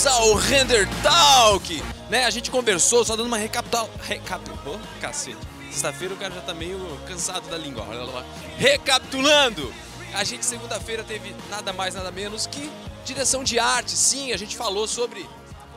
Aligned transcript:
bem-vindos 0.00 0.06
ao 0.06 0.34
Render 0.34 0.88
Talk! 1.02 1.82
Né, 2.08 2.24
a 2.24 2.30
gente 2.30 2.50
conversou, 2.50 3.04
só 3.04 3.14
dando 3.16 3.26
uma 3.26 3.36
recapitula... 3.36 3.88
Recap... 4.02 4.42
Cacete. 5.00 5.36
Sexta-feira 5.70 6.14
o 6.14 6.16
cara 6.16 6.34
já 6.34 6.40
tá 6.40 6.54
meio 6.54 6.78
cansado 7.06 7.48
da 7.48 7.56
língua. 7.58 7.84
Recapitulando! 8.56 9.72
A 10.14 10.24
gente 10.24 10.44
segunda-feira 10.44 11.04
teve 11.04 11.34
nada 11.48 11.72
mais, 11.72 11.94
nada 11.94 12.10
menos 12.10 12.46
que 12.46 12.70
direção 13.04 13.44
de 13.44 13.58
arte. 13.58 13.92
Sim, 13.92 14.32
a 14.32 14.36
gente 14.36 14.56
falou 14.56 14.88
sobre 14.88 15.28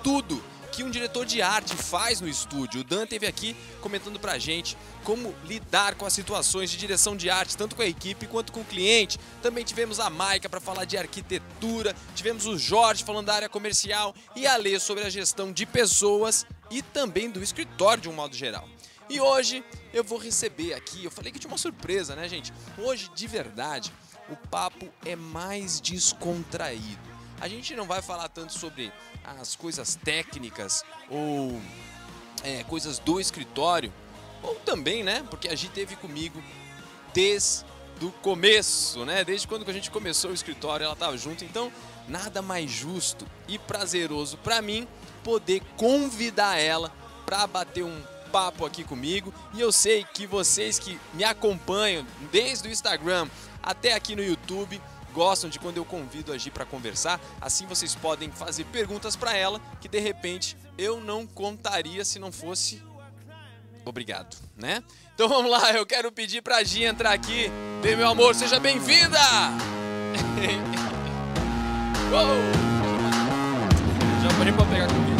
tudo 0.04 0.42
que 0.74 0.84
um 0.84 0.90
diretor 0.90 1.24
de 1.24 1.40
arte 1.40 1.76
faz 1.76 2.20
no 2.20 2.28
estúdio. 2.28 2.82
O 2.82 2.84
Dan 2.84 3.06
teve 3.06 3.28
aqui 3.28 3.56
comentando 3.80 4.20
pra 4.20 4.40
gente 4.40 4.76
como 5.04 5.34
lidar 5.46 5.94
com 5.94 6.04
as 6.04 6.14
situações 6.14 6.72
de 6.72 6.78
direção 6.78 7.16
de 7.16 7.30
arte, 7.30 7.56
tanto 7.56 7.76
com 7.76 7.84
a 7.84 7.88
equipe 7.88 8.26
quanto 8.26 8.52
com 8.52 8.62
o 8.62 8.66
cliente. 8.66 9.20
Também 9.42 9.64
tivemos 9.64 10.00
a 10.00 10.10
Maica 10.10 10.50
para 10.50 10.60
falar 10.60 10.86
de 10.86 10.98
arquitetura, 10.98 11.96
tivemos 12.16 12.48
o 12.48 12.58
Jorge 12.58 13.04
falando 13.04 13.28
da 13.28 13.36
área 13.36 13.50
comercial 13.50 14.16
e 14.36 14.48
a 14.48 14.58
Lê 14.58 14.80
sobre 14.80 15.04
a 15.04 15.10
gestão 15.12 15.52
de 15.52 15.64
pessoas 15.64 16.44
e 16.72 16.82
também 16.82 17.30
do 17.30 17.44
escritório 17.44 18.02
de 18.02 18.10
um 18.10 18.14
modo 18.14 18.36
geral. 18.36 18.68
E 19.08 19.22
hoje 19.22 19.64
eu 19.94 20.04
vou 20.04 20.18
receber 20.18 20.74
aqui, 20.74 21.06
eu 21.06 21.12
falei 21.12 21.32
que 21.32 21.38
tinha 21.38 21.52
uma 21.52 21.58
surpresa, 21.58 22.16
né, 22.16 22.28
gente? 22.28 22.52
Hoje, 22.80 23.12
de 23.14 23.28
verdade, 23.28 23.94
o 24.28 24.36
papo 24.48 24.90
é 25.06 25.16
mais 25.16 25.80
descontraído. 25.80 27.13
A 27.44 27.50
gente 27.50 27.76
não 27.76 27.86
vai 27.86 28.02
falar 28.02 28.30
tanto 28.30 28.58
sobre 28.58 28.90
as 29.22 29.54
coisas 29.54 30.00
técnicas 30.02 30.82
ou 31.10 31.62
é, 32.42 32.64
coisas 32.64 33.00
do 33.00 33.20
escritório, 33.20 33.92
ou 34.42 34.56
também, 34.62 35.04
né? 35.04 35.26
Porque 35.30 35.50
a 35.50 35.56
Gi 35.56 35.68
teve 35.68 35.98
comigo 35.98 36.42
desde 37.14 37.66
o 38.02 38.12
começo, 38.22 39.04
né? 39.04 39.26
Desde 39.26 39.46
quando 39.46 39.70
a 39.70 39.74
gente 39.74 39.92
começou 39.92 40.32
o 40.32 40.34
escritório, 40.34 40.86
ela 40.86 40.94
estava 40.94 41.18
junto. 41.18 41.44
Então, 41.44 41.70
nada 42.08 42.42
mais 42.42 42.72
justo 42.72 43.28
e 43.46 43.60
prazeroso 43.60 44.38
para 44.38 44.62
mim 44.62 44.88
poder 45.22 45.62
convidar 45.76 46.58
ela 46.58 46.94
para 47.26 47.46
bater 47.46 47.84
um 47.84 48.04
papo 48.32 48.66
aqui 48.66 48.86
comigo. 48.86 49.34
E 49.54 49.60
eu 49.60 49.74
sei 49.74 50.06
que 50.14 50.26
vocês 50.26 50.80
que 50.80 50.98
me 51.14 51.26
acompanham 51.26 52.08
desde 52.32 52.70
o 52.70 52.72
Instagram 52.72 53.28
até 53.62 53.96
aqui 53.96 54.16
no 54.16 54.24
YouTube 54.24 54.82
gostam 55.14 55.50
de 55.50 55.60
quando 55.60 55.78
eu 55.78 55.86
convido 55.86 56.34
a 56.34 56.38
Gi 56.38 56.52
para 56.52 56.66
conversar. 56.66 57.22
Assim 57.40 57.66
vocês 57.66 57.96
podem 57.96 58.32
fazer 58.32 58.66
perguntas 58.66 59.16
para 59.16 59.36
ela 59.36 59.62
que 59.80 59.88
de 59.88 60.00
repente 60.00 60.58
eu 60.78 61.00
não 61.00 61.26
contaria 61.26 62.04
se 62.04 62.20
não 62.20 62.32
fosse 62.32 62.82
obrigado, 63.86 64.36
né? 64.58 64.84
Então 65.14 65.30
vamos 65.30 65.52
lá, 65.52 65.72
eu 65.72 65.86
quero 65.86 66.12
pedir 66.12 66.42
pra 66.42 66.64
Gi 66.64 66.84
entrar 66.84 67.14
aqui. 67.14 67.50
Bem, 67.82 67.96
meu 67.96 68.10
amor, 68.10 68.34
seja 68.34 68.60
bem-vinda! 68.60 69.20
Já 74.24 74.38
parei 74.38 74.54
pra 74.54 74.66
pegar 74.66 74.88
comigo. 74.88 75.14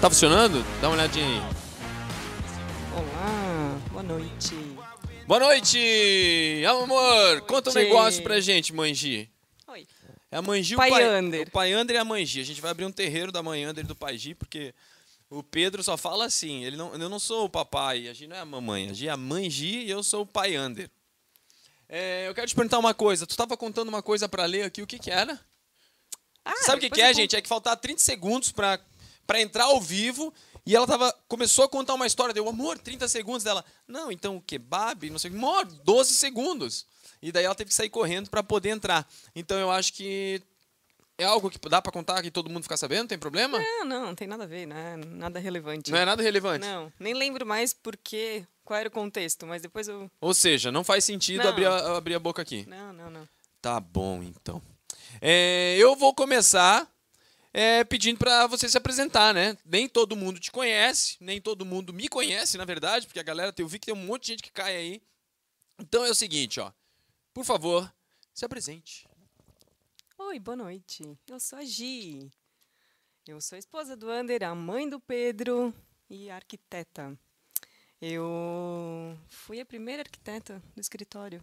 Tá 0.00 0.10
funcionando? 0.10 0.64
Dá 0.80 0.88
uma 0.88 0.96
olhadinha 0.96 1.24
aí. 1.24 1.51
Boa 4.02 4.18
noite. 4.18 4.54
Boa 5.28 5.40
noite! 5.40 6.64
Amor, 6.66 7.40
conta 7.42 7.70
um 7.70 7.72
negócio 7.72 8.20
pra 8.20 8.40
gente, 8.40 8.72
Manji. 8.72 9.30
Oi. 9.68 9.86
É 10.28 10.38
a 10.38 10.42
Manji 10.42 10.72
e 10.72 10.74
o 10.74 10.78
Pai 10.78 10.90
pai 10.90 11.04
Ander. 11.04 11.46
O 11.46 11.50
pai 11.52 11.72
Ander 11.72 11.94
e 11.94 11.98
a 12.00 12.04
Manji. 12.04 12.40
A 12.40 12.44
gente 12.44 12.60
vai 12.60 12.72
abrir 12.72 12.84
um 12.84 12.90
terreiro 12.90 13.30
da 13.30 13.44
mãe 13.44 13.62
Ander 13.62 13.84
e 13.84 13.86
do 13.86 13.94
pai 13.94 14.18
Gi, 14.18 14.34
porque 14.34 14.74
o 15.30 15.40
Pedro 15.40 15.84
só 15.84 15.96
fala 15.96 16.24
assim. 16.24 16.64
Ele 16.64 16.76
não, 16.76 16.92
eu 16.94 17.08
não 17.08 17.20
sou 17.20 17.44
o 17.44 17.48
papai, 17.48 18.08
a 18.08 18.12
Gi 18.12 18.26
não 18.26 18.34
é 18.36 18.40
a 18.40 18.44
mamãe. 18.44 18.90
A 18.90 18.92
Gi 18.92 19.06
é 19.06 19.12
a 19.12 19.16
mãe 19.16 19.48
Gi 19.48 19.84
e 19.84 19.90
eu 19.90 20.02
sou 20.02 20.22
o 20.22 20.26
pai 20.26 20.56
Ander. 20.56 20.90
É, 21.88 22.26
eu 22.26 22.34
quero 22.34 22.48
te 22.48 22.56
perguntar 22.56 22.80
uma 22.80 22.94
coisa. 22.94 23.24
Tu 23.24 23.30
estava 23.30 23.56
contando 23.56 23.88
uma 23.88 24.02
coisa 24.02 24.28
pra 24.28 24.46
ler 24.46 24.64
aqui. 24.64 24.82
O 24.82 24.86
que 24.86 24.98
que 24.98 25.12
era? 25.12 25.38
Ah, 26.44 26.56
Sabe 26.62 26.78
o 26.78 26.80
que, 26.80 26.90
que 26.90 27.00
é, 27.00 27.14
gente? 27.14 27.36
É 27.36 27.40
que 27.40 27.48
faltar 27.48 27.76
30 27.76 28.00
segundos 28.00 28.50
pra 28.50 28.80
entrar 29.40 29.66
ao 29.66 29.80
vivo 29.80 30.34
e 30.64 30.76
ela 30.76 30.86
tava, 30.86 31.12
começou 31.26 31.64
a 31.64 31.68
contar 31.68 31.94
uma 31.94 32.06
história. 32.06 32.32
Deu, 32.32 32.48
amor, 32.48 32.78
30 32.78 33.08
segundos 33.08 33.42
dela. 33.42 33.64
Não, 33.86 34.12
então 34.12 34.36
o 34.36 34.42
kebab, 34.42 35.10
não 35.10 35.18
sei 35.18 35.30
o 35.30 35.32
que. 35.32 35.38
Amor, 35.38 35.64
12 35.64 36.14
segundos. 36.14 36.86
E 37.20 37.32
daí 37.32 37.44
ela 37.44 37.54
teve 37.54 37.68
que 37.68 37.74
sair 37.74 37.88
correndo 37.88 38.30
pra 38.30 38.42
poder 38.42 38.70
entrar. 38.70 39.06
Então 39.34 39.58
eu 39.58 39.70
acho 39.70 39.92
que 39.92 40.42
é 41.18 41.24
algo 41.24 41.50
que 41.50 41.58
dá 41.68 41.80
pra 41.80 41.92
contar 41.92 42.22
que 42.22 42.30
todo 42.30 42.50
mundo 42.50 42.62
ficar 42.62 42.76
sabendo, 42.76 43.08
tem 43.08 43.18
problema? 43.18 43.58
Não, 43.58 43.84
não, 43.84 44.06
não 44.06 44.14
tem 44.14 44.26
nada 44.26 44.44
a 44.44 44.46
ver, 44.46 44.66
né? 44.66 44.96
Nada 44.96 45.38
relevante. 45.38 45.90
Não 45.90 45.98
é 45.98 46.04
nada 46.04 46.22
relevante. 46.22 46.66
Não, 46.66 46.92
nem 46.98 47.14
lembro 47.14 47.46
mais 47.46 47.72
porque, 47.72 48.44
qual 48.64 48.78
era 48.78 48.88
o 48.88 48.92
contexto, 48.92 49.46
mas 49.46 49.62
depois 49.62 49.88
eu... 49.88 50.10
Ou 50.20 50.34
seja, 50.34 50.72
não 50.72 50.82
faz 50.82 51.04
sentido 51.04 51.42
Não. 51.42 51.50
abrir 51.50 51.66
a, 51.66 51.96
abrir 51.96 52.14
a 52.14 52.18
boca 52.18 52.42
aqui. 52.42 52.66
Não, 52.68 52.92
não, 52.92 53.10
não. 53.10 53.28
Tá 53.60 53.78
bom, 53.78 54.22
então. 54.22 54.60
É, 55.20 55.76
eu 55.78 55.94
vou 55.94 56.12
começar 56.14 56.91
é, 57.52 57.84
pedindo 57.84 58.18
pra 58.18 58.46
você 58.46 58.68
se 58.68 58.76
apresentar, 58.78 59.34
né? 59.34 59.56
Nem 59.64 59.88
todo 59.88 60.16
mundo 60.16 60.40
te 60.40 60.50
conhece, 60.50 61.16
nem 61.20 61.40
todo 61.40 61.64
mundo 61.66 61.92
me 61.92 62.08
conhece, 62.08 62.56
na 62.56 62.64
verdade, 62.64 63.06
porque 63.06 63.20
a 63.20 63.24
galera, 63.24 63.54
eu 63.58 63.68
vi 63.68 63.78
que 63.78 63.86
tem 63.86 63.94
um 63.94 64.06
monte 64.06 64.22
de 64.24 64.28
gente 64.32 64.42
que 64.42 64.50
cai 64.52 64.76
aí. 64.76 65.02
Então 65.78 66.04
é 66.04 66.10
o 66.10 66.14
seguinte, 66.14 66.60
ó. 66.60 66.72
Por 67.34 67.44
favor, 67.44 67.92
se 68.32 68.44
apresente. 68.44 69.06
Oi, 70.18 70.38
boa 70.38 70.56
noite. 70.56 71.18
Eu 71.28 71.40
sou 71.40 71.58
a 71.58 71.64
Gi. 71.64 72.30
Eu 73.26 73.40
sou 73.40 73.56
a 73.56 73.58
esposa 73.58 73.96
do 73.96 74.10
Ander, 74.10 74.42
a 74.42 74.54
mãe 74.54 74.88
do 74.88 74.98
Pedro 75.00 75.74
e 76.08 76.30
arquiteta. 76.30 77.18
Eu 78.00 79.16
fui 79.28 79.60
a 79.60 79.66
primeira 79.66 80.02
arquiteta 80.02 80.60
do 80.74 80.80
escritório, 80.80 81.42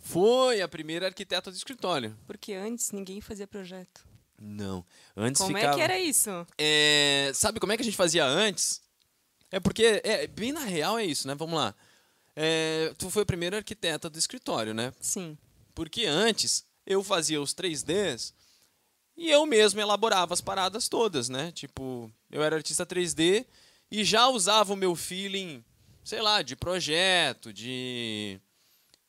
Foi 0.00 0.60
a 0.60 0.68
primeira 0.68 1.06
arquiteta 1.06 1.50
do 1.50 1.56
escritório. 1.56 2.14
porque 2.26 2.52
antes 2.52 2.90
ninguém 2.90 3.20
fazia 3.22 3.46
projeto. 3.46 4.06
Não. 4.38 4.84
Antes 5.16 5.40
Como 5.40 5.56
ficava... 5.56 5.74
é 5.74 5.76
que 5.76 5.82
era 5.82 5.98
isso? 5.98 6.30
É, 6.58 7.30
sabe 7.34 7.60
como 7.60 7.72
é 7.72 7.76
que 7.76 7.82
a 7.82 7.84
gente 7.84 7.96
fazia 7.96 8.24
antes? 8.26 8.82
É 9.50 9.60
porque, 9.60 10.00
é, 10.04 10.26
bem 10.26 10.52
na 10.52 10.64
real 10.64 10.98
é 10.98 11.04
isso, 11.04 11.28
né? 11.28 11.34
Vamos 11.34 11.54
lá. 11.54 11.74
É, 12.34 12.92
tu 12.98 13.08
foi 13.10 13.22
a 13.22 13.26
primeira 13.26 13.58
arquiteta 13.58 14.10
do 14.10 14.18
escritório, 14.18 14.74
né? 14.74 14.92
Sim. 15.00 15.38
Porque 15.74 16.06
antes 16.06 16.64
eu 16.86 17.02
fazia 17.02 17.40
os 17.40 17.54
3Ds 17.54 18.32
e 19.16 19.30
eu 19.30 19.46
mesmo 19.46 19.80
elaborava 19.80 20.34
as 20.34 20.40
paradas 20.40 20.88
todas, 20.88 21.28
né? 21.28 21.52
Tipo, 21.52 22.10
eu 22.30 22.42
era 22.42 22.56
artista 22.56 22.84
3D 22.84 23.46
e 23.90 24.04
já 24.04 24.28
usava 24.28 24.72
o 24.72 24.76
meu 24.76 24.96
feeling, 24.96 25.64
sei 26.02 26.20
lá, 26.20 26.42
de 26.42 26.56
projeto, 26.56 27.52
de, 27.52 28.40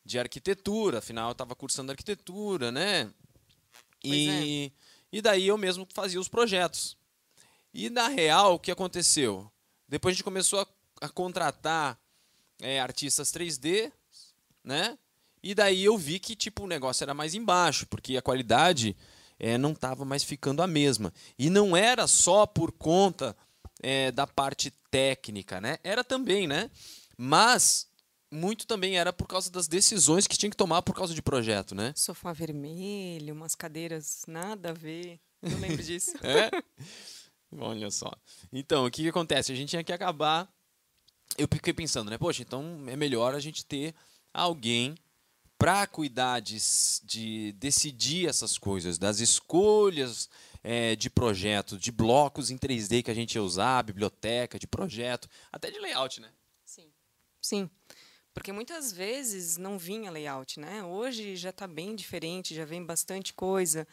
de 0.03 0.19
arquitetura. 0.19 0.99
Afinal, 0.99 1.29
eu 1.29 1.33
estava 1.33 1.55
cursando 1.55 1.91
arquitetura, 1.91 2.71
né? 2.71 3.09
E, 4.03 4.71
e 5.15 5.21
daí 5.21 5.47
eu 5.47 5.57
mesmo 5.57 5.87
fazia 5.93 6.19
os 6.19 6.27
projetos. 6.27 6.97
E 7.73 7.89
na 7.89 8.09
real, 8.09 8.55
o 8.55 8.59
que 8.59 8.69
aconteceu? 8.69 9.49
Depois 9.87 10.11
a 10.11 10.15
gente 10.15 10.25
começou 10.25 10.59
a, 10.59 10.67
a 11.05 11.07
contratar 11.07 11.97
é, 12.61 12.81
artistas 12.81 13.31
3D, 13.31 13.93
né? 14.61 14.97
E 15.41 15.55
daí 15.55 15.85
eu 15.85 15.97
vi 15.97 16.19
que 16.19 16.35
tipo 16.35 16.65
o 16.65 16.67
negócio 16.67 17.01
era 17.01 17.13
mais 17.13 17.33
embaixo, 17.33 17.87
porque 17.87 18.17
a 18.17 18.21
qualidade 18.21 18.93
é, 19.39 19.57
não 19.57 19.71
estava 19.71 20.03
mais 20.03 20.21
ficando 20.21 20.61
a 20.61 20.67
mesma. 20.67 21.13
E 21.39 21.49
não 21.49 21.77
era 21.77 22.07
só 22.07 22.45
por 22.45 22.73
conta 22.73 23.33
é, 23.81 24.11
da 24.11 24.27
parte 24.27 24.69
técnica, 24.91 25.61
né? 25.61 25.77
Era 25.81 26.03
também, 26.03 26.45
né? 26.45 26.69
Mas 27.17 27.87
muito 28.31 28.67
também 28.67 28.97
era 28.97 29.13
por 29.13 29.27
causa 29.27 29.51
das 29.51 29.67
decisões 29.67 30.27
que 30.27 30.37
tinha 30.37 30.49
que 30.49 30.57
tomar 30.57 30.81
por 30.81 30.95
causa 30.95 31.13
de 31.13 31.21
projeto, 31.21 31.75
né? 31.75 31.93
Sofá 31.95 32.33
vermelho, 32.33 33.33
umas 33.33 33.55
cadeiras 33.55 34.23
nada 34.27 34.69
a 34.69 34.73
ver. 34.73 35.19
Eu 35.41 35.57
lembro 35.59 35.81
disso. 35.83 36.13
É? 36.23 36.49
Olha 37.57 37.89
só. 37.91 38.11
Então, 38.51 38.85
o 38.85 38.91
que, 38.91 39.03
que 39.03 39.09
acontece? 39.09 39.51
A 39.51 39.55
gente 39.55 39.69
tinha 39.69 39.83
que 39.83 39.93
acabar. 39.93 40.51
Eu 41.37 41.47
fiquei 41.51 41.73
pensando, 41.73 42.09
né? 42.09 42.17
Poxa, 42.17 42.41
então 42.41 42.83
é 42.87 42.95
melhor 42.95 43.33
a 43.33 43.39
gente 43.39 43.65
ter 43.65 43.93
alguém 44.33 44.95
para 45.57 45.87
cuidar 45.87 46.41
de, 46.41 46.57
de 47.03 47.53
decidir 47.53 48.27
essas 48.27 48.57
coisas, 48.57 48.97
das 48.97 49.19
escolhas 49.19 50.29
é, 50.63 50.95
de 50.95 51.09
projeto, 51.09 51.77
de 51.77 51.91
blocos 51.91 52.51
em 52.51 52.57
3D 52.57 53.03
que 53.03 53.11
a 53.11 53.13
gente 53.13 53.35
ia 53.35 53.43
usar, 53.43 53.83
biblioteca, 53.83 54.59
de 54.59 54.67
projeto, 54.67 55.29
até 55.51 55.71
de 55.71 55.79
layout, 55.79 56.19
né? 56.19 56.29
Sim. 56.65 56.91
Sim. 57.41 57.69
Porque 58.35 58.51
muitas 58.51 58.91
vezes 58.91 59.55
não 59.55 59.79
vinha 59.79 60.11
layout, 60.11 60.59
né? 60.59 60.83
Hoje 60.83 61.37
já 61.37 61.51
está 61.51 61.65
bem 61.65 61.95
diferente, 61.95 62.53
já 62.53 62.65
vem 62.65 62.85
bastante 62.85 63.33
coisa. 63.33 63.87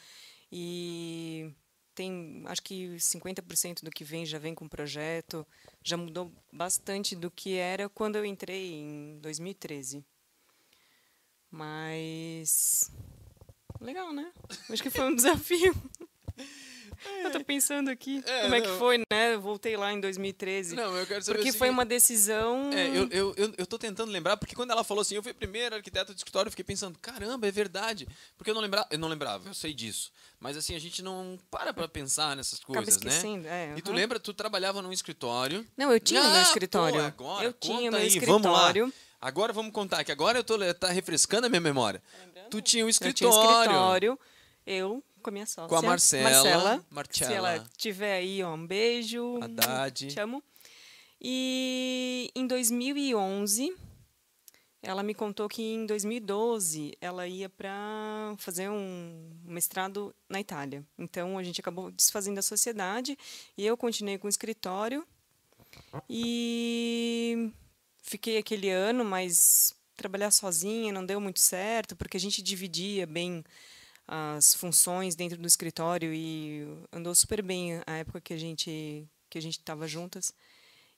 E 0.51 1.55
tem, 1.95 2.43
acho 2.47 2.61
que 2.61 2.97
50% 2.97 3.85
do 3.85 3.91
que 3.91 4.03
vem 4.03 4.27
já 4.27 4.41
vem 4.41 4.53
com 4.53 4.69
projeto. 4.69 5.47
Já 5.81 5.97
mudou 5.97 6.33
bastante 6.53 7.15
do 7.15 7.31
que 7.31 7.55
era 7.55 7.89
quando 7.89 8.17
eu 8.17 8.25
entrei 8.25 8.73
em 8.73 9.21
2013. 9.21 10.05
Mas. 11.49 12.91
Legal, 13.81 14.13
né? 14.13 14.33
Acho 14.69 14.83
que 14.83 14.91
foi 14.91 15.05
um 15.05 15.15
desafio. 15.17 15.73
Eu 17.25 17.31
tô 17.31 17.45
pensando 17.45 17.89
aqui. 17.91 18.23
É, 18.27 18.43
como 18.43 18.55
é 18.55 18.61
que 18.61 18.69
foi, 18.79 18.99
né? 19.11 19.35
Eu 19.35 19.41
voltei 19.41 19.77
lá 19.77 19.93
em 19.93 20.01
2013. 20.01 20.75
Não, 20.77 20.97
eu 20.97 21.07
quero 21.07 21.23
saber 21.23 21.39
porque 21.39 21.53
foi 21.53 21.71
uma 21.71 21.85
decisão. 21.85 22.71
É, 22.73 22.89
eu, 22.89 23.09
eu, 23.11 23.35
eu, 23.37 23.55
eu 23.59 23.67
tô 23.67 23.79
tentando 23.79 24.11
lembrar, 24.11 24.37
porque 24.37 24.55
quando 24.55 24.71
ela 24.71 24.85
falou 24.85 25.03
assim, 25.03 25.15
eu 25.17 25.23
fui 25.23 25.33
a 25.33 25.35
primeira 25.35 25.77
arquiteta 25.77 26.13
de 26.13 26.19
escritório, 26.21 26.49
eu 26.49 26.53
fiquei 26.53 26.65
pensando, 26.65 26.99
caramba, 26.99 27.47
é 27.47 27.51
verdade. 27.51 28.07
Porque 28.37 28.51
eu 28.51 28.55
não 28.55 28.61
lembrava, 28.63 28.87
eu 28.91 28.99
não 28.99 29.09
lembrava, 29.09 29.49
eu 29.49 29.55
sei 29.55 29.73
disso. 29.73 30.11
Mas 30.39 30.57
assim, 30.57 30.75
a 30.75 30.79
gente 30.81 31.03
não 31.03 31.39
para 31.51 31.73
pra 31.73 31.87
pensar 31.87 32.37
nessas 32.37 32.59
coisas, 32.61 33.01
né? 33.01 33.13
É, 33.47 33.75
E 33.79 33.83
tu 33.83 33.93
lembra, 33.93 34.19
tu 34.19 34.33
trabalhava 34.35 34.83
num 34.83 34.93
escritório. 34.93 35.67
Não, 35.77 35.93
eu 35.93 36.01
tinha 36.01 36.21
meu 36.23 36.31
Ah, 36.33 36.43
escritório. 36.43 36.99
pô, 37.01 37.07
agora, 37.07 37.45
eu 37.45 37.53
tinha 37.53 37.91
meu 37.91 38.01
aí, 38.01 38.09
escritório. 38.09 38.43
Vamos 38.43 38.91
lá. 38.91 38.93
Agora 39.21 39.53
vamos 39.53 39.73
contar, 39.73 40.03
que 40.03 40.11
agora 40.11 40.41
eu 40.41 40.43
tô 40.45 40.59
tá 40.75 40.89
refrescando 40.91 41.47
a 41.47 41.49
minha 41.49 41.61
memória. 41.61 42.03
Tu 42.51 42.61
tinha 42.61 42.85
um 42.85 42.89
Eu 42.89 42.93
tinha 42.93 43.09
escritório. 43.11 43.61
escritório. 43.63 44.19
Eu 44.67 45.03
com 45.23 45.31
a 45.31 45.33
minha 45.33 45.47
sócia. 45.47 45.69
Com 45.69 45.77
a 45.77 45.83
Marcela. 45.83 46.85
Marcela. 46.91 47.31
Se 47.31 47.33
ela 47.33 47.65
tiver 47.77 48.17
aí, 48.17 48.43
ó, 48.43 48.55
um 48.55 48.67
beijo. 48.67 49.39
Haddad. 49.43 50.09
Te 50.09 50.21
amo. 50.21 50.43
E 51.21 52.31
em 52.35 52.47
2011, 52.47 53.73
ela 54.83 55.05
me 55.05 55.15
contou 55.15 55.49
que 55.49 55.63
em 55.63 55.87
2012 55.87 56.97
ela 57.01 57.29
ia 57.29 57.49
para 57.49 58.35
fazer 58.39 58.69
um 58.69 59.31
mestrado 59.45 60.13
na 60.29 60.41
Itália. 60.41 60.85
Então 60.99 61.39
a 61.39 61.43
gente 61.45 61.61
acabou 61.61 61.93
desfazendo 61.93 62.39
a 62.39 62.43
sociedade 62.43 63.17
e 63.57 63.65
eu 63.65 63.77
continuei 63.77 64.19
com 64.19 64.27
o 64.27 64.31
escritório 64.31 65.07
e 66.11 67.53
fiquei 68.03 68.37
aquele 68.37 68.69
ano, 68.69 69.05
mas 69.05 69.73
trabalhar 69.97 70.33
sozinha 70.33 70.93
não 70.93 71.07
deu 71.07 71.21
muito 71.21 71.39
certo, 71.39 71.95
porque 71.95 72.17
a 72.17 72.21
gente 72.21 72.43
dividia 72.43 73.07
bem 73.07 73.45
as 74.07 74.55
funções 74.55 75.15
dentro 75.15 75.39
do 75.39 75.47
escritório 75.47 76.13
e 76.13 76.67
andou 76.93 77.15
super 77.15 77.43
bem 77.43 77.81
a 77.87 77.97
época 77.97 78.21
que 78.21 78.33
a 78.33 78.39
gente 78.39 79.07
que 79.31 79.39
a 79.39 79.43
gente 79.43 79.59
estava 79.59 79.89
juntas. 79.89 80.35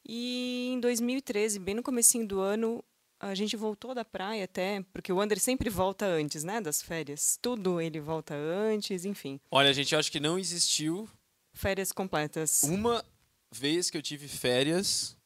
E 0.05 0.71
em 0.73 0.81
2013, 0.81 1.59
bem 1.61 1.75
no 1.75 1.83
comecinho 1.83 2.27
do 2.27 2.41
ano, 2.41 2.85
a 3.21 3.35
gente 3.35 3.57
voltou 3.57 3.95
da 3.95 4.05
praia 4.05 4.45
até, 4.45 4.85
porque 4.93 5.13
o 5.13 5.21
Ander 5.21 5.39
sempre 5.39 5.71
volta 5.71 6.05
antes, 6.05 6.43
né, 6.45 6.61
das 6.61 6.83
férias. 6.83 7.39
Tudo 7.41 7.81
ele 7.81 8.01
volta 8.01 8.35
antes, 8.35 9.05
enfim. 9.05 9.41
Olha, 9.51 9.73
gente, 9.73 9.95
eu 9.95 9.99
acho 9.99 10.11
que 10.11 10.21
não 10.21 10.39
existiu 10.39 11.09
Férias 11.53 11.93
completas. 11.93 12.65
uma 12.65 13.05
vez 13.51 13.89
que 13.89 13.97
eu 13.97 14.03
tive 14.03 14.27
férias 14.27 15.17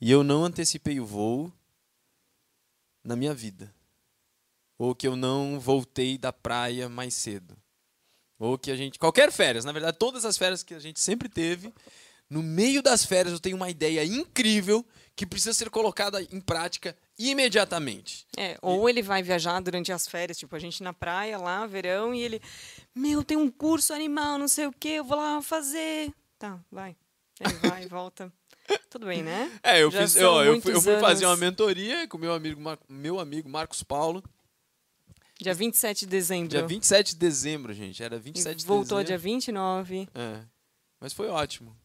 e 0.00 0.10
eu 0.10 0.22
não 0.22 0.44
antecipei 0.44 1.00
o 1.00 1.04
voo 1.04 1.52
na 3.02 3.16
minha 3.16 3.34
vida. 3.34 3.74
Ou 4.78 4.94
que 4.94 5.06
eu 5.06 5.16
não 5.16 5.58
voltei 5.58 6.16
da 6.16 6.32
praia 6.32 6.88
mais 6.88 7.14
cedo. 7.14 7.56
Ou 8.38 8.56
que 8.56 8.70
a 8.70 8.76
gente. 8.76 8.98
Qualquer 8.98 9.32
férias, 9.32 9.64
na 9.64 9.72
verdade, 9.72 9.98
todas 9.98 10.24
as 10.24 10.38
férias 10.38 10.62
que 10.62 10.74
a 10.74 10.78
gente 10.78 11.00
sempre 11.00 11.28
teve. 11.28 11.72
No 12.30 12.42
meio 12.42 12.82
das 12.82 13.06
férias 13.06 13.32
eu 13.32 13.40
tenho 13.40 13.56
uma 13.56 13.70
ideia 13.70 14.04
incrível 14.04 14.84
que 15.16 15.26
precisa 15.26 15.54
ser 15.54 15.70
colocada 15.70 16.22
em 16.22 16.40
prática 16.40 16.96
imediatamente. 17.18 18.26
É, 18.36 18.56
ou 18.60 18.88
ele 18.88 19.02
vai 19.02 19.22
viajar 19.22 19.58
durante 19.60 19.90
as 19.90 20.06
férias, 20.06 20.38
tipo, 20.38 20.54
a 20.54 20.58
gente 20.58 20.82
na 20.82 20.92
praia 20.92 21.38
lá, 21.38 21.66
verão, 21.66 22.14
e 22.14 22.20
ele, 22.20 22.40
meu, 22.94 23.24
tem 23.24 23.36
um 23.36 23.50
curso 23.50 23.94
animal, 23.94 24.38
não 24.38 24.46
sei 24.46 24.66
o 24.66 24.72
quê, 24.72 24.90
eu 24.90 25.04
vou 25.04 25.16
lá 25.16 25.40
fazer. 25.42 26.12
Tá, 26.38 26.60
vai. 26.70 26.94
Ele 27.40 27.54
vai, 27.66 27.86
volta. 27.88 28.32
Tudo 28.90 29.06
bem, 29.06 29.22
né? 29.22 29.50
É, 29.62 29.82
eu 29.82 29.90
Já 29.90 30.02
fiz, 30.02 30.16
eu, 30.16 30.44
eu 30.44 30.60
fui, 30.60 30.74
eu 30.74 30.82
fui 30.82 31.00
fazer 31.00 31.24
uma 31.24 31.36
mentoria 31.36 32.06
com 32.06 32.18
meu 32.18 32.34
amigo, 32.34 32.60
meu 32.88 33.18
amigo 33.18 33.48
Marcos 33.48 33.82
Paulo, 33.82 34.22
Dia 35.40 35.54
27 35.54 36.00
de 36.00 36.06
dezembro. 36.06 36.48
dia 36.48 36.66
27 36.66 37.10
de 37.10 37.16
dezembro, 37.16 37.72
gente. 37.72 38.02
Era 38.02 38.18
27 38.18 38.52
E 38.52 38.56
de 38.60 38.66
voltou 38.66 38.98
dezembro. 38.98 39.06
dia 39.06 39.18
29 39.18 40.08
É. 40.14 40.40
Mas 41.00 41.12
foi 41.12 41.28
ótimo. 41.28 41.76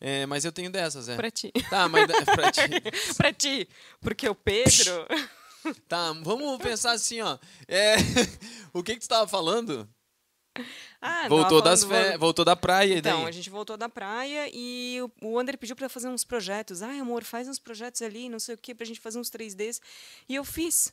É, 0.00 0.26
mas 0.26 0.44
eu 0.44 0.50
tenho 0.50 0.70
dessas, 0.70 1.08
é. 1.08 1.14
pra 1.16 1.30
ti. 1.30 1.52
Tá, 1.70 1.88
mas 1.88 2.08
da- 2.08 2.24
pra 2.24 2.50
ti. 2.50 2.60
pra 3.16 3.32
ti. 3.32 3.68
Porque 4.00 4.28
o 4.28 4.34
Pedro. 4.34 5.06
Tá, 5.86 6.12
vamos 6.24 6.60
pensar 6.60 6.90
assim, 6.90 7.20
ó. 7.20 7.38
É, 7.68 7.94
o 8.74 8.82
que 8.82 8.94
que 8.96 9.00
tu 9.00 9.06
tava 9.08 9.28
falando? 9.28 9.88
Ah, 11.00 11.28
voltou, 11.28 11.62
das 11.62 11.84
falando 11.84 12.04
do- 12.04 12.10
fe... 12.12 12.18
voltou 12.18 12.44
da 12.44 12.56
praia 12.56 12.96
e 12.96 13.00
daí? 13.00 13.12
Então, 13.12 13.24
a 13.26 13.30
gente 13.30 13.48
voltou 13.48 13.76
da 13.76 13.88
praia 13.88 14.50
e 14.52 14.98
o- 15.22 15.38
Ander 15.38 15.56
pediu 15.56 15.76
para 15.76 15.88
fazer 15.88 16.08
uns 16.08 16.24
projetos. 16.24 16.82
Ai, 16.82 16.98
amor, 16.98 17.22
faz 17.22 17.46
uns 17.46 17.60
projetos 17.60 18.02
ali, 18.02 18.28
não 18.28 18.40
sei 18.40 18.56
o 18.56 18.58
quê, 18.58 18.74
pra 18.74 18.84
gente 18.84 18.98
fazer 18.98 19.20
uns 19.20 19.30
3Ds. 19.30 19.80
E 20.28 20.34
eu 20.34 20.44
fiz. 20.44 20.92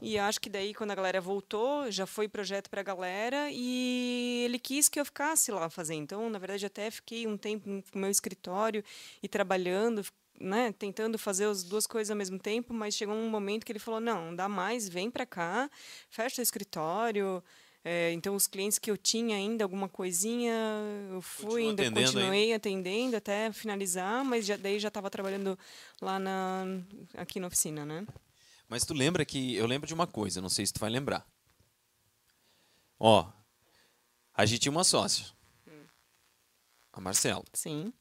E 0.00 0.18
acho 0.18 0.40
que 0.40 0.50
daí, 0.50 0.74
quando 0.74 0.90
a 0.90 0.94
galera 0.94 1.20
voltou, 1.20 1.90
já 1.90 2.06
foi 2.06 2.28
projeto 2.28 2.68
pra 2.68 2.82
galera 2.82 3.48
e 3.50 4.42
ele 4.44 4.58
quis 4.58 4.88
que 4.88 5.00
eu 5.00 5.04
ficasse 5.04 5.50
lá 5.50 5.70
fazendo. 5.70 6.02
Então, 6.02 6.28
na 6.28 6.38
verdade, 6.38 6.66
até 6.66 6.90
fiquei 6.90 7.26
um 7.26 7.36
tempo 7.36 7.68
no 7.68 7.82
meu 7.94 8.10
escritório 8.10 8.84
e 9.22 9.28
trabalhando, 9.28 10.04
né, 10.38 10.74
tentando 10.78 11.18
fazer 11.18 11.46
as 11.46 11.62
duas 11.62 11.86
coisas 11.86 12.10
ao 12.10 12.16
mesmo 12.16 12.38
tempo, 12.38 12.74
mas 12.74 12.94
chegou 12.94 13.14
um 13.14 13.30
momento 13.30 13.64
que 13.64 13.72
ele 13.72 13.78
falou: 13.78 13.98
não, 13.98 14.26
não 14.26 14.36
dá 14.36 14.48
mais, 14.48 14.86
vem 14.86 15.10
para 15.10 15.24
cá, 15.24 15.70
fecha 16.10 16.40
o 16.40 16.44
escritório. 16.44 17.42
É, 17.82 18.12
então, 18.12 18.34
os 18.34 18.48
clientes 18.48 18.80
que 18.80 18.90
eu 18.90 18.96
tinha 18.96 19.36
ainda, 19.36 19.64
alguma 19.64 19.88
coisinha, 19.88 20.52
eu 21.08 21.22
fui, 21.22 21.44
Continua 21.46 21.70
ainda 21.70 21.82
atendendo 21.82 22.06
continuei 22.06 22.52
atendendo 22.52 23.16
até 23.16 23.52
finalizar, 23.52 24.24
mas 24.24 24.44
já, 24.44 24.56
daí 24.56 24.80
já 24.80 24.88
estava 24.88 25.08
trabalhando 25.08 25.56
lá 26.02 26.18
na, 26.18 26.64
aqui 27.14 27.38
na 27.38 27.46
oficina, 27.46 27.86
né? 27.86 28.04
Mas 28.68 28.84
tu 28.84 28.94
lembra 28.94 29.24
que. 29.24 29.54
Eu 29.54 29.66
lembro 29.66 29.86
de 29.86 29.94
uma 29.94 30.06
coisa, 30.06 30.40
não 30.40 30.48
sei 30.48 30.66
se 30.66 30.72
tu 30.72 30.80
vai 30.80 30.90
lembrar. 30.90 31.26
Ó, 32.98 33.30
a 34.34 34.46
gente 34.46 34.60
tinha 34.60 34.72
uma 34.72 34.84
sócia. 34.84 35.26
A 36.92 37.00
Marcela. 37.00 37.44
Sim. 37.52 37.92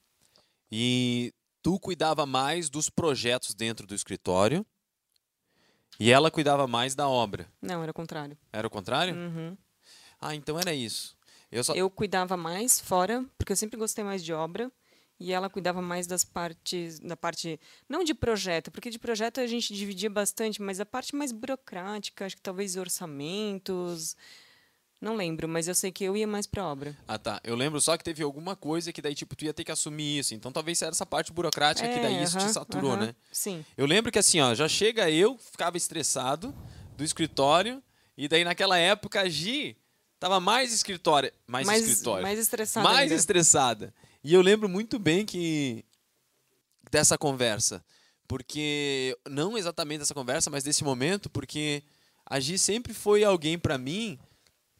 E 0.71 1.33
tu 1.61 1.79
cuidava 1.79 2.25
mais 2.25 2.69
dos 2.69 2.89
projetos 2.89 3.53
dentro 3.53 3.85
do 3.85 3.93
escritório. 3.93 4.65
E 5.99 6.11
ela 6.11 6.31
cuidava 6.31 6.67
mais 6.67 6.95
da 6.95 7.07
obra. 7.07 7.51
Não, 7.61 7.81
era 7.81 7.91
o 7.91 7.93
contrário. 7.93 8.37
Era 8.51 8.67
o 8.67 8.69
contrário? 8.69 9.15
Uhum. 9.15 9.57
Ah, 10.19 10.35
então 10.35 10.59
era 10.59 10.73
isso. 10.73 11.17
Eu 11.51 11.63
só. 11.63 11.73
Eu 11.73 11.89
cuidava 11.89 12.35
mais 12.35 12.79
fora, 12.79 13.25
porque 13.37 13.51
eu 13.51 13.55
sempre 13.57 13.77
gostei 13.77 14.03
mais 14.03 14.23
de 14.23 14.33
obra. 14.33 14.71
E 15.19 15.31
ela 15.31 15.49
cuidava 15.49 15.81
mais 15.81 16.05
das 16.07 16.25
partes, 16.25 16.99
da 16.99 17.15
parte, 17.15 17.57
não 17.87 18.03
de 18.03 18.13
projeto, 18.13 18.69
porque 18.69 18.89
de 18.89 18.99
projeto 18.99 19.39
a 19.39 19.47
gente 19.47 19.73
dividia 19.73 20.09
bastante, 20.09 20.61
mas 20.61 20.79
a 20.81 20.85
parte 20.85 21.15
mais 21.15 21.31
burocrática, 21.31 22.25
acho 22.25 22.35
que 22.35 22.41
talvez 22.41 22.75
orçamentos, 22.75 24.15
não 24.99 25.15
lembro, 25.15 25.47
mas 25.47 25.67
eu 25.67 25.75
sei 25.75 25.91
que 25.91 26.03
eu 26.03 26.17
ia 26.17 26.27
mais 26.27 26.45
para 26.45 26.65
obra. 26.65 26.97
Ah, 27.07 27.17
tá. 27.17 27.39
Eu 27.43 27.55
lembro 27.55 27.79
só 27.79 27.95
que 27.97 28.03
teve 28.03 28.23
alguma 28.23 28.55
coisa 28.55 28.91
que 28.91 29.01
daí, 29.01 29.15
tipo, 29.15 29.35
tu 29.35 29.45
ia 29.45 29.53
ter 29.53 29.63
que 29.63 29.71
assumir 29.71 30.19
isso. 30.19 30.33
Então 30.33 30.51
talvez 30.51 30.81
era 30.81 30.91
essa 30.91 31.05
parte 31.05 31.31
burocrática 31.31 31.87
que 31.87 31.99
daí 31.99 32.21
isso 32.23 32.37
te 32.37 32.41
É, 32.41 32.45
aham, 32.45 32.53
saturou, 32.53 32.91
aham, 32.91 33.05
né? 33.07 33.15
Sim. 33.31 33.63
Eu 33.77 33.85
lembro 33.85 34.11
que 34.11 34.19
assim, 34.19 34.41
ó, 34.41 34.53
já 34.53 34.67
chega 34.67 35.09
eu, 35.09 35.37
ficava 35.37 35.77
estressado 35.77 36.53
do 36.97 37.03
escritório, 37.03 37.81
e 38.17 38.27
daí 38.27 38.43
naquela 38.43 38.77
época 38.77 39.21
a 39.21 39.29
Gi 39.29 39.77
tava 40.19 40.39
mais 40.39 40.73
escritório, 40.73 41.31
mais, 41.45 41.67
Mais- 41.67 41.87
escritório, 41.87 42.23
mais 42.23 42.39
estressada 42.39 42.83
mais 42.87 42.99
ainda. 43.03 43.15
estressada. 43.15 43.93
E 44.25 44.33
eu 44.33 44.41
lembro 44.41 44.67
muito 44.67 44.97
bem 44.97 45.23
que 45.23 45.85
dessa 46.89 47.15
conversa, 47.15 47.85
porque 48.27 49.15
não 49.29 49.55
exatamente 49.55 49.99
dessa 49.99 50.15
conversa, 50.15 50.49
mas 50.49 50.63
desse 50.63 50.83
momento, 50.83 51.29
porque 51.29 51.83
a 52.25 52.39
Gi 52.39 52.57
sempre 52.57 52.91
foi 52.91 53.23
alguém 53.23 53.59
pra 53.59 53.77
mim 53.77 54.17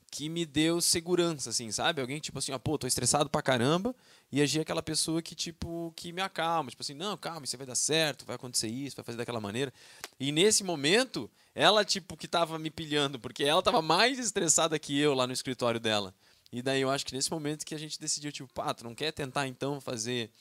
que 0.10 0.30
me 0.30 0.48
deu 0.48 0.82
segurança, 0.82 1.52
assim, 1.52 1.72
sabe? 1.72 2.02
Alguém 2.02 2.20
tipo 2.20 2.40
assim, 2.40 2.54
ó, 2.54 2.58
pô, 2.58 2.76
tô 2.76 2.88
estressado 2.88 3.30
pra 3.30 3.44
caramba, 3.44 3.96
e 4.32 4.42
a 4.42 4.48
Gi 4.48 4.58
é 4.58 4.62
aquela 4.64 4.82
pessoa 4.82 5.22
que, 5.22 5.36
tipo, 5.36 5.94
que 5.96 6.12
me 6.12 6.24
acalma, 6.24 6.72
tipo 6.72 6.82
assim, 6.82 6.96
não, 6.96 7.16
calma, 7.16 7.46
isso 7.46 7.56
vai 7.56 7.68
dar 7.68 7.76
certo, 7.76 8.26
vai 8.26 8.38
acontecer 8.38 8.68
isso, 8.68 8.96
vai 8.96 9.06
fazer 9.06 9.20
daquela 9.20 9.40
maneira. 9.40 9.72
E 10.20 10.32
nesse 10.32 10.64
momento, 10.64 11.30
ela, 11.54 11.86
tipo, 11.86 12.18
que 12.18 12.28
tava 12.28 12.58
me 12.58 12.72
pilhando, 12.72 13.20
porque 13.20 13.44
ela 13.44 13.62
tava 13.62 13.80
mais 13.84 14.18
estressada 14.18 14.80
que 14.80 15.00
eu 15.00 15.14
lá 15.14 15.28
no 15.28 15.34
escritório 15.34 15.80
dela. 15.80 16.16
E 16.56 16.62
daí 16.62 16.80
eu 16.80 16.90
acho 16.90 17.06
que 17.06 17.14
nesse 17.14 17.30
momento 17.30 17.66
que 17.66 17.76
a 17.76 17.78
gente 17.78 18.00
decidiu, 18.00 18.32
tipo, 18.32 18.48
pá, 18.54 18.74
tu 18.74 18.86
não 18.86 18.96
quer 18.96 19.12
tentar 19.12 19.46
então 19.46 19.82
fazer 19.82 20.32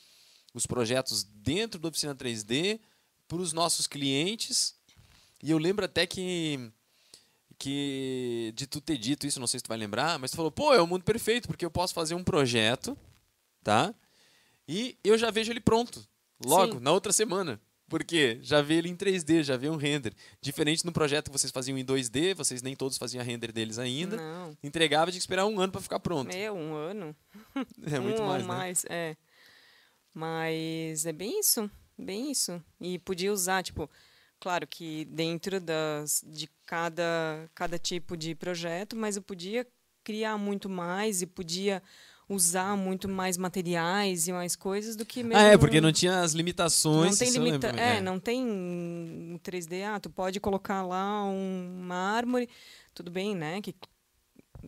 os 0.53 0.65
projetos 0.65 1.23
dentro 1.23 1.77
da 1.77 1.89
oficina 1.89 2.15
3D 2.15 2.79
para 3.27 3.37
os 3.37 3.51
nossos 3.51 3.85
clientes? 3.85 4.75
E 5.43 5.51
eu 5.51 5.57
lembro 5.57 5.83
até 5.83 6.07
que 6.07 6.71
que 7.57 8.53
de 8.55 8.65
tu 8.65 8.79
ter 8.79 8.97
dito 8.97 9.27
isso, 9.27 9.41
não 9.41 9.47
sei 9.47 9.59
se 9.59 9.63
tu 9.63 9.67
vai 9.67 9.77
lembrar, 9.77 10.17
mas 10.17 10.31
tu 10.31 10.37
falou, 10.37 10.51
pô, 10.51 10.73
é 10.73 10.81
o 10.81 10.87
mundo 10.87 11.03
perfeito, 11.03 11.49
porque 11.49 11.65
eu 11.65 11.71
posso 11.71 11.93
fazer 11.93 12.15
um 12.15 12.23
projeto, 12.23 12.97
tá? 13.61 13.93
E 14.67 14.97
eu 15.03 15.17
já 15.17 15.31
vejo 15.31 15.51
ele 15.51 15.59
pronto, 15.59 16.05
logo, 16.45 16.75
Sim. 16.75 16.79
na 16.79 16.91
outra 16.91 17.11
semana. 17.11 17.59
Porque 17.87 18.39
já 18.41 18.61
vê 18.61 18.75
ele 18.75 18.89
em 18.89 18.95
3D, 18.95 19.43
já 19.43 19.57
vê 19.57 19.69
um 19.69 19.75
render. 19.75 20.13
Diferente 20.41 20.83
no 20.85 20.91
projeto 20.91 21.25
que 21.25 21.37
vocês 21.37 21.51
faziam 21.51 21.77
em 21.77 21.85
2D, 21.85 22.33
vocês 22.33 22.61
nem 22.61 22.75
todos 22.75 22.97
faziam 22.97 23.21
a 23.21 23.23
render 23.23 23.51
deles 23.51 23.77
ainda. 23.77 24.17
Não. 24.17 24.57
Entregava 24.63 25.11
tinha 25.11 25.19
que 25.19 25.23
esperar 25.23 25.45
um 25.45 25.59
ano 25.59 25.71
para 25.71 25.81
ficar 25.81 25.99
pronto. 25.99 26.35
Meu, 26.35 26.55
um 26.55 26.73
ano. 26.73 27.15
É 27.85 27.99
muito 27.99 28.21
um 28.21 28.25
mais, 28.25 28.41
ou 28.41 28.47
né? 28.47 28.55
mais, 28.55 28.85
é. 28.89 29.17
Mas 30.13 31.05
é 31.05 31.11
bem 31.11 31.39
isso, 31.39 31.69
bem 31.97 32.31
isso. 32.31 32.63
E 32.81 32.97
podia 32.99 33.31
usar, 33.31 33.61
tipo, 33.61 33.89
claro 34.39 34.65
que 34.65 35.05
dentro 35.05 35.59
das, 35.59 36.23
de 36.25 36.49
cada, 36.65 37.49
cada 37.53 37.77
tipo 37.77 38.17
de 38.17 38.33
projeto, 38.33 38.95
mas 38.95 39.15
eu 39.15 39.21
podia 39.21 39.67
criar 40.03 40.37
muito 40.37 40.69
mais 40.69 41.21
e 41.21 41.27
podia 41.27 41.83
usar 42.27 42.75
muito 42.75 43.07
mais 43.07 43.37
materiais 43.37 44.27
e 44.27 44.33
mais 44.33 44.55
coisas 44.55 44.95
do 44.95 45.05
que 45.05 45.23
mesmo. 45.23 45.37
Ah, 45.37 45.53
é, 45.53 45.57
porque 45.57 45.79
não 45.79 45.91
tinha 45.91 46.21
as 46.21 46.33
limitações. 46.33 47.11
Não 47.11 47.17
tem 47.17 47.29
limita 47.31 47.67
lembro. 47.67 47.81
é, 47.81 48.01
não 48.01 48.19
tem 48.19 48.43
um 48.45 49.39
3D. 49.43 49.83
Ah, 49.83 49.99
tu 49.99 50.09
pode 50.09 50.39
colocar 50.39 50.85
lá 50.85 51.23
um 51.25 51.81
mármore. 51.83 52.49
Tudo 52.93 53.11
bem, 53.11 53.35
né? 53.35 53.61
Que 53.61 53.75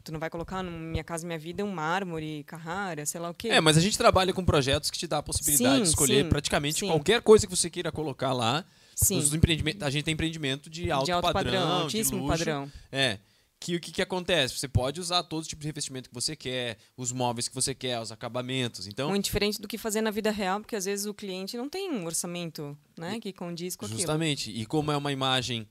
tu 0.04 0.12
não 0.12 0.20
vai 0.20 0.30
colocar 0.30 0.62
no 0.62 0.72
Minha 0.72 1.04
Casa 1.04 1.26
Minha 1.26 1.40
Vida 1.40 1.64
um 1.64 1.72
mármore, 1.72 2.44
Carrara, 2.44 3.06
sei 3.06 3.20
lá 3.20 3.30
o 3.30 3.34
quê. 3.34 3.50
É, 3.50 3.60
mas 3.60 3.78
a 3.78 3.82
gente 3.82 3.98
trabalha 3.98 4.34
com 4.34 4.46
projetos 4.46 4.92
que 4.92 4.98
te 4.98 5.08
dá 5.08 5.18
a 5.18 5.24
possibilidade 5.24 5.78
Sim, 5.78 5.84
de 5.84 5.90
escolher 5.90 6.24
sim, 6.24 6.30
praticamente 6.30 6.80
sim. 6.80 6.88
qualquer 6.88 7.22
coisa 7.22 7.48
que 7.48 7.56
você 7.56 7.70
queira 7.70 7.92
colocar 7.92 8.34
lá. 8.34 8.64
Sim, 8.96 9.18
Os 9.20 9.34
empreendimentos, 9.34 9.84
a 9.84 9.90
gente 9.92 10.06
tem 10.06 10.14
empreendimento 10.14 10.70
de 10.70 10.90
alto, 10.92 11.06
de 11.06 11.12
alto 11.12 11.32
padrão, 11.32 11.52
padrão, 11.52 11.78
de 11.78 11.82
altíssimo 11.84 12.18
luxo. 12.24 12.38
padrão. 12.38 12.72
É. 12.92 13.20
Que 13.60 13.76
o 13.76 13.80
que, 13.80 13.92
que 13.92 14.02
acontece? 14.02 14.58
Você 14.58 14.68
pode 14.68 15.00
usar 15.00 15.24
todo 15.24 15.46
tipo 15.46 15.62
de 15.62 15.68
revestimento 15.68 16.10
que 16.10 16.14
você 16.14 16.36
quer, 16.36 16.78
os 16.96 17.12
móveis 17.12 17.48
que 17.48 17.56
você 17.56 17.74
quer, 17.74 18.00
os 18.00 18.12
acabamentos. 18.12 18.86
Então, 18.88 19.10
Muito 19.10 19.26
diferente 19.26 19.60
do 19.60 19.68
que 19.68 19.80
fazer 19.80 20.02
na 20.02 20.12
vida 20.12 20.30
real, 20.30 20.60
porque 20.60 20.76
às 20.76 20.86
vezes 20.86 21.08
o 21.08 21.14
cliente 21.14 21.58
não 21.58 21.68
tem 21.68 21.92
um 21.92 22.06
orçamento 22.06 22.78
né, 22.98 23.20
que 23.20 23.34
condiz 23.34 23.76
com 23.76 23.86
aquilo. 23.86 24.00
Justamente. 24.00 24.52
E 24.52 24.66
como 24.66 24.92
é 24.92 24.98
uma 24.98 25.12
imagem. 25.12 25.68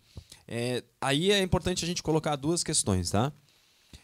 é, 0.49 0.83
aí 1.01 1.31
é 1.31 1.41
importante 1.41 1.85
a 1.85 1.89
gente 1.89 2.03
colocar 2.03 2.35
duas 2.35 2.65
questões, 2.65 3.11
tá? 3.11 3.33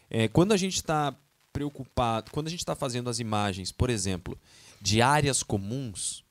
É, 0.09 0.27
quando 0.27 0.53
a 0.53 0.57
gente 0.57 0.75
está 0.75 1.13
preocupado, 1.51 2.31
quando 2.31 2.47
a 2.47 2.49
gente 2.49 2.59
está 2.59 2.75
fazendo 2.75 3.09
as 3.09 3.19
imagens, 3.19 3.71
por 3.71 3.89
exemplo, 3.89 4.39
de 4.81 5.01
áreas 5.01 5.43
comuns, 5.43 6.23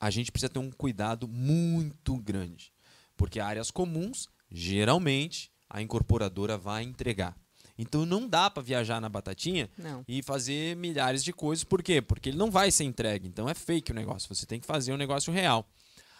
a 0.00 0.10
gente 0.10 0.30
precisa 0.32 0.50
ter 0.50 0.58
um 0.58 0.70
cuidado 0.70 1.26
muito 1.26 2.16
grande. 2.16 2.72
Porque 3.16 3.40
áreas 3.40 3.70
comuns, 3.70 4.28
geralmente, 4.50 5.50
a 5.68 5.82
incorporadora 5.82 6.56
vai 6.56 6.82
entregar. 6.84 7.36
Então 7.78 8.06
não 8.06 8.26
dá 8.26 8.48
para 8.48 8.62
viajar 8.62 9.00
na 9.00 9.08
batatinha 9.08 9.68
Não. 9.76 10.02
e 10.08 10.22
fazer 10.22 10.74
milhares 10.76 11.22
de 11.22 11.32
coisas. 11.32 11.62
Por 11.62 11.82
quê? 11.82 12.00
Porque 12.00 12.30
ele 12.30 12.38
não 12.38 12.50
vai 12.50 12.70
ser 12.70 12.84
entregue. 12.84 13.28
Então 13.28 13.48
é 13.48 13.54
fake 13.54 13.92
o 13.92 13.94
negócio. 13.94 14.34
Você 14.34 14.46
tem 14.46 14.58
que 14.58 14.66
fazer 14.66 14.92
um 14.92 14.96
negócio 14.96 15.30
real. 15.32 15.68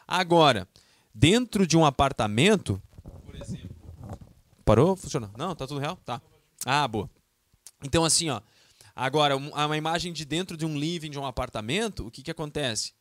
Agora, 0.06 0.68
dentro 1.14 1.66
de 1.66 1.76
um 1.76 1.84
apartamento, 1.86 2.80
por 3.24 3.34
exemplo. 3.34 3.74
Parou? 4.64 4.96
Funcionou? 4.96 5.30
Não, 5.38 5.54
tá 5.54 5.66
tudo 5.66 5.80
real? 5.80 5.96
Tá. 6.04 6.20
Ah, 6.64 6.86
boa. 6.86 7.08
Então, 7.82 8.04
assim, 8.04 8.28
ó. 8.28 8.40
Agora, 8.94 9.36
um- 9.36 9.50
uma 9.50 9.76
imagem 9.76 10.12
de 10.12 10.24
dentro 10.24 10.56
de 10.56 10.66
um 10.66 10.76
living 10.78 11.10
de 11.10 11.18
um 11.18 11.24
apartamento, 11.24 12.06
o 12.06 12.10
que, 12.10 12.22
que 12.22 12.30
acontece? 12.30 12.92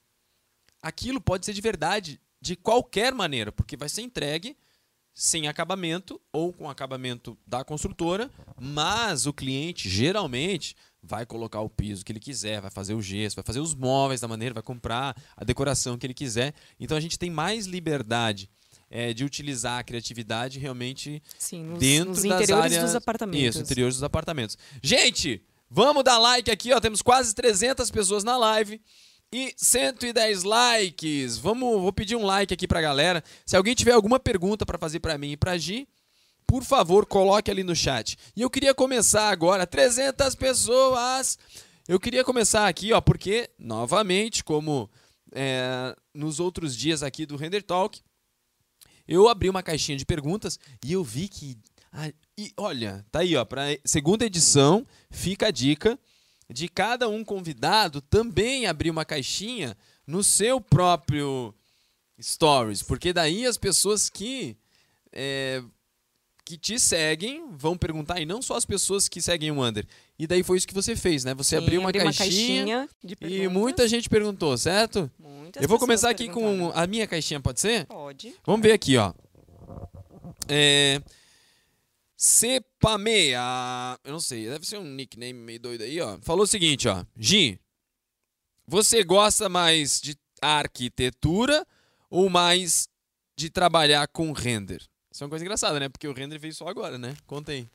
Aquilo 0.81 1.19
pode 1.19 1.45
ser 1.45 1.53
de 1.53 1.61
verdade 1.61 2.21
de 2.39 2.55
qualquer 2.55 3.13
maneira, 3.13 3.51
porque 3.51 3.75
vai 3.75 3.89
ser 3.89 4.01
entregue 4.01 4.55
sem 5.15 5.47
acabamento 5.47 6.19
ou 6.33 6.51
com 6.51 6.69
acabamento 6.69 7.37
da 7.47 7.63
construtora, 7.63 8.29
mas 8.59 9.25
o 9.25 9.31
cliente 9.31 9.87
geralmente 9.87 10.75
vai 11.01 11.25
colocar 11.25 11.61
o 11.61 11.69
piso 11.69 12.03
que 12.03 12.11
ele 12.11 12.19
quiser, 12.19 12.59
vai 12.59 12.69
fazer 12.69 12.93
o 12.93 13.01
gesso, 13.01 13.37
vai 13.37 13.45
fazer 13.45 13.61
os 13.61 13.73
móveis 13.73 14.19
da 14.19 14.27
maneira, 14.27 14.53
vai 14.53 14.61
comprar 14.63 15.15
a 15.37 15.45
decoração 15.45 15.97
que 15.97 16.05
ele 16.05 16.13
quiser. 16.13 16.53
Então 16.77 16.97
a 16.97 16.99
gente 16.99 17.17
tem 17.17 17.29
mais 17.29 17.65
liberdade 17.65 18.49
eh, 18.89 19.13
de 19.13 19.23
utilizar 19.23 19.79
a 19.79 19.83
criatividade 19.83 20.59
realmente 20.59 21.23
Sim, 21.39 21.63
nos, 21.63 21.79
dentro 21.79 22.09
nos 22.09 22.23
das 22.23 22.25
interiores 22.25 22.73
áreas... 22.73 22.83
dos 22.83 22.95
apartamentos. 22.95 23.55
Isso, 23.55 23.63
interiores 23.63 23.95
dos 23.95 24.03
apartamentos. 24.03 24.57
Gente, 24.83 25.41
vamos 25.69 26.03
dar 26.03 26.17
like 26.17 26.51
aqui, 26.51 26.73
ó. 26.73 26.79
Temos 26.81 27.01
quase 27.01 27.33
300 27.33 27.89
pessoas 27.89 28.25
na 28.25 28.35
live 28.35 28.81
e 29.31 29.53
110 29.57 30.43
likes. 30.43 31.37
Vamos, 31.37 31.81
vou 31.81 31.91
pedir 31.91 32.15
um 32.15 32.25
like 32.25 32.53
aqui 32.53 32.67
pra 32.67 32.81
galera. 32.81 33.23
Se 33.45 33.55
alguém 33.55 33.75
tiver 33.75 33.91
alguma 33.91 34.19
pergunta 34.19 34.65
pra 34.65 34.77
fazer 34.77 34.99
pra 34.99 35.17
mim 35.17 35.31
e 35.31 35.37
pra 35.37 35.57
Gi, 35.57 35.87
por 36.47 36.63
favor, 36.63 37.05
coloque 37.05 37.49
ali 37.49 37.63
no 37.63 37.75
chat. 37.75 38.17
E 38.35 38.41
eu 38.41 38.49
queria 38.49 38.73
começar 38.73 39.29
agora, 39.29 39.65
300 39.65 40.35
pessoas. 40.35 41.37
Eu 41.87 41.99
queria 41.99 42.23
começar 42.23 42.67
aqui, 42.67 42.93
ó, 42.93 43.01
porque 43.01 43.49
novamente, 43.59 44.43
como 44.43 44.89
é, 45.33 45.95
nos 46.13 46.39
outros 46.39 46.75
dias 46.75 47.03
aqui 47.03 47.25
do 47.25 47.35
Render 47.35 47.61
Talk, 47.61 48.01
eu 49.07 49.27
abri 49.27 49.49
uma 49.49 49.61
caixinha 49.61 49.97
de 49.97 50.05
perguntas 50.05 50.59
e 50.83 50.93
eu 50.93 51.03
vi 51.03 51.27
que. 51.27 51.57
ah, 51.91 52.11
e 52.37 52.51
olha, 52.57 53.05
tá 53.11 53.19
aí, 53.19 53.35
ó, 53.35 53.45
para 53.45 53.63
segunda 53.85 54.25
edição, 54.25 54.85
fica 55.11 55.47
a 55.47 55.51
dica 55.51 55.99
de 56.49 56.67
cada 56.67 57.07
um 57.09 57.23
convidado 57.23 58.01
também 58.01 58.65
abrir 58.65 58.89
uma 58.89 59.05
caixinha 59.05 59.75
no 60.05 60.23
seu 60.23 60.61
próprio 60.61 61.53
stories, 62.21 62.81
porque 62.81 63.11
daí 63.11 63.45
as 63.45 63.57
pessoas 63.57 64.09
que 64.09 64.55
é, 65.11 65.63
que 66.45 66.57
te 66.57 66.79
seguem 66.79 67.43
vão 67.51 67.75
perguntar 67.75 68.21
e 68.21 68.25
não 68.25 68.41
só 68.41 68.55
as 68.55 68.65
pessoas 68.65 69.09
que 69.09 69.19
seguem 69.19 69.51
o 69.51 69.65
Under. 69.65 69.85
E 70.17 70.27
daí 70.27 70.43
foi 70.43 70.57
isso 70.57 70.67
que 70.67 70.73
você 70.73 70.95
fez, 70.95 71.23
né? 71.23 71.33
Você 71.33 71.57
Sim, 71.57 71.63
abriu 71.63 71.81
uma 71.81 71.91
caixinha, 71.91 72.87
de 73.03 73.13
e 73.13 73.15
perguntas. 73.15 73.51
muita 73.51 73.87
gente 73.87 74.07
perguntou, 74.07 74.55
certo? 74.55 75.09
Muitas 75.17 75.63
eu 75.63 75.67
vou 75.67 75.79
começar 75.79 76.11
aqui 76.11 76.29
com 76.29 76.71
a 76.73 76.85
minha 76.85 77.07
caixinha, 77.07 77.39
pode 77.39 77.59
ser? 77.59 77.85
Pode. 77.87 78.33
Vamos 78.45 78.61
ver 78.61 78.73
aqui, 78.73 78.95
ó. 78.95 79.11
É... 80.47 81.01
Cepamea. 82.17 83.99
Eu 84.03 84.11
não 84.13 84.19
sei, 84.19 84.47
deve 84.47 84.65
ser 84.65 84.77
um 84.77 84.83
nickname 84.83 85.33
meio 85.33 85.59
doido 85.59 85.81
aí, 85.83 85.99
ó. 85.99 86.17
Falou 86.21 86.43
o 86.43 86.47
seguinte, 86.47 86.87
ó. 86.87 87.05
Gi, 87.17 87.59
você 88.65 89.03
gosta 89.03 89.49
mais 89.49 89.99
de 89.99 90.17
arquitetura 90.41 91.65
ou 92.09 92.29
mais 92.29 92.87
de 93.35 93.49
trabalhar 93.49 94.07
com 94.07 94.31
render? 94.31 94.81
Isso 95.11 95.23
é 95.23 95.25
uma 95.25 95.29
coisa 95.29 95.45
engraçada, 95.45 95.79
né? 95.79 95.89
Porque 95.89 96.07
o 96.07 96.13
render 96.13 96.37
veio 96.37 96.53
só 96.53 96.67
agora, 96.67 96.97
né? 96.97 97.15
Conta 97.25 97.51
aí. 97.51 97.69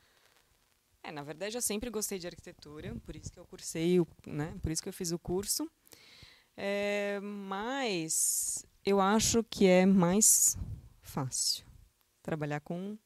É, 1.03 1.11
na 1.11 1.23
verdade, 1.23 1.57
eu 1.57 1.63
sempre 1.63 1.89
gostei 1.91 2.19
de 2.19 2.27
arquitetura, 2.27 2.95
por 3.07 3.17
isso 3.17 3.33
que 3.33 3.39
eu 3.39 3.47
cursei, 3.47 3.99
né? 4.27 4.55
Por 4.63 4.71
isso 4.71 4.83
que 4.83 4.89
eu 4.89 4.93
fiz 4.93 5.13
o 5.13 5.19
curso. 5.19 5.71
É, 6.57 7.19
mas 7.21 8.67
eu 8.85 9.01
acho 9.01 9.43
que 9.45 9.67
é 9.67 9.87
mais 9.87 10.59
fácil 11.01 11.65
trabalhar 12.23 12.61
com 12.61 12.99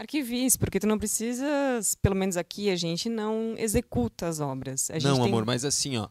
arquivis, 0.00 0.56
porque 0.56 0.80
tu 0.80 0.86
não 0.86 0.98
precisas, 0.98 1.94
pelo 1.94 2.14
menos 2.16 2.36
aqui 2.36 2.70
a 2.70 2.76
gente 2.76 3.08
não 3.08 3.54
executa 3.56 4.26
as 4.28 4.40
obras. 4.40 4.88
Não, 5.02 5.16
tem- 5.16 5.24
amor, 5.28 5.44
mas 5.44 5.64
assim, 5.64 5.96
ó. 5.96 6.08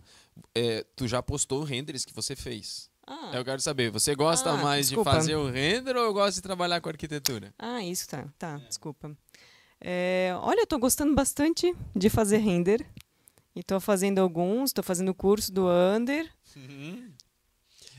é, 0.56 0.86
tu 0.96 1.08
já 1.08 1.22
postou 1.22 1.64
renders 1.64 2.06
que 2.06 2.14
você 2.14 2.36
fez. 2.36 2.90
Ah, 3.06 3.32
Eu 3.34 3.44
quero 3.44 3.60
saber, 3.62 3.90
você 3.92 4.14
gosta 4.16 4.52
Ah, 4.52 4.58
mais 4.58 4.88
desculpa. 4.90 5.10
de 5.12 5.16
fazer 5.18 5.36
o 5.36 5.50
render 5.50 5.96
ou 5.98 6.14
gosta 6.14 6.34
de 6.34 6.42
trabalhar 6.42 6.80
com 6.80 6.90
arquitetura? 6.90 7.54
ah, 7.58 7.84
isso 7.84 8.08
tá, 8.08 8.28
tá, 8.38 8.58
desculpa. 8.68 9.18
É, 9.82 10.32
olha, 10.42 10.62
eu 10.62 10.68
tô 10.68 10.78
gostando 10.78 11.14
bastante 11.16 11.74
de 11.96 12.10
fazer 12.10 12.38
render. 12.38 12.86
E 13.56 13.64
tô 13.64 13.80
fazendo 13.80 14.20
alguns, 14.20 14.72
tô 14.72 14.84
fazendo 14.84 15.10
o 15.10 15.14
curso 15.16 15.52
do 15.52 15.68
Under. 15.68 16.30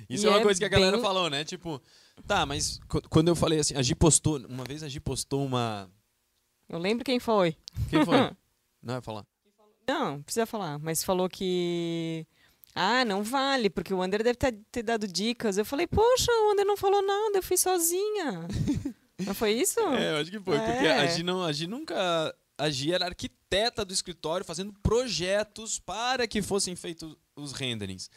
Isso 0.09 0.25
E 0.25 0.27
é 0.27 0.31
uma 0.31 0.39
é 0.41 0.43
coisa 0.43 0.59
que 0.59 0.65
a 0.65 0.69
galera 0.69 0.93
bem- 0.97 1.03
falou, 1.05 1.29
né? 1.29 1.45
Tipo, 1.45 1.81
tá, 2.21 2.45
mas 2.47 2.79
qu- 2.89 3.03
quando 3.09 3.29
eu 3.29 3.37
falei 3.37 3.59
assim, 3.61 3.75
a 3.77 3.83
Gi 3.83 3.95
postou, 3.95 4.39
uma 4.47 4.65
vez 4.65 4.83
a 4.83 4.89
Gi 4.89 5.01
postou 5.01 5.45
uma. 5.45 5.91
Eu 6.69 6.79
lembro 6.79 7.05
quem 7.05 7.19
foi. 7.19 7.57
Quem 7.89 8.05
foi? 8.05 8.17
Não 8.83 8.95
vai 8.95 9.01
falar. 9.03 9.27
Não, 9.89 10.13
não 10.13 10.23
precisa 10.23 10.47
falar, 10.47 10.79
mas 10.79 11.03
falou 11.05 11.29
que. 11.29 12.25
Ah, 12.75 13.05
não 13.05 13.25
vale, 13.25 13.69
porque 13.69 13.93
o 13.93 14.01
Ander 14.01 14.23
deve 14.23 14.37
ter, 14.37 14.53
ter 14.71 14.83
dado 14.85 15.07
dicas. 15.09 15.59
Eu 15.59 15.65
falei, 15.65 15.87
poxa, 15.87 16.31
o 16.31 16.53
Ander 16.53 16.65
não 16.65 16.77
falou 16.77 17.03
nada, 17.05 17.39
eu 17.39 17.43
fiz 17.43 17.61
sozinha. 17.61 18.47
não 19.27 19.35
foi 19.35 19.51
isso? 19.53 19.81
É, 19.81 20.13
eu 20.13 20.17
acho 20.19 20.31
que 20.31 20.39
foi, 20.39 20.57
porque 20.57 20.87
É. 20.87 21.01
a 21.01 21.07
Gi, 21.09 21.23
não, 21.25 21.43
a 21.45 21.53
Gi 21.53 21.67
nunca. 21.67 22.35
A 22.57 22.71
Gi 22.71 22.93
era 22.93 23.07
arquiteta 23.07 23.85
do 23.85 23.93
escritório 23.93 24.47
fazendo 24.47 24.73
projetos 24.83 25.79
para 25.81 26.27
que 26.29 26.41
fossem 26.41 26.77
feitos 26.77 27.17
os 27.35 27.53
renderings. 27.53 28.09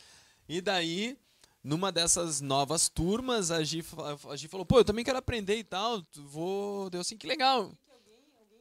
E 0.48 0.62
daí, 0.62 1.18
numa 1.64 1.92
dessas 1.92 2.42
novas 2.42 2.90
turmas, 2.90 3.50
a 3.52 3.64
Gi, 3.64 3.84
a 4.30 4.36
Gi 4.36 4.48
falou: 4.48 4.66
pô, 4.66 4.80
eu 4.80 4.86
também 4.86 5.06
quero 5.06 5.18
aprender 5.18 5.58
e 5.58 5.64
tal, 5.64 6.04
vou. 6.16 6.90
Deu 6.90 7.02
assim, 7.02 7.18
que 7.18 7.28
legal. 7.28 7.72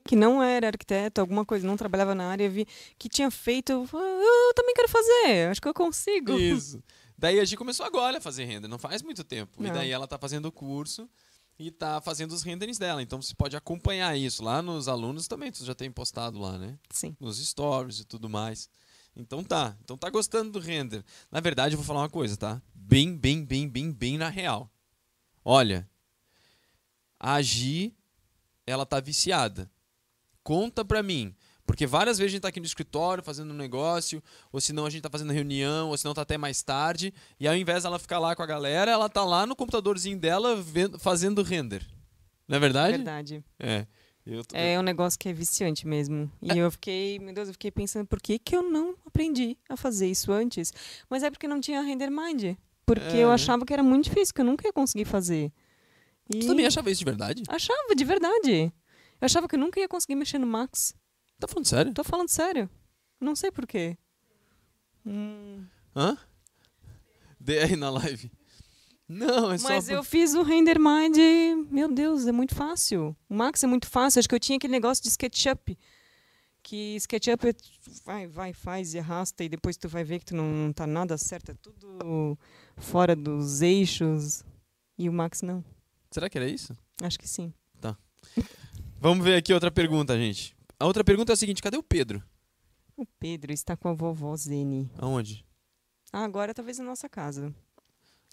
Que 0.04 0.16
não 0.16 0.42
era 0.42 0.66
arquiteto, 0.68 1.20
alguma 1.20 1.44
coisa, 1.44 1.66
não 1.66 1.76
trabalhava 1.76 2.14
na 2.14 2.28
área, 2.28 2.50
vi 2.50 2.66
que 2.98 3.08
tinha 3.08 3.30
feito. 3.30 3.70
Eu, 3.72 3.88
eu 3.92 4.54
também 4.54 4.74
quero 4.74 4.88
fazer, 4.88 5.50
acho 5.50 5.60
que 5.60 5.68
eu 5.68 5.74
consigo. 5.74 6.32
Isso. 6.32 6.82
Daí 7.16 7.38
a 7.38 7.44
Gi 7.44 7.56
começou 7.56 7.86
agora 7.86 8.18
a 8.18 8.20
fazer 8.20 8.44
render, 8.44 8.66
não 8.66 8.78
faz 8.78 9.00
muito 9.00 9.22
tempo. 9.22 9.62
E 9.62 9.68
Não. 9.68 9.72
daí 9.72 9.90
ela 9.90 10.08
tá 10.08 10.18
fazendo 10.18 10.46
o 10.46 10.52
curso 10.52 11.08
e 11.56 11.70
tá 11.70 12.00
fazendo 12.00 12.32
os 12.32 12.42
renderings 12.42 12.78
dela. 12.78 13.00
Então 13.00 13.22
você 13.22 13.32
pode 13.32 13.56
acompanhar 13.56 14.16
isso. 14.16 14.42
Lá 14.42 14.60
nos 14.60 14.88
alunos 14.88 15.28
também, 15.28 15.52
tu 15.52 15.64
já 15.64 15.74
tem 15.74 15.88
postado 15.88 16.40
lá, 16.40 16.58
né? 16.58 16.76
Sim. 16.90 17.16
Nos 17.20 17.38
stories 17.38 18.00
e 18.00 18.04
tudo 18.04 18.28
mais. 18.28 18.68
Então 19.14 19.44
tá. 19.44 19.76
Então 19.84 19.96
tá 19.96 20.10
gostando 20.10 20.50
do 20.50 20.58
render. 20.58 21.04
Na 21.30 21.38
verdade, 21.38 21.74
eu 21.74 21.78
vou 21.78 21.86
falar 21.86 22.00
uma 22.00 22.10
coisa, 22.10 22.36
tá? 22.36 22.60
Bem, 22.84 23.16
bem, 23.16 23.44
bem, 23.44 23.68
bem, 23.68 23.90
bem 23.92 24.18
na 24.18 24.28
real. 24.28 24.70
Olha, 25.44 25.88
a 27.18 27.40
Gi, 27.40 27.94
ela 28.66 28.84
tá 28.84 29.00
viciada. 29.00 29.70
Conta 30.42 30.84
pra 30.84 31.02
mim. 31.02 31.34
Porque 31.64 31.86
várias 31.86 32.18
vezes 32.18 32.30
a 32.30 32.32
gente 32.32 32.42
tá 32.42 32.48
aqui 32.48 32.58
no 32.60 32.66
escritório 32.66 33.22
fazendo 33.22 33.52
um 33.52 33.56
negócio, 33.56 34.22
ou 34.50 34.60
senão 34.60 34.84
a 34.84 34.90
gente 34.90 35.02
tá 35.02 35.08
fazendo 35.08 35.32
reunião, 35.32 35.88
ou 35.90 35.96
senão 35.96 36.12
tá 36.12 36.22
até 36.22 36.36
mais 36.36 36.60
tarde, 36.62 37.14
e 37.38 37.46
ao 37.46 37.56
invés 37.56 37.84
dela 37.84 37.98
ficar 38.00 38.18
lá 38.18 38.34
com 38.34 38.42
a 38.42 38.46
galera, 38.46 38.90
ela 38.90 39.08
tá 39.08 39.24
lá 39.24 39.46
no 39.46 39.54
computadorzinho 39.54 40.18
dela 40.18 40.56
vendo- 40.60 40.98
fazendo 40.98 41.40
render. 41.42 41.86
Não 42.48 42.56
é 42.56 42.60
verdade? 42.60 42.96
Verdade. 42.96 43.44
É. 43.60 43.86
Eu 44.26 44.44
tô- 44.44 44.56
É 44.56 44.78
um 44.78 44.82
negócio 44.82 45.18
que 45.18 45.28
é 45.28 45.32
viciante 45.32 45.86
mesmo. 45.86 46.30
E 46.42 46.58
eu 46.58 46.70
fiquei, 46.70 47.18
meu 47.20 47.32
Deus, 47.32 47.48
eu 47.48 47.54
fiquei 47.54 47.70
pensando 47.70 48.06
por 48.06 48.20
que, 48.20 48.38
que 48.38 48.54
eu 48.54 48.62
não 48.68 48.96
aprendi 49.06 49.56
a 49.68 49.76
fazer 49.76 50.08
isso 50.08 50.30
antes. 50.32 50.72
Mas 51.08 51.22
é 51.22 51.30
porque 51.30 51.48
não 51.48 51.60
tinha 51.60 51.80
render 51.80 52.10
mind. 52.10 52.56
Porque 53.00 53.16
É, 53.16 53.20
eu 53.24 53.28
né? 53.28 53.34
achava 53.34 53.64
que 53.64 53.72
era 53.72 53.82
muito 53.82 54.04
difícil, 54.04 54.34
que 54.34 54.40
eu 54.40 54.44
nunca 54.44 54.66
ia 54.66 54.72
conseguir 54.72 55.04
fazer. 55.04 55.52
E 56.32 56.38
Tu 56.40 56.46
também 56.46 56.66
achava 56.66 56.90
isso 56.90 56.98
de 57.00 57.04
verdade? 57.04 57.42
achava, 57.48 57.94
de 57.94 58.04
verdade. 58.04 58.72
Eu 59.20 59.26
achava 59.26 59.46
que 59.48 59.54
eu 59.54 59.58
nunca 59.58 59.78
ia 59.80 59.88
conseguir 59.88 60.14
mexer 60.14 60.38
no 60.38 60.46
Max. 60.46 60.94
Tá 61.38 61.46
falando 61.48 61.66
sério? 61.66 61.92
Tô 61.92 62.04
falando 62.04 62.28
sério. 62.28 62.70
Não 63.20 63.34
sei 63.36 63.50
por 63.50 63.66
quê. 63.66 63.96
Hum, 65.06 65.64
Hã? 65.94 66.16
DR 67.40 67.76
na 67.76 67.90
live. 67.90 68.30
Não, 69.08 69.50
é 69.52 69.58
só. 69.58 69.68
Mas 69.68 69.86
por- 69.86 69.92
eu 69.94 70.04
fiz 70.04 70.34
o 70.34 70.42
render 70.42 70.78
mind, 70.78 71.16
meu 71.70 71.88
Deus, 71.92 72.26
é 72.26 72.32
muito 72.32 72.54
fácil. 72.54 73.14
O 73.28 73.34
Max 73.34 73.62
é 73.62 73.66
muito 73.66 73.86
fácil. 73.88 74.20
Acho 74.20 74.28
que 74.28 74.34
eu 74.34 74.40
tinha 74.40 74.56
aquele 74.56 74.72
negócio 74.72 75.02
de 75.02 75.08
SketchUp. 75.10 75.76
Que 76.62 76.94
SketchUp 76.96 77.44
é- 77.48 77.54
vai, 78.04 78.26
vai, 78.26 78.52
faz 78.52 78.94
e 78.94 78.98
arrasta 78.98 79.42
e 79.42 79.48
depois 79.48 79.76
tu 79.76 79.88
vai 79.88 80.04
ver 80.04 80.20
que 80.20 80.26
tu 80.26 80.36
não, 80.36 80.44
não 80.48 80.72
tá 80.72 80.86
nada 80.86 81.18
certo. 81.18 81.50
É 81.50 81.54
tudo 81.54 82.38
fora 82.76 83.16
dos 83.16 83.62
eixos. 83.62 84.44
E 84.98 85.08
o 85.08 85.12
Max 85.12 85.42
não. 85.42 85.64
Será 86.10 86.30
que 86.30 86.38
era 86.38 86.48
isso? 86.48 86.76
Acho 87.02 87.18
que 87.18 87.28
sim. 87.28 87.52
Vamos 89.00 89.24
ver 89.24 89.34
aqui 89.36 89.52
outra 89.52 89.70
pergunta, 89.70 90.16
gente. 90.16 90.54
A 90.78 90.86
outra 90.86 91.02
pergunta 91.02 91.32
é 91.32 91.34
a 91.34 91.36
seguinte: 91.36 91.60
cadê 91.62 91.76
o 91.76 91.82
Pedro? 91.82 92.22
O 92.96 93.04
Pedro 93.18 93.52
está 93.52 93.76
com 93.76 93.88
a 93.88 93.92
vovó 93.92 94.36
Zene. 94.36 94.88
Aonde? 94.98 95.44
Ah, 96.12 96.22
agora 96.24 96.54
talvez 96.54 96.78
na 96.78 96.84
nossa 96.84 97.08
casa. 97.08 97.52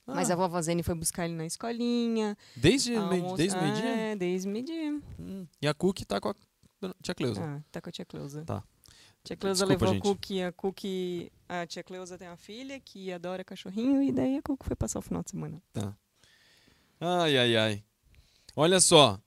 Ah, 0.05 0.13
Mas 0.15 0.29
a 0.29 0.36
vovó 0.36 0.62
Zene 0.62 0.83
foi 0.83 0.93
buscar 0.93 1.25
ele 1.25 1.33
na 1.33 1.45
escolinha. 1.45 2.38
Desde, 2.55 2.95
almoço- 2.95 3.36
desde 3.38 3.57
o 3.57 3.62
meio-dia? 3.62 3.89
É, 3.89 4.15
desde 4.15 4.48
o 4.48 4.51
meio-dia. 4.51 5.01
Hum. 5.19 5.48
E 5.62 5.67
a 5.67 5.74
Cookie 5.74 6.05
tá 6.05 6.19
com 6.21 6.29
a 6.29 6.36
tia 7.01 7.15
Cleusa. 7.15 7.43
Ah, 7.43 7.62
tá 7.71 7.81
com 7.81 7.89
a 7.89 7.91
tia 7.91 8.05
Cleusa. 8.05 8.43
Tá. 8.45 8.63
Tia 9.24 9.36
Cleusa 9.36 9.65
Desculpa, 9.65 9.86
levou 9.86 9.93
gente. 9.95 10.07
a 10.07 10.13
Cookie, 10.13 10.43
a 10.43 10.51
Cookie, 10.51 11.31
a 11.48 11.65
tia 11.67 11.83
Cleusa 11.83 12.17
tem 12.17 12.27
uma 12.27 12.38
filha 12.38 12.79
que 12.79 13.12
adora 13.12 13.43
cachorrinho 13.43 14.01
e 14.01 14.12
daí 14.12 14.38
a 14.38 14.41
Cookie 14.41 14.65
foi 14.65 14.75
passar 14.75 15.00
o 15.00 15.01
final 15.01 15.21
de 15.24 15.31
semana. 15.31 15.62
Ai, 17.00 17.38
ai, 17.38 17.57
ai. 17.57 17.83
Olha 18.55 18.79
só. 18.79 19.19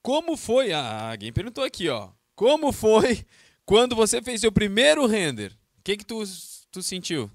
Como 0.00 0.36
foi? 0.36 0.72
Ah, 0.72 1.10
alguém 1.10 1.32
perguntou 1.32 1.62
aqui, 1.64 1.88
ó. 1.88 2.10
Como 2.34 2.72
foi 2.72 3.24
quando 3.64 3.94
você 3.94 4.20
fez 4.22 4.40
seu 4.40 4.50
primeiro 4.50 5.06
render? 5.06 5.52
O 5.78 5.82
que 5.82 5.96
que 5.96 6.04
tu, 6.04 6.22
tu 6.70 6.82
sentiu? 6.82 7.30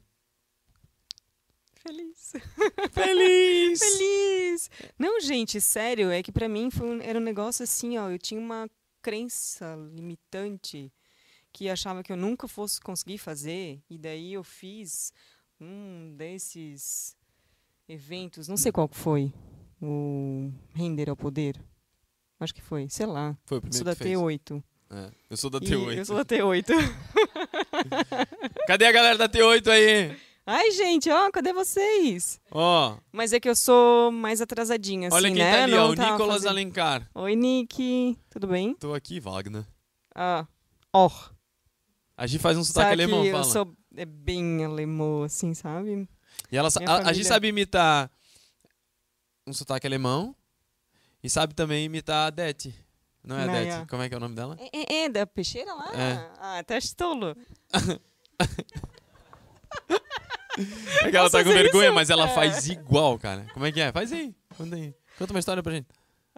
Feliz. 1.87 2.33
Feliz! 2.91 3.79
Feliz! 3.79 4.69
Não, 4.99 5.19
gente, 5.21 5.61
sério, 5.61 6.11
é 6.11 6.21
que 6.21 6.31
pra 6.31 6.49
mim 6.49 6.69
foi 6.69 6.87
um- 6.87 7.01
era 7.01 7.17
um 7.17 7.21
negócio 7.21 7.63
assim, 7.63 7.97
ó, 7.97 8.09
eu 8.09 8.19
tinha 8.19 8.39
uma 8.39 8.69
crença 9.01 9.75
limitante 9.93 10.91
que 11.53 11.69
achava 11.69 12.03
que 12.03 12.11
eu 12.11 12.17
nunca 12.17 12.47
fosse 12.47 12.81
conseguir 12.81 13.17
fazer 13.17 13.79
e 13.89 13.97
daí 13.97 14.33
eu 14.33 14.43
fiz 14.43 15.13
um 15.61 16.13
desses 16.17 17.15
eventos, 17.87 18.47
não 18.47 18.57
sei 18.57 18.71
qual 18.71 18.89
que 18.89 18.97
foi, 18.97 19.31
o 19.81 20.51
Render 20.75 21.09
ao 21.09 21.15
Poder. 21.15 21.57
Acho 22.39 22.53
que 22.53 22.61
foi, 22.61 22.87
sei 22.89 23.05
lá. 23.05 23.35
Foi 23.45 23.57
o 23.57 23.61
primeiro 23.61 23.77
sou 23.77 23.85
da 23.85 23.95
que 23.95 24.03
fez. 24.03 24.17
T8. 24.19 24.63
É, 24.89 25.11
eu 25.29 25.37
sou 25.37 25.49
da 25.49 25.57
E 25.57 25.61
T8. 25.61 25.97
Eu 25.97 26.05
sou 26.05 26.15
da 26.17 26.25
T8. 26.25 26.65
Cadê 28.67 28.85
a 28.85 28.91
galera 28.91 29.17
da 29.17 29.29
T8 29.29 29.67
aí? 29.67 30.17
Ai, 30.49 30.71
gente, 30.71 31.09
ó, 31.09 31.29
cadê 31.29 31.51
vocês? 31.51 32.39
Ó, 32.49 32.97
Mas 33.11 33.33
é 33.33 33.39
que 33.39 33.49
eu 33.49 33.55
sou 33.55 34.09
mais 34.13 34.39
atrasadinha, 34.41 35.09
olha 35.11 35.27
assim, 35.27 35.35
quem 35.35 35.43
né? 35.43 35.51
tá 35.57 35.63
ali, 35.63 35.71
Não 35.73 35.87
ó. 35.87 35.89
O 35.89 35.93
Nicolas 35.93 36.35
fazendo- 36.35 36.49
Alencar. 36.51 37.09
Oi, 37.13 37.35
Nick. 37.35 38.17
Tudo 38.29 38.47
bem? 38.47 38.73
Tô 38.75 38.93
aqui, 38.93 39.19
Wagner. 39.19 39.65
Ah, 40.15 40.47
ó. 40.93 41.09
A 42.15 42.25
Gi 42.25 42.39
faz 42.39 42.57
um 42.57 42.63
sotaque 42.63 42.91
Sabe 42.91 43.03
alemão, 43.03 43.23
que 43.23 43.31
fala. 43.31 43.43
eu 43.43 43.49
sou 43.49 43.75
é 43.97 44.05
bem 44.05 44.63
alemão, 44.63 45.23
assim, 45.23 45.53
sabe? 45.53 46.07
E 46.49 46.57
ela, 46.57 46.71
sa- 46.71 46.79
Minha 46.79 46.91
a, 46.93 47.01
família- 47.03 47.25
sabe 47.25 47.47
imitar 47.49 48.09
um 49.45 49.51
sotaque 49.51 49.85
alemão 49.85 50.33
e 51.21 51.29
sabe 51.29 51.53
também 51.53 51.83
imitar 51.85 52.27
a 52.27 52.29
Dete. 52.29 52.73
Não 53.21 53.37
é 53.37 53.43
a 53.43 53.47
Não, 53.47 53.53
Dete? 53.53 53.81
é. 53.81 53.85
Como 53.85 54.01
é 54.01 54.07
que 54.07 54.15
é 54.15 54.17
o 54.17 54.21
nome 54.21 54.33
dela? 54.35 54.55
É, 54.59 54.93
é, 54.93 55.03
é 55.05 55.09
da 55.09 55.27
peixeira 55.27 55.73
lá? 55.73 55.91
É. 55.93 56.31
Ah, 56.39 56.63
tá 56.63 56.77
estolo. 56.77 57.35
É 61.03 61.09
que 61.11 61.15
ela 61.17 61.29
Posso 61.29 61.37
tá 61.37 61.43
com 61.43 61.49
vergonha, 61.51 61.85
isso? 61.87 61.95
mas 61.95 62.09
ela 62.09 62.25
É. 62.29 62.33
faz 62.33 62.67
igual, 62.69 63.17
cara. 63.19 63.45
Como 63.53 63.65
é 63.65 63.71
que 63.71 63.79
é? 63.81 63.91
Faz 63.91 64.11
aí. 64.11 64.33
Conta 64.57 64.75
aí. 64.75 64.93
Conta 65.17 65.33
uma 65.33 65.39
história 65.39 65.61
pra 65.63 65.73
gente. 65.73 65.87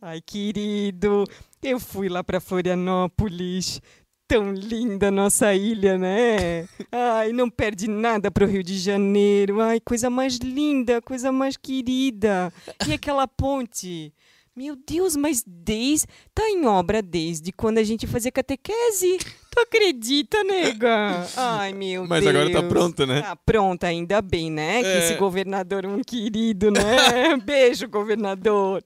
Ai, 0.02 0.22
querido, 0.22 1.26
eu 1.62 1.80
fui 1.80 2.08
lá 2.10 2.24
pra 2.24 2.40
Florianópolis. 2.40 3.82
Tão 4.28 4.54
linda 4.54 5.08
a 5.08 5.12
nossa 5.12 5.56
ilha, 5.56 5.98
né? 5.98 6.68
Ai, 6.92 7.32
não 7.32 7.50
perde 7.50 7.88
nada 7.90 8.30
pro 8.30 8.46
Rio 8.46 8.62
de 8.64 8.78
Janeiro. 8.78 9.60
Ai, 9.60 9.80
coisa 9.80 10.08
mais 10.10 10.36
linda, 10.38 11.02
coisa 11.02 11.32
mais 11.32 11.58
querida. 11.58 12.54
E 12.88 12.94
aquela 12.94 13.28
ponte? 13.28 14.14
Meu 14.56 14.76
Deus, 14.76 15.16
mas 15.16 15.44
desde. 15.48 16.06
Tá 16.36 16.44
em 16.48 16.66
obra 16.68 17.02
desde 17.02 17.52
quando 17.52 17.80
a 17.80 17.84
gente 17.84 18.06
fazia 18.06 18.32
catequese. 18.32 19.18
Acredita, 19.64 20.44
nega? 20.44 21.26
Ai, 21.38 21.74
meu 21.74 22.06
Mas 22.08 22.24
Deus. 22.24 22.36
agora 22.36 22.52
tá 22.52 22.64
pronta, 22.64 23.06
né? 23.06 23.22
Tá 23.22 23.36
pronta, 23.36 23.88
ainda 23.88 24.22
bem, 24.22 24.50
né? 24.52 24.82
Que 24.82 24.88
É. 24.88 24.98
esse 25.00 25.16
governador 25.16 25.86
é 25.86 25.88
um 25.88 26.02
querido, 26.04 26.72
né? 26.72 26.82
Beijo, 27.44 27.88
governador. 27.88 28.84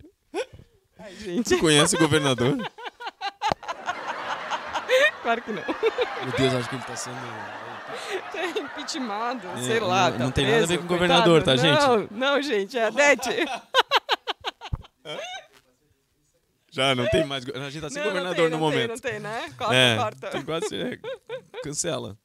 Ai, 0.99 1.13
gente, 1.19 1.49
Tu 1.55 1.59
conhece 1.59 1.95
o 1.95 1.99
governador? 1.99 2.57
claro 5.21 5.41
que 5.41 5.51
não. 5.51 5.63
Meu 5.63 6.31
Deus, 6.37 6.53
acho 6.55 6.69
que 6.69 6.75
ele 6.75 6.83
tá 6.83 6.95
sendo. 6.95 7.15
Tá 8.31 8.43
impeachmentado, 8.59 9.47
É, 9.59 9.63
sei 9.63 9.79
lá. 9.79 10.09
não- 10.09 10.17
tá 10.17 10.23
não 10.25 10.31
tem 10.31 10.45
nada 10.49 10.63
a 10.63 10.67
ver 10.67 10.77
com 10.79 10.85
o 10.85 10.87
governador, 10.87 11.43
coitado. 11.43 11.61
tá, 11.77 11.87
Não, 11.87 12.07
não, 12.35 12.41
gente, 12.41 12.77
é 12.77 12.85
a 12.85 12.89
Dete. 12.89 13.29
Já, 16.73 16.95
não 16.95 17.07
tem 17.07 17.23
mais. 17.23 17.45
A 17.45 17.69
gente 17.69 17.81
tá 17.83 17.89
sem 17.89 17.99
Não, 17.99 18.05
não 18.05 18.13
governador 18.13 18.49
tem, 18.49 18.49
no 18.49 18.59
não 18.59 18.71
tem, 18.71 18.79
momento. 18.79 18.89
não 18.89 18.97
tem, 18.97 19.19
né? 19.19 19.53
Corta, 19.55 19.75
é, 19.75 19.95
corta. 19.95 20.29
Tem 20.31 20.43
quase. 20.43 20.75
é, 20.75 20.99
cancela. 21.63 22.17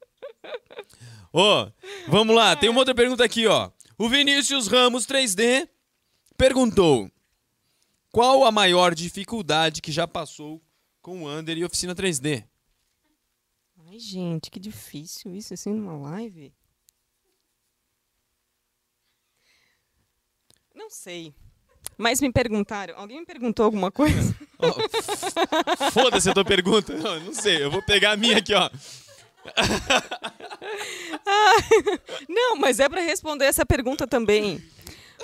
Ô, 1.31 1.71
vamos 2.09 2.35
lá. 2.35 2.57
Tem 2.57 2.71
uma 2.71 2.79
outra 2.79 2.95
pergunta 2.95 3.23
aqui, 3.23 3.47
ó. 3.47 3.71
O 3.99 4.09
Vinícius 4.09 4.67
Ramos 4.67 5.07
3D 5.07 5.69
perguntou: 6.35 7.11
Qual 8.11 8.43
a 8.47 8.51
maior 8.51 8.95
dificuldade 8.95 9.83
que 9.83 9.93
já 9.93 10.09
passou 10.09 10.63
com 11.03 11.25
o 11.25 11.29
Under 11.31 11.59
e 11.59 11.65
oficina 11.67 11.95
3D? 11.95 12.43
Ai, 13.87 13.99
gente, 13.99 14.51
que 14.51 14.59
difícil 14.59 15.37
isso 15.37 15.53
assim 15.53 15.75
numa 15.75 16.11
live. 16.11 16.55
Não 20.75 20.89
sei. 20.89 21.35
Mas 21.99 22.21
me 22.21 22.33
perguntaram, 22.33 22.95
alguém 22.97 23.21
me 23.21 23.27
perguntou 23.27 23.65
alguma 23.65 23.91
coisa? 23.91 24.35
Ó, 24.59 25.91
Foda-se 25.91 26.31
a 26.31 26.35
tua 26.35 26.45
pergunta. 26.45 26.95
Não, 26.95 27.21
não 27.21 27.35
sei, 27.35 27.63
eu 27.63 27.71
vou 27.71 27.83
pegar 27.83 28.13
a 28.13 28.17
minha 28.17 28.39
aqui, 28.39 28.55
ó. 28.55 28.71
Não, 32.29 32.57
mas 32.57 32.81
é 32.81 32.89
para 32.89 33.01
responder 33.01 33.47
essa 33.47 33.67
pergunta 33.67 34.07
também. 34.07 34.63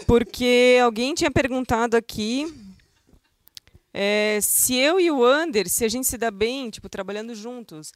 Porque 0.07 0.79
alguém 0.83 1.15
tinha 1.15 1.31
perguntado 1.31 1.97
aqui 1.97 2.53
é, 3.93 4.41
se 4.43 4.75
eu 4.75 4.99
e 4.99 5.09
o 5.09 5.25
Ander, 5.25 5.69
se 5.69 5.85
a 5.85 5.89
gente 5.89 6.09
se 6.09 6.19
dá 6.19 6.31
bem, 6.31 6.69
tipo, 6.69 6.89
trabalhando 6.89 7.33
juntos. 7.35 7.93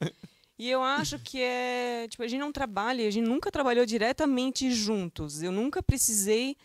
E 0.57 0.71
eu 0.71 0.83
acho 0.83 1.19
que 1.19 1.41
é. 1.41 2.07
Tipo, 2.09 2.23
a 2.23 2.29
gente 2.29 2.41
não 2.41 2.53
trabalha, 2.53 3.07
a 3.07 3.11
gente 3.11 3.27
nunca 3.27 3.51
trabalhou 3.51 3.85
diretamente 3.85 4.71
juntos. 4.71 5.43
Eu 5.43 5.51
nunca 5.51 5.83
precisei, 5.83 6.57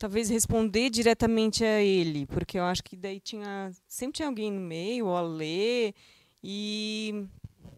talvez, 0.00 0.28
responder 0.30 0.90
diretamente 0.90 1.62
a 1.62 1.80
ele. 1.80 2.26
Porque 2.26 2.58
eu 2.58 2.64
acho 2.64 2.82
que 2.82 2.96
daí 2.96 3.20
tinha. 3.20 3.70
Sempre 3.86 4.14
tinha 4.16 4.26
alguém 4.28 4.50
no 4.50 4.60
meio, 4.60 5.06
o 5.06 5.14
Alê. 5.16 5.94
E. 6.42 7.26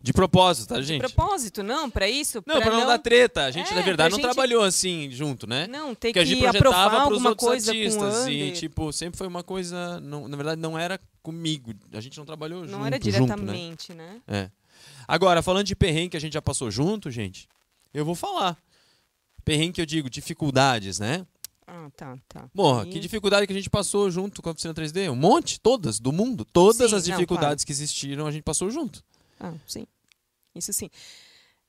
De 0.00 0.12
propósito, 0.12 0.70
tá, 0.70 0.80
De 0.80 0.82
gente? 0.86 1.00
propósito, 1.00 1.62
não, 1.62 1.88
para 1.88 2.08
isso. 2.08 2.42
Não, 2.44 2.60
pra 2.60 2.72
não 2.72 2.86
dar 2.86 2.98
treta. 2.98 3.44
A 3.44 3.50
gente, 3.52 3.70
É, 3.70 3.74
na 3.76 3.82
verdade, 3.82 4.10
não 4.10 4.16
gente- 4.18 4.24
trabalhou 4.24 4.64
assim 4.64 5.08
junto, 5.12 5.46
né? 5.46 5.68
Não, 5.68 5.94
tem 5.94 6.10
Porque 6.12 6.18
a 6.18 6.24
gente 6.24 6.40
que 6.40 6.58
projetava 6.58 7.06
pros 7.06 7.24
outros 7.24 7.48
coisa 7.48 7.72
com 7.72 7.78
o 7.78 7.82
artistas. 7.82 8.26
E, 8.26 8.50
tipo, 8.52 8.92
sempre 8.92 9.16
foi 9.18 9.28
uma 9.28 9.44
coisa. 9.44 10.00
Não, 10.00 10.26
na 10.26 10.36
verdade, 10.36 10.60
não 10.60 10.76
era 10.76 11.00
comigo. 11.22 11.72
A 11.92 12.00
gente 12.00 12.18
não 12.18 12.24
trabalhou 12.24 12.62
junto. 12.64 12.72
não 12.72 12.84
era 12.84 12.96
junto, 12.96 13.06
né? 13.06 13.12
diretamente, 13.20 13.94
né? 13.94 14.20
É. 14.26 14.50
Agora, 15.06 15.40
falando 15.40 15.66
de 15.66 15.76
perrengue 15.76 16.10
que 16.10 16.16
a 16.16 16.20
gente 16.20 16.32
já 16.32 16.42
passou 16.42 16.68
junto, 16.68 17.08
gente, 17.10 17.46
eu 17.94 18.04
vou 18.04 18.16
falar. 18.16 18.56
Perrengue 19.44 19.72
que 19.74 19.80
eu 19.80 19.86
digo, 19.86 20.10
dificuldades, 20.10 20.98
né? 20.98 21.24
Ah, 21.66 21.88
tá, 21.96 22.18
tá. 22.28 22.48
Porra, 22.54 22.86
E- 22.86 22.90
que 22.90 22.98
dificuldade 23.00 23.46
que 23.46 23.52
a 23.52 23.56
gente 23.56 23.70
passou 23.70 24.10
junto 24.10 24.42
com 24.42 24.48
a 24.48 24.52
oficina 24.52 24.74
3D? 24.74 25.08
Um 25.10 25.16
monte, 25.16 25.60
todas, 25.60 25.98
do 26.00 26.12
mundo. 26.12 26.44
Todas 26.44 26.90
Sim, 26.90 26.96
as 26.96 27.06
não, 27.06 27.14
dificuldades 27.16 27.64
que 27.64 27.72
existiram, 27.72 28.26
a 28.26 28.30
gente 28.30 28.42
passou 28.42 28.70
junto. 28.70 29.02
Ah, 29.40 29.54
sim. 29.66 29.86
Isso 30.54 30.72
sim. 30.72 30.90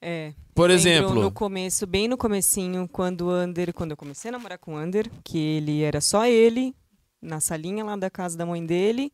É, 0.01 0.33
Por 0.53 0.69
exemplo, 0.69 1.13
no 1.15 1.31
começo, 1.31 1.87
bem 1.87 2.07
no 2.09 2.17
comecinho, 2.17 2.87
quando 2.91 3.27
o 3.27 3.29
Ander, 3.29 3.73
quando 3.73 3.91
eu 3.91 3.97
comecei 3.97 4.29
a 4.29 4.31
namorar 4.33 4.57
com 4.57 4.73
o 4.73 4.77
Ander, 4.77 5.09
que 5.23 5.37
ele 5.37 5.81
era 5.81 6.01
só 6.01 6.25
ele, 6.25 6.75
na 7.21 7.39
salinha 7.39 7.85
lá 7.85 7.95
da 7.95 8.09
casa 8.09 8.37
da 8.37 8.45
mãe 8.45 8.65
dele, 8.65 9.11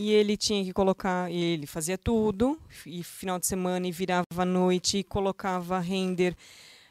E 0.00 0.10
ele 0.12 0.36
tinha 0.36 0.62
que 0.64 0.72
colocar, 0.72 1.28
ele 1.28 1.66
fazia 1.66 1.98
tudo, 1.98 2.56
e 2.86 3.02
final 3.02 3.36
de 3.36 3.46
semana 3.48 3.84
e 3.84 3.90
virava 3.90 4.24
à 4.36 4.44
noite 4.44 4.98
e 4.98 5.02
colocava 5.02 5.80
render 5.80 6.36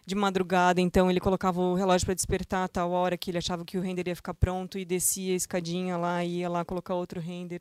de 0.07 0.15
madrugada, 0.15 0.79
então 0.79 1.11
ele 1.11 1.19
colocava 1.19 1.59
o 1.59 1.73
relógio 1.75 2.05
para 2.05 2.13
despertar 2.15 2.63
a 2.63 2.67
tal 2.69 2.91
hora 2.91 3.17
que 3.17 3.29
ele 3.29 3.37
achava 3.37 3.65
que 3.65 3.77
o 3.77 3.81
render 3.81 4.07
ia 4.07 4.15
ficar 4.15 4.33
pronto 4.33 4.79
e 4.79 4.85
descia 4.85 5.33
a 5.33 5.35
escadinha 5.35 5.97
lá 5.97 6.23
e 6.23 6.37
ia 6.37 6.49
lá 6.49 6.63
colocar 6.63 6.95
outro 6.95 7.19
render. 7.19 7.59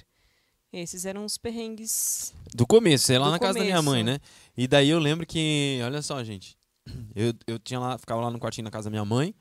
Esses 0.72 1.04
eram 1.04 1.24
os 1.24 1.36
perrengues. 1.36 2.32
Do 2.54 2.64
começo, 2.64 3.06
sei 3.06 3.18
lá 3.18 3.26
Do 3.26 3.30
na 3.32 3.38
casa 3.40 3.58
da 3.58 3.64
minha 3.64 3.76
começo. 3.78 3.90
mãe, 3.90 4.04
né? 4.04 4.20
E 4.56 4.68
daí 4.68 4.88
eu 4.90 5.00
lembro 5.00 5.26
que, 5.26 5.80
olha 5.84 6.00
só, 6.02 6.22
gente, 6.22 6.56
eu, 7.16 7.34
eu 7.48 7.58
tinha 7.58 7.80
lá, 7.80 7.98
ficava 7.98 8.20
lá 8.20 8.30
no 8.30 8.38
quartinho 8.38 8.64
na 8.64 8.70
casa 8.70 8.84
da 8.84 8.90
minha 8.90 9.04
mãe. 9.04 9.34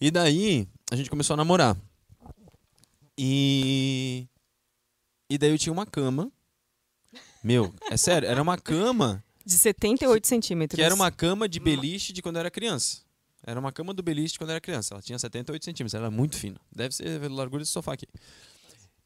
E 0.00 0.10
daí 0.10 0.66
a 0.90 0.96
gente 0.96 1.10
começou 1.10 1.34
a 1.34 1.36
namorar. 1.36 1.76
E 3.18 4.26
e 5.28 5.36
daí 5.36 5.50
eu 5.50 5.58
tinha 5.58 5.72
uma 5.74 5.84
cama. 5.84 6.32
Meu, 7.44 7.74
é 7.90 7.98
sério, 7.98 8.26
era 8.26 8.40
uma 8.40 8.56
cama 8.56 9.22
De 9.48 9.54
78 9.58 10.26
centímetros. 10.26 10.76
que 10.76 10.82
era 10.82 10.94
uma 10.94 11.10
cama 11.10 11.48
de 11.48 11.58
beliche 11.58 12.12
de 12.12 12.20
quando 12.20 12.38
era 12.38 12.50
criança. 12.50 12.98
Era 13.42 13.58
uma 13.58 13.72
cama 13.72 13.94
do 13.94 14.02
beliche 14.02 14.34
de 14.34 14.38
quando 14.38 14.50
era 14.50 14.60
criança. 14.60 14.92
Ela 14.92 15.00
tinha 15.02 15.18
78 15.18 15.64
centímetros, 15.64 15.94
ela 15.94 16.06
era 16.08 16.10
muito 16.10 16.36
fina. 16.36 16.60
Deve 16.70 16.94
ser 16.94 17.22
a 17.24 17.28
largura 17.28 17.62
desse 17.62 17.72
sofá 17.72 17.94
aqui. 17.94 18.06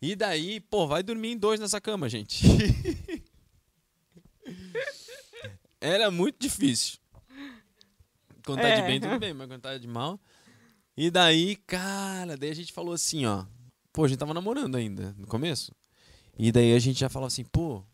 E 0.01 0.17
daí, 0.17 0.59
pô, 0.59 0.89
vai 0.89 1.01
dormir 1.03 1.29
em 1.33 1.39
dois 1.39 1.61
nessa 1.61 1.81
cama, 1.81 2.09
gente. 2.09 2.45
era 5.81 6.11
muito 6.11 6.41
difícil. 6.41 6.99
Quando 8.45 8.61
tá 8.63 8.75
de 8.75 8.81
É. 8.81 8.87
bem, 8.87 9.01
tudo 9.01 9.19
bem, 9.21 9.33
mas 9.33 9.47
quando 9.47 9.61
tá 9.61 9.79
de 9.79 9.87
mal. 9.87 10.21
E 10.97 11.09
daí, 11.11 11.55
cara, 11.55 12.37
daí 12.37 12.51
a 12.51 12.55
gente 12.55 12.73
falou 12.73 12.93
assim, 12.95 13.25
ó. 13.27 13.45
Pô, 13.93 14.05
a 14.05 14.09
gente 14.09 14.19
tava 14.19 14.35
namorando 14.35 14.75
ainda, 14.77 15.15
no 15.17 15.27
começo. 15.27 15.73
E 16.37 16.51
daí 16.51 16.75
a 16.75 16.79
gente 16.81 16.99
já 16.99 17.09
falou 17.09 17.27
assim, 17.29 17.45
pô, 17.45 17.85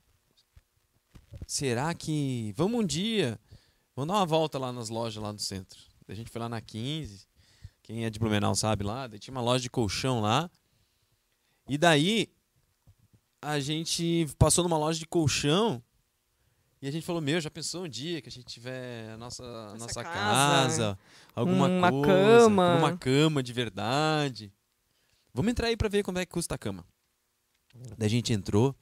será 1.47 1.95
que. 1.95 2.53
Vamos 2.57 2.81
um 2.81 2.87
dia. 2.87 3.39
Vamos 3.95 4.09
dar 4.13 4.21
uma 4.21 4.27
volta 4.27 4.59
lá 4.59 4.73
nas 4.73 4.89
lojas 4.89 5.23
lá 5.23 5.33
do 5.33 5.41
centro. 5.41 5.79
A 6.09 6.15
gente 6.15 6.31
foi 6.31 6.41
lá 6.41 6.49
na 6.49 6.61
15. 6.61 7.27
Quem 7.83 8.05
é 8.05 8.11
de 8.11 8.19
Blumenau 8.19 8.55
sabe 8.55 8.85
lá. 8.85 9.07
Daí 9.07 9.19
tinha 9.19 9.35
uma 9.35 9.41
loja 9.41 9.63
de 9.63 9.71
colchão 9.71 10.21
lá. 10.21 10.51
E 11.69 11.77
daí 11.77 12.29
a 13.43 13.61
gente 13.61 14.27
passou 14.39 14.65
numa 14.65 14.79
loja 14.79 14.99
de 14.99 15.07
colchão. 15.07 15.83
E 16.81 16.87
a 16.87 16.91
gente 16.93 17.05
falou, 17.05 17.21
meu, 17.21 17.41
já 17.41 17.51
pensou 17.51 17.85
um 17.85 17.89
dia 17.89 18.23
que 18.23 18.29
a 18.29 18.33
gente 18.33 18.47
tiver 18.47 19.11
a 19.11 19.17
nossa, 19.17 19.43
a 19.43 19.73
Nossa 19.73 19.79
nossa 19.79 20.03
casa, 20.05 20.15
casa, 20.15 20.99
alguma 21.35 21.67
uma 21.67 21.91
coisa, 21.91 22.07
cama." 22.07 22.77
uma 22.77 22.97
cama 22.97 23.43
de 23.43 23.53
verdade. 23.53 24.53
Vamos 25.35 25.51
entrar 25.51 25.69
aí 25.69 25.77
pra 25.77 25.89
ver 25.89 26.05
como 26.05 26.19
é 26.19 26.25
que 26.25 26.33
custa 26.33 26.55
a 26.55 26.59
cama. 26.59 26.85
Daí 27.97 28.07
a 28.07 28.11
gente 28.11 28.33
entrou. 28.33 28.75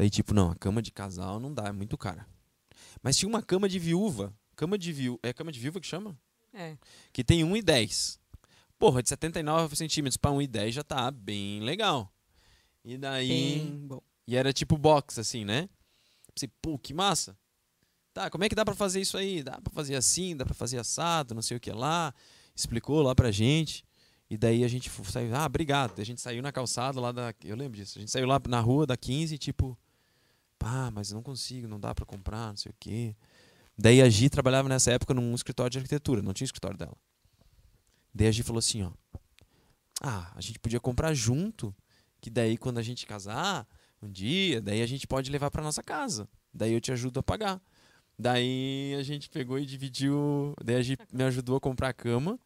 Daí, 0.00 0.08
tipo, 0.08 0.32
não, 0.32 0.50
a 0.50 0.54
cama 0.54 0.80
de 0.80 0.90
casal 0.90 1.38
não 1.38 1.52
dá, 1.52 1.66
é 1.66 1.72
muito 1.72 1.98
cara. 1.98 2.26
Mas 3.02 3.18
tinha 3.18 3.28
uma 3.28 3.42
cama 3.42 3.68
de 3.68 3.78
viúva. 3.78 4.34
Cama 4.56 4.78
de 4.78 4.94
viúva. 4.94 5.18
É 5.22 5.30
cama 5.30 5.52
de 5.52 5.60
viúva 5.60 5.78
que 5.78 5.86
chama? 5.86 6.18
É. 6.54 6.78
Que 7.12 7.22
tem 7.22 7.42
1,10. 7.42 8.18
Porra, 8.78 9.02
de 9.02 9.10
79 9.10 9.76
centímetros 9.76 10.16
pra 10.16 10.30
1,10 10.30 10.70
já 10.70 10.82
tá 10.82 11.10
bem 11.10 11.60
legal. 11.60 12.10
E 12.82 12.96
daí. 12.96 13.28
Bem 13.28 13.86
bom. 13.86 14.00
E 14.26 14.36
era 14.36 14.54
tipo 14.54 14.78
box, 14.78 15.20
assim, 15.20 15.44
né? 15.44 15.68
Pensei, 16.34 16.48
pô, 16.62 16.78
que 16.78 16.94
massa. 16.94 17.36
Tá, 18.14 18.30
como 18.30 18.42
é 18.42 18.48
que 18.48 18.54
dá 18.54 18.64
pra 18.64 18.74
fazer 18.74 19.02
isso 19.02 19.18
aí? 19.18 19.42
Dá 19.42 19.60
pra 19.60 19.70
fazer 19.70 19.96
assim, 19.96 20.34
dá 20.34 20.46
pra 20.46 20.54
fazer 20.54 20.78
assado, 20.78 21.34
não 21.34 21.42
sei 21.42 21.58
o 21.58 21.60
que 21.60 21.72
lá. 21.72 22.14
Explicou 22.56 23.02
lá 23.02 23.14
pra 23.14 23.30
gente. 23.30 23.84
E 24.30 24.38
daí 24.38 24.64
a 24.64 24.68
gente 24.68 24.90
saiu, 25.04 25.36
ah, 25.36 25.44
obrigado. 25.44 26.00
A 26.00 26.04
gente 26.04 26.22
saiu 26.22 26.40
na 26.40 26.50
calçada 26.50 26.98
lá 26.98 27.12
da. 27.12 27.34
Eu 27.44 27.54
lembro 27.54 27.76
disso. 27.76 27.98
A 27.98 28.00
gente 28.00 28.10
saiu 28.10 28.26
lá 28.26 28.40
na 28.48 28.60
rua 28.60 28.86
da 28.86 28.96
15, 28.96 29.36
tipo, 29.36 29.78
pá, 30.60 30.90
mas 30.92 31.10
não 31.10 31.22
consigo, 31.22 31.66
não 31.66 31.80
dá 31.80 31.94
pra 31.94 32.04
comprar, 32.04 32.48
não 32.50 32.56
sei 32.56 32.70
o 32.70 32.74
quê. 32.78 33.16
Daí 33.76 34.02
a 34.02 34.08
Gi 34.08 34.28
trabalhava 34.28 34.68
nessa 34.68 34.92
época 34.92 35.14
num 35.14 35.34
escritório 35.34 35.70
de 35.70 35.78
arquitetura, 35.78 36.20
não 36.20 36.34
tinha 36.34 36.44
escritório 36.44 36.76
dela. 36.76 36.96
Daí 38.14 38.28
a 38.28 38.30
Gi 38.30 38.42
falou 38.42 38.58
assim, 38.58 38.82
ó. 38.82 38.92
Ah, 40.02 40.30
a 40.36 40.40
gente 40.40 40.58
podia 40.58 40.78
comprar 40.78 41.14
junto, 41.14 41.74
que 42.20 42.28
daí 42.28 42.58
quando 42.58 42.78
a 42.78 42.82
gente 42.82 43.06
casar, 43.06 43.66
um 44.02 44.10
dia, 44.10 44.60
daí 44.60 44.82
a 44.82 44.86
gente 44.86 45.06
pode 45.06 45.30
levar 45.30 45.50
pra 45.50 45.62
nossa 45.62 45.82
casa. 45.82 46.28
Daí 46.52 46.72
eu 46.72 46.80
te 46.80 46.92
ajudo 46.92 47.20
a 47.20 47.22
pagar. 47.22 47.60
Daí 48.18 48.94
a 48.98 49.02
gente 49.02 49.30
pegou 49.30 49.58
e 49.58 49.64
dividiu. 49.64 50.54
Daí 50.62 50.76
a 50.76 50.82
gente 50.82 51.00
me 51.10 51.24
ajudou 51.24 51.56
a 51.56 51.60
comprar 51.60 51.88
a 51.88 51.92
cama. 51.92 52.38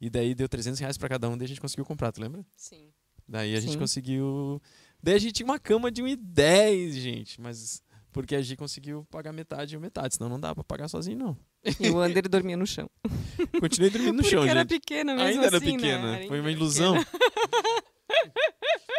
E 0.00 0.10
daí 0.10 0.34
deu 0.34 0.48
300 0.48 0.78
reais 0.78 0.98
pra 0.98 1.08
cada 1.08 1.28
um. 1.28 1.38
Daí 1.38 1.46
a 1.46 1.48
gente 1.48 1.60
conseguiu 1.60 1.84
comprar, 1.86 2.12
tu 2.12 2.20
lembra? 2.20 2.44
Sim. 2.56 2.92
Daí 3.26 3.54
a 3.54 3.60
gente 3.60 3.74
Sim. 3.74 3.78
conseguiu. 3.78 4.60
Daí 5.02 5.14
a 5.14 5.18
gente 5.18 5.32
tinha 5.32 5.46
uma 5.46 5.58
cama 5.58 5.90
de 5.90 6.02
1,10, 6.02 6.92
gente. 6.92 7.40
Mas. 7.40 7.82
Porque 8.12 8.36
a 8.36 8.42
gente 8.42 8.58
conseguiu 8.58 9.06
pagar 9.10 9.32
metade 9.32 9.74
e 9.74 9.78
metade. 9.78 10.16
Senão 10.16 10.28
não 10.28 10.38
dá 10.38 10.54
pra 10.54 10.62
pagar 10.62 10.86
sozinho, 10.86 11.18
não. 11.18 11.36
E 11.80 11.88
o 11.88 11.98
Ander 11.98 12.28
dormia 12.28 12.56
no 12.56 12.66
chão. 12.66 12.90
Continuei 13.58 13.90
dormindo 13.90 14.16
no 14.16 14.22
Porque 14.22 14.36
chão, 14.36 14.44
era 14.44 14.60
gente. 14.60 14.68
pequena 14.68 15.14
mesmo 15.14 15.28
Ainda 15.28 15.46
era 15.46 15.56
assim, 15.56 15.66
né? 15.66 15.72
pequena. 15.78 16.16
Era 16.18 16.28
Foi 16.28 16.40
uma 16.40 16.50
ilusão. 16.50 16.94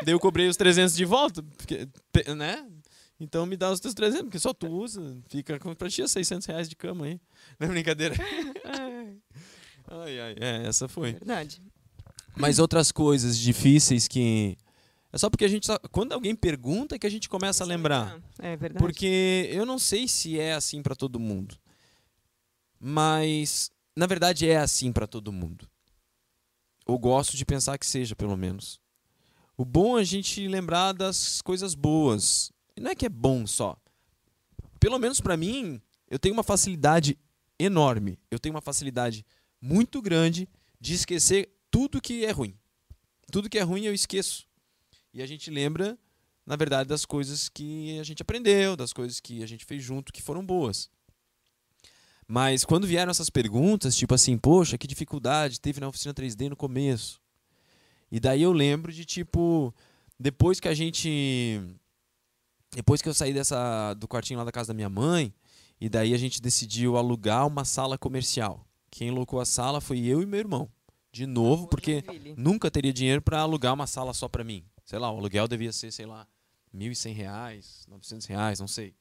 Daí 0.04 0.14
eu 0.14 0.20
cobrei 0.20 0.48
os 0.48 0.58
300 0.58 0.96
de 0.96 1.06
volta, 1.06 1.42
porque, 1.44 1.88
né? 2.36 2.66
Então 3.20 3.46
me 3.46 3.56
dá 3.56 3.72
os 3.72 3.80
teus 3.80 3.94
300, 3.94 4.24
porque 4.24 4.40
só 4.40 4.54
tu 4.54 4.68
usa. 4.68 5.18
Fica 5.30 5.58
pra 5.76 5.90
ti 5.90 6.02
é 6.02 6.08
600 6.08 6.46
reais 6.48 6.68
de 6.68 6.76
cama 6.76 7.06
aí. 7.06 7.20
Não 7.60 7.68
é 7.68 7.72
brincadeira? 7.72 8.16
ai, 9.88 10.20
ai, 10.20 10.36
é, 10.40 10.68
essa 10.68 10.88
foi. 10.88 11.14
Verdade. 11.14 11.62
Mas 12.36 12.60
outras 12.60 12.92
coisas 12.92 13.38
difíceis 13.38 14.08
que. 14.08 14.58
É 15.14 15.18
só 15.20 15.30
porque 15.30 15.46
a 15.46 15.48
gente. 15.48 15.68
Quando 15.92 16.12
alguém 16.12 16.36
pergunta 16.36 16.96
é 16.96 17.00
que 17.00 17.06
a 17.06 17.10
gente 17.10 17.30
começa 17.30 17.64
a 17.64 17.68
lembrar. 17.68 18.20
É 18.40 18.58
verdade. 18.58 18.84
Porque 18.84 19.48
eu 19.52 19.64
não 19.64 19.78
sei 19.78 20.08
se 20.08 20.40
é 20.40 20.56
assim 20.56 20.82
pra 20.82 20.96
todo 20.96 21.20
mundo. 21.20 21.56
Mas 22.80 23.72
na 23.96 24.08
verdade 24.08 24.50
é 24.50 24.58
assim 24.58 24.92
pra 24.92 25.06
todo 25.06 25.32
mundo. 25.32 25.70
Eu 26.88 26.98
gosto 26.98 27.38
de 27.38 27.46
pensar 27.46 27.78
que 27.78 27.86
seja, 27.86 28.16
pelo 28.16 28.36
menos. 28.36 28.82
O 29.56 29.64
bom 29.64 30.00
é 30.00 30.02
a 30.02 30.04
gente 30.04 30.48
lembrar 30.48 30.94
das 30.94 31.44
coisas 31.44 31.76
boas. 31.76 32.52
E 32.76 32.82
não 32.82 32.90
é 32.90 32.96
que 32.96 33.06
é 33.06 33.10
bom 33.10 33.46
só. 33.46 33.78
Pelo 34.80 34.98
menos 34.98 35.22
pra 35.22 35.38
mim, 35.38 35.80
eu 36.10 36.18
tenho 36.18 36.34
uma 36.34 36.44
facilidade 36.44 37.20
enorme. 37.60 38.18
Eu 38.32 38.40
tenho 38.40 38.56
uma 38.56 38.62
facilidade 38.62 39.24
muito 39.62 40.02
grande 40.02 40.50
de 40.82 40.96
esquecer 40.96 41.54
tudo 41.70 42.02
que 42.02 42.26
é 42.26 42.32
ruim. 42.32 42.58
Tudo 43.32 43.48
que 43.48 43.60
é 43.60 43.62
ruim 43.62 43.86
eu 43.86 43.94
esqueço. 43.94 44.52
E 45.14 45.22
a 45.22 45.26
gente 45.26 45.52
lembra 45.52 45.98
na 46.46 46.56
verdade, 46.56 46.90
das 46.90 47.06
coisas 47.06 47.48
que 47.48 47.98
a 48.00 48.04
gente 48.04 48.22
aprendeu, 48.22 48.76
das 48.76 48.92
coisas 48.92 49.20
que 49.20 49.42
a 49.42 49.48
gente 49.48 49.66
fez 49.66 49.82
junto 49.82 50.12
que 50.12 50.22
foram 50.22 50.46
boas. 50.46 50.90
Mas 52.28 52.66
quando 52.66 52.88
vieram 52.88 53.12
essas 53.12 53.30
perguntas, 53.30 53.96
tipo 53.96 54.14
assim, 54.14 54.38
poxa, 54.38 54.78
que 54.78 54.88
dificuldade 54.88 55.60
teve 55.60 55.80
na 55.80 55.88
oficina 55.88 56.14
3D 56.14 56.50
no 56.50 56.56
começo. 56.56 57.22
E 58.12 58.20
daí 58.20 58.42
eu 58.42 58.52
lembro 58.52 58.92
de 58.92 59.06
tipo, 59.06 59.74
depois 60.20 60.60
que 60.60 60.68
a 60.68 60.74
gente 60.74 61.62
depois 62.76 63.02
que 63.02 63.10
eu 63.10 63.14
saí 63.14 63.34
dessa 63.34 63.94
do 63.94 64.08
quartinho 64.08 64.40
lá 64.40 64.46
da 64.46 64.52
casa 64.52 64.70
da 64.70 64.74
minha 64.74 64.90
mãe, 64.90 65.34
e 65.80 65.88
daí 65.88 66.14
a 66.14 66.18
gente 66.18 66.42
decidiu 66.42 66.98
alugar 66.98 67.48
uma 67.48 67.64
sala 67.66 67.98
comercial. 67.98 68.66
Quem 68.90 69.12
locou 69.12 69.40
a 69.40 69.46
sala 69.46 69.80
foi 69.80 70.00
eu 70.06 70.22
e 70.22 70.26
meu 70.26 70.40
irmão. 70.40 70.70
De 71.12 71.28
novo, 71.28 71.68
porque 71.68 72.04
nunca 72.36 72.72
teria 72.72 72.92
dinheiro 72.92 73.22
para 73.22 73.40
alugar 73.40 73.74
uma 73.74 73.86
sala 73.86 74.14
só 74.14 74.28
para 74.28 74.44
mim. 74.44 74.64
Sei 74.86 75.00
lá, 75.00 75.12
o 75.12 75.18
aluguel 75.18 75.48
devia 75.48 75.72
ser, 75.72 75.92
sei 75.92 76.06
lá, 76.06 76.28
1.100 76.76 77.14
reais, 77.14 77.86
900 77.90 78.28
reais, 78.28 78.60
não 78.60 78.68
sei. 78.68 78.96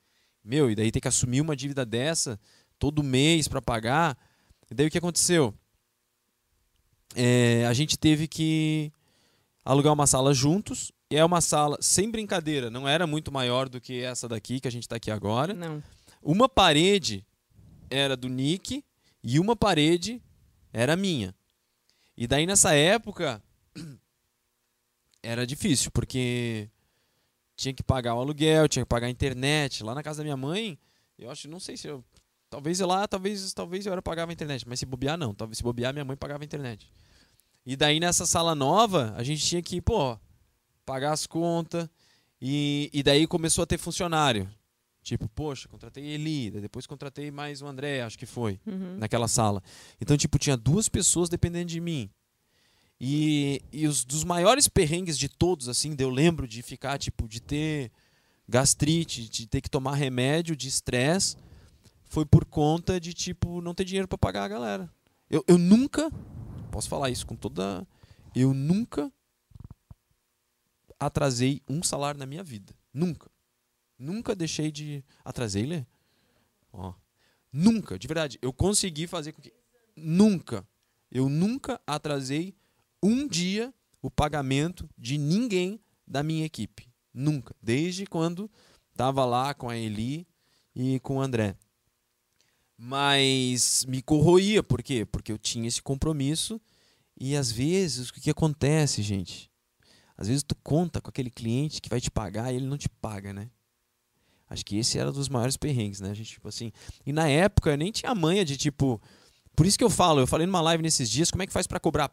Meu, 0.45 0.71
e 0.71 0.75
daí 0.75 0.91
ter 0.91 1.01
que 1.01 1.09
assumir 1.09 1.41
uma 1.41 1.57
dívida 1.57 1.85
dessa 1.85 2.39
todo 2.79 3.03
mês 3.03 3.47
para 3.47 3.63
pagar. 3.63 4.19
E 4.71 4.75
daí 4.75 4.87
o 4.87 4.91
que 4.91 4.99
aconteceu? 4.99 5.55
É, 7.15 7.65
a 7.67 7.73
gente 7.73 7.97
teve 7.97 8.27
que 8.27 8.93
alugar 9.65 9.93
uma 9.93 10.07
sala 10.07 10.35
juntos. 10.35 10.91
E 11.11 11.17
é 11.17 11.25
uma 11.25 11.41
sala, 11.41 11.77
sem 11.81 12.11
brincadeira, 12.11 12.71
não 12.71 12.89
era 12.89 13.07
muito 13.07 13.31
maior 13.31 13.69
do 13.69 13.81
que 13.81 14.03
essa 14.03 14.27
daqui 14.27 14.59
que 14.59 14.67
a 14.67 14.71
gente 14.73 14.85
está 14.85 14.97
aqui 14.97 15.11
agora. 15.11 15.53
Não. 15.53 15.83
Uma 16.23 16.49
parede 16.49 17.25
era 17.91 18.17
do 18.17 18.29
Nick 18.29 18.83
e 19.23 19.39
uma 19.39 19.55
parede 19.55 20.23
era 20.73 20.97
minha. 20.97 21.35
E 22.17 22.27
daí 22.27 22.47
nessa 22.47 22.75
época 22.75 23.43
era 25.23 25.47
difícil, 25.47 25.91
porque 25.93 26.69
tinha 27.57 27.73
que 27.73 27.83
pagar 27.83 28.15
o 28.15 28.21
aluguel, 28.21 28.69
tinha 28.69 28.85
que 28.85 28.89
pagar 28.89 29.07
a 29.07 29.11
internet. 29.11 29.85
Lá 29.85 29.95
na 29.95 30.03
casa 30.03 30.19
da 30.19 30.25
minha 30.25 30.37
mãe, 30.37 30.79
eu 31.19 31.31
acho, 31.31 31.49
não 31.49 31.61
sei 31.61 31.77
se 31.77 31.87
eu. 31.89 32.05
Talvez 32.51 32.81
lá, 32.81 33.07
talvez, 33.09 33.53
talvez 33.55 33.87
eu 33.87 33.93
era 33.93 34.03
pagava 34.03 34.31
a 34.31 34.35
internet, 34.35 34.69
mas 34.69 34.79
se 34.79 34.85
bobear, 34.87 35.17
não. 35.17 35.35
Talvez 35.35 35.59
se 35.59 35.63
bobear, 35.63 35.93
minha 35.93 36.05
mãe 36.05 36.17
pagava 36.17 36.43
a 36.43 36.45
internet. 36.45 36.91
E 37.65 37.77
daí 37.77 37.99
nessa 38.01 38.27
sala 38.27 38.55
nova, 38.55 39.15
a 39.17 39.23
gente 39.23 39.43
tinha 39.47 39.63
que, 39.63 39.81
pô, 39.81 40.19
pagar 40.85 41.13
as 41.13 41.27
contas. 41.27 41.89
E, 42.41 42.91
e 42.93 43.03
daí 43.03 43.27
começou 43.27 43.63
a 43.63 43.67
ter 43.67 43.79
funcionário. 43.79 44.51
Tipo, 45.03 45.29
poxa, 45.29 45.69
contratei 45.69 46.05
Eli, 46.05 46.51
depois 46.51 46.87
contratei 46.87 47.31
mais 47.31 47.63
o 47.63 47.67
André, 47.67 48.03
acho 48.03 48.19
que 48.19 48.27
foi, 48.27 48.61
Uhum. 48.67 48.99
naquela 48.99 49.27
sala. 49.29 49.63
Então, 50.01 50.17
tipo, 50.17 50.39
tinha 50.39 50.57
duas 50.57 50.89
pessoas 50.89 51.29
dependendo 51.29 51.67
de 51.67 51.81
mim. 51.81 52.11
E, 53.05 53.61
e 53.73 53.89
os 53.89 54.05
dos 54.05 54.23
maiores 54.23 54.69
perrengues 54.69 55.19
de 55.19 55.29
todos, 55.29 55.69
assim, 55.69 55.97
eu 55.99 56.09
lembro 56.09 56.47
de 56.47 56.63
ficar, 56.63 56.97
tipo, 56.99 57.27
de 57.27 57.43
ter 57.43 57.91
gastrite, 58.49 59.29
de 59.29 59.49
ter 59.49 59.61
que 59.61 59.69
tomar 59.69 59.97
remédio 59.97 60.55
de 60.55 60.69
estresse, 60.69 61.37
foi 62.05 62.25
por 62.25 62.45
conta 62.45 63.01
de, 63.01 63.13
tipo, 63.13 63.61
não 63.61 63.75
ter 63.75 63.85
dinheiro 63.85 64.07
para 64.07 64.17
pagar 64.17 64.45
a 64.45 64.49
galera. 64.49 64.89
Eu, 65.29 65.45
eu 65.49 65.59
nunca, 65.59 66.13
posso 66.71 66.89
falar 66.89 67.11
isso 67.11 67.27
com 67.27 67.35
toda. 67.35 67.85
Eu 68.37 68.55
nunca 68.55 69.13
atrasei 71.01 71.61
um 71.69 71.83
salário 71.83 72.21
na 72.21 72.27
minha 72.27 72.45
vida. 72.45 72.73
Nunca. 72.95 73.29
Nunca 73.99 74.33
deixei 74.33 74.71
de. 74.71 75.05
Atrasei, 75.25 75.67
Lê? 75.67 75.85
Ó. 76.73 76.95
Nunca, 77.53 77.99
de 77.99 78.07
verdade. 78.07 78.39
Eu 78.41 78.53
consegui 78.53 79.09
fazer 79.09 79.33
com 79.33 79.43
que. 79.43 79.53
Nunca. 79.97 80.65
Eu 81.11 81.29
nunca 81.29 81.81
atrasei 81.85 82.55
um 83.03 83.27
dia 83.27 83.73
o 84.01 84.11
pagamento 84.11 84.89
de 84.99 85.19
ninguém 85.19 85.81
da 86.07 86.23
minha 86.23 86.45
equipe. 86.45 86.89
Nunca. 87.13 87.55
Desde 87.63 88.07
quando 88.07 88.51
estava 88.91 89.25
lá 89.25 89.55
com 89.55 89.69
a 89.69 89.77
Eli 89.77 90.27
e 90.75 90.99
com 91.01 91.17
o 91.17 91.21
André. 91.21 91.57
Mas 92.77 93.85
me 93.87 94.03
corroía, 94.03 94.63
por 94.63 94.83
quê? 94.83 95.05
Porque 95.05 95.31
eu 95.31 95.39
tinha 95.39 95.69
esse 95.69 95.81
compromisso 95.81 96.61
e 97.19 97.37
às 97.37 97.53
vezes 97.53 98.09
o 98.09 98.15
que, 98.15 98.31
acontece, 98.31 99.03
gente? 99.03 99.51
Às 100.17 100.29
vezes 100.29 100.43
tu 100.43 100.57
conta 100.57 101.01
com 101.01 101.09
aquele 101.09 101.31
cliente 101.31 101.81
que 101.81 101.89
vai 101.89 102.01
te 102.01 102.11
pagar 102.11 102.53
e 102.53 102.57
ele 102.57 102.67
não 102.67 102.79
te 102.79 102.89
paga, 102.89 103.33
né? 103.33 103.51
Acho 104.49 104.65
que 104.65 104.77
esse 104.77 104.99
era 104.99 105.11
um 105.11 105.13
dos 105.13 105.29
maiores 105.29 105.57
perrengues, 105.57 106.01
né? 106.01 106.11
A 106.11 106.15
gente, 106.15 106.31
tipo 106.33 106.49
assim. 106.49 106.73
E 107.07 107.13
na 107.13 107.29
época 107.29 107.71
eu 107.71 107.77
nem 107.77 107.93
tinha 107.93 108.15
manha 108.15 108.45
de 108.45 108.57
tipo. 108.57 109.01
Por 109.55 109.65
isso 109.65 109.79
que 109.79 109.85
eu 109.85 109.91
falo, 109.91 110.21
eu 110.21 110.27
falei 110.27 110.47
numa 110.47 110.61
live 110.61 110.83
nesses 110.83 111.09
dias, 111.09 111.31
como 111.31 111.43
é 111.43 111.47
que 111.47 111.53
faz 111.53 111.67
para 111.67 111.81
cobrar? 111.81 112.11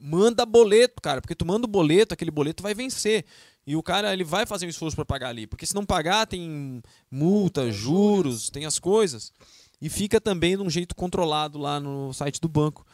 Manda 0.00 0.46
boleto, 0.46 1.02
cara, 1.02 1.20
porque 1.20 1.34
tu 1.34 1.44
manda 1.44 1.66
o 1.66 1.70
boleto, 1.70 2.14
aquele 2.14 2.30
boleto 2.30 2.62
vai 2.62 2.74
vencer. 2.74 3.24
E 3.66 3.76
o 3.76 3.82
cara 3.82 4.12
ele 4.12 4.24
vai 4.24 4.46
fazer 4.46 4.66
um 4.66 4.70
esforço 4.70 4.96
para 4.96 5.04
pagar 5.04 5.28
ali, 5.28 5.46
porque 5.46 5.66
se 5.66 5.74
não 5.74 5.84
pagar 5.84 6.26
tem 6.26 6.82
multa, 7.10 7.70
juros, 7.70 8.48
tem 8.48 8.64
as 8.64 8.78
coisas. 8.78 9.32
E 9.80 9.88
fica 9.88 10.20
também 10.20 10.56
de 10.56 10.62
um 10.62 10.70
jeito 10.70 10.94
controlado 10.94 11.58
lá 11.58 11.78
no 11.78 12.12
site 12.12 12.40
do 12.40 12.48
banco. 12.48 12.86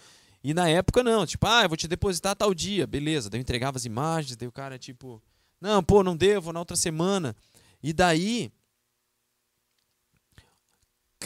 E 0.42 0.54
na 0.54 0.68
época 0.68 1.02
não, 1.02 1.26
tipo, 1.26 1.46
ah, 1.46 1.62
eu 1.64 1.68
vou 1.68 1.76
te 1.76 1.88
depositar 1.88 2.36
tal 2.36 2.54
dia, 2.54 2.86
beleza. 2.86 3.28
Daí 3.30 3.38
eu 3.38 3.42
entregava 3.42 3.76
as 3.76 3.84
imagens, 3.84 4.36
daí 4.36 4.46
o 4.46 4.52
cara, 4.52 4.78
tipo, 4.78 5.22
não, 5.60 5.82
pô, 5.82 6.02
não 6.02 6.16
deu, 6.16 6.40
vou 6.40 6.52
na 6.52 6.60
outra 6.60 6.76
semana. 6.76 7.34
E 7.82 7.92
daí, 7.92 8.52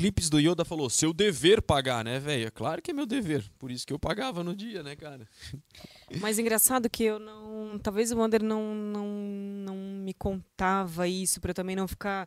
clipes 0.00 0.30
do 0.30 0.38
Yoda 0.40 0.64
falou, 0.64 0.88
seu 0.88 1.12
dever 1.12 1.60
pagar, 1.60 2.02
né, 2.02 2.18
velho? 2.18 2.46
É 2.46 2.50
claro 2.50 2.80
que 2.80 2.90
é 2.90 2.94
meu 2.94 3.04
dever, 3.04 3.44
por 3.58 3.70
isso 3.70 3.86
que 3.86 3.92
eu 3.92 3.98
pagava 3.98 4.42
no 4.42 4.56
dia, 4.56 4.82
né, 4.82 4.96
cara? 4.96 5.28
Mas 6.20 6.38
engraçado 6.38 6.88
que 6.88 7.04
eu 7.04 7.18
não, 7.18 7.78
talvez 7.78 8.10
o 8.10 8.16
Wander 8.16 8.42
não, 8.42 8.74
não, 8.74 9.06
não 9.06 9.76
me 9.76 10.14
contava 10.14 11.06
isso, 11.06 11.38
para 11.38 11.52
também 11.52 11.76
não 11.76 11.86
ficar 11.86 12.26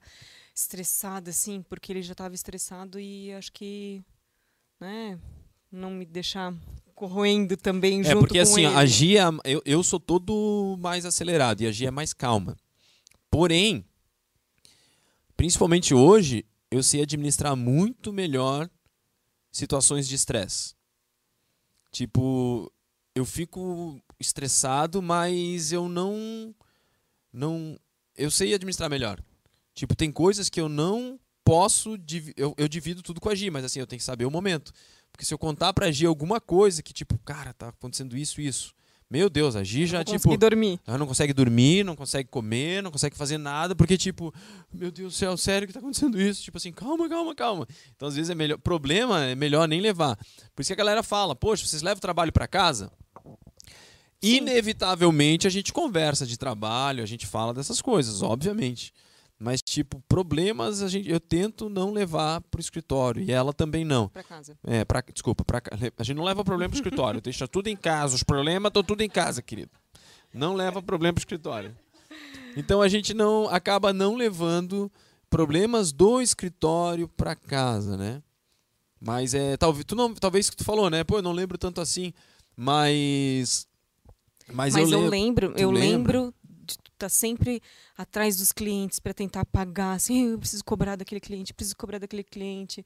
estressada, 0.53 1.31
assim, 1.31 1.63
porque 1.63 1.91
ele 1.91 2.03
já 2.03 2.11
estava 2.11 2.35
estressado 2.35 2.99
e 2.99 3.33
acho 3.33 3.51
que, 3.51 4.03
né, 4.79 5.17
não 5.71 5.89
me 5.89 6.05
deixar 6.05 6.53
corroendo 6.93 7.57
também 7.57 8.01
é, 8.01 8.03
junto 8.03 8.19
porque 8.19 8.37
com 8.37 8.43
assim, 8.43 8.65
ele. 8.67 8.75
a 8.75 8.85
Gia, 8.85 9.31
eu, 9.43 9.63
eu 9.65 9.83
sou 9.83 9.99
todo 9.99 10.77
mais 10.79 11.07
acelerado 11.07 11.61
e 11.61 11.65
a 11.65 11.71
Gia 11.71 11.87
é 11.87 11.91
mais 11.91 12.13
calma. 12.13 12.55
Porém, 13.31 13.83
principalmente 15.35 15.95
hoje, 15.95 16.45
eu 16.73 16.81
sei 16.81 17.03
administrar 17.03 17.55
muito 17.55 18.11
melhor 18.11 18.69
situações 19.51 20.07
de 20.07 20.15
estresse. 20.15 20.73
Tipo, 21.91 22.71
eu 23.13 23.25
fico 23.25 24.01
estressado, 24.19 24.99
mas 24.99 25.71
eu 25.71 25.87
não 25.87 26.55
não 27.31 27.79
eu 28.17 28.31
sei 28.31 28.55
administrar 28.55 28.89
melhor. 28.89 29.23
Tipo, 29.75 29.95
tem 29.95 30.11
coisas 30.11 30.49
que 30.49 30.59
eu 30.59 30.67
não 30.67 31.19
posso 31.43 31.95
eu, 32.35 32.55
eu 32.57 32.67
divido 32.67 33.03
tudo 33.03 33.21
com 33.21 33.29
a 33.29 33.35
Gi, 33.35 33.51
mas 33.51 33.65
assim, 33.65 33.79
eu 33.79 33.87
tenho 33.87 33.99
que 33.99 34.03
saber 34.05 34.25
o 34.25 34.31
momento. 34.31 34.73
Porque 35.11 35.25
se 35.25 35.33
eu 35.33 35.37
contar 35.37 35.73
pra 35.73 35.91
Gi 35.91 36.07
alguma 36.07 36.41
coisa 36.41 36.81
que, 36.81 36.91
tipo, 36.91 37.19
cara, 37.19 37.53
tá 37.53 37.69
acontecendo 37.69 38.17
isso, 38.17 38.41
isso. 38.41 38.73
Meu 39.13 39.29
Deus, 39.29 39.55
a 39.55 39.63
Gi 39.63 39.85
já, 39.85 39.99
não 39.99 40.05
tipo. 40.05 40.35
dormir. 40.35 40.79
Ela 40.87 40.97
não 40.97 41.05
consegue 41.05 41.33
dormir, 41.33 41.85
não 41.85 41.95
consegue 41.95 42.27
comer, 42.27 42.81
não 42.81 42.89
consegue 42.89 43.15
fazer 43.15 43.37
nada, 43.37 43.75
porque, 43.75 43.95
tipo, 43.95 44.33
meu 44.73 44.91
Deus 44.91 45.13
do 45.13 45.15
céu, 45.15 45.37
sério 45.37 45.67
que 45.67 45.73
tá 45.73 45.77
acontecendo 45.77 46.19
isso? 46.19 46.41
Tipo 46.41 46.57
assim, 46.57 46.71
calma, 46.71 47.07
calma, 47.07 47.35
calma. 47.35 47.67
Então, 47.95 48.07
às 48.07 48.15
vezes, 48.15 48.31
é 48.31 48.33
melhor. 48.33 48.57
Problema 48.57 49.23
é 49.23 49.35
melhor 49.35 49.67
nem 49.67 49.79
levar. 49.79 50.17
Por 50.55 50.63
isso 50.63 50.69
que 50.69 50.73
a 50.73 50.75
galera 50.75 51.03
fala, 51.03 51.35
poxa, 51.35 51.63
vocês 51.63 51.83
levam 51.83 51.99
o 51.99 52.01
trabalho 52.01 52.33
para 52.33 52.47
casa? 52.47 52.91
Sim. 54.19 54.37
Inevitavelmente 54.37 55.45
a 55.45 55.49
gente 55.51 55.71
conversa 55.71 56.25
de 56.25 56.35
trabalho, 56.35 57.03
a 57.03 57.05
gente 57.05 57.27
fala 57.27 57.53
dessas 57.53 57.83
coisas, 57.83 58.23
obviamente. 58.23 58.91
Mas, 59.39 59.61
tipo, 59.61 60.01
problemas 60.07 60.81
a 60.81 60.87
gente, 60.87 61.09
eu 61.09 61.19
tento 61.19 61.69
não 61.69 61.91
levar 61.91 62.39
pro 62.41 62.61
escritório. 62.61 63.21
E 63.23 63.31
ela 63.31 63.51
também 63.51 63.83
não. 63.83 64.07
Pra 64.07 64.23
casa. 64.23 64.57
É, 64.63 64.85
pra, 64.85 65.01
desculpa, 65.01 65.43
pra, 65.43 65.61
a 65.97 66.03
gente 66.03 66.15
não 66.15 66.23
leva 66.23 66.43
problema 66.43 66.69
pro 66.69 66.77
escritório. 66.77 67.19
Deixa 67.21 67.47
tudo 67.47 67.67
em 67.67 67.75
casa. 67.75 68.15
Os 68.15 68.23
problemas 68.23 68.69
estão 68.69 68.83
tudo 68.83 69.01
em 69.01 69.09
casa, 69.09 69.41
querido. 69.41 69.71
Não 70.33 70.53
leva 70.53 70.81
problema 70.81 71.13
pro 71.13 71.21
escritório. 71.21 71.75
Então 72.55 72.81
a 72.81 72.87
gente 72.87 73.13
não 73.13 73.47
acaba 73.49 73.91
não 73.91 74.15
levando 74.15 74.91
problemas 75.29 75.91
do 75.91 76.21
escritório 76.21 77.07
para 77.07 77.35
casa, 77.35 77.97
né? 77.97 78.21
Mas 78.99 79.33
é, 79.33 79.57
talvez 79.57 79.83
tu 79.83 79.95
não, 79.95 80.13
talvez 80.13 80.49
que 80.49 80.55
tu 80.55 80.63
falou, 80.63 80.89
né? 80.89 81.03
Pô, 81.03 81.17
eu 81.17 81.21
não 81.21 81.33
lembro 81.33 81.57
tanto 81.57 81.81
assim, 81.81 82.13
mas 82.55 83.67
mas, 84.51 84.75
mas 84.75 84.91
eu, 84.91 85.01
eu 85.01 85.09
lembro, 85.09 85.53
eu 85.57 85.71
lembro, 85.71 86.33
lembro 87.03 87.03
de 87.03 87.03
tu 87.03 87.09
tá 87.09 87.09
sempre 87.09 87.61
atrás 87.97 88.37
dos 88.37 88.51
clientes 88.51 88.99
para 88.99 89.13
tentar 89.13 89.45
pagar, 89.45 89.93
assim, 89.93 90.31
eu 90.31 90.39
preciso 90.39 90.63
cobrar 90.63 90.95
daquele 90.95 91.19
cliente, 91.19 91.53
preciso 91.53 91.75
cobrar 91.75 91.99
daquele 91.99 92.23
cliente. 92.23 92.85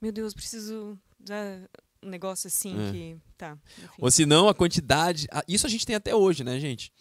Meu 0.00 0.12
Deus, 0.12 0.32
preciso 0.32 0.98
dar 1.18 1.68
um 2.02 2.08
negócio 2.08 2.46
assim 2.46 2.74
é. 2.88 2.92
que 2.92 3.16
tá. 3.36 3.58
Enfim. 3.78 3.88
Ou 3.98 4.10
se 4.10 4.24
não, 4.24 4.48
a 4.48 4.54
quantidade, 4.54 5.26
isso 5.46 5.66
a 5.66 5.70
gente 5.70 5.84
tem 5.84 5.96
até 5.96 6.14
hoje, 6.14 6.44
né, 6.44 6.58
gente? 6.60 6.92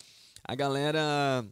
A 0.44 0.56
galera 0.56 1.46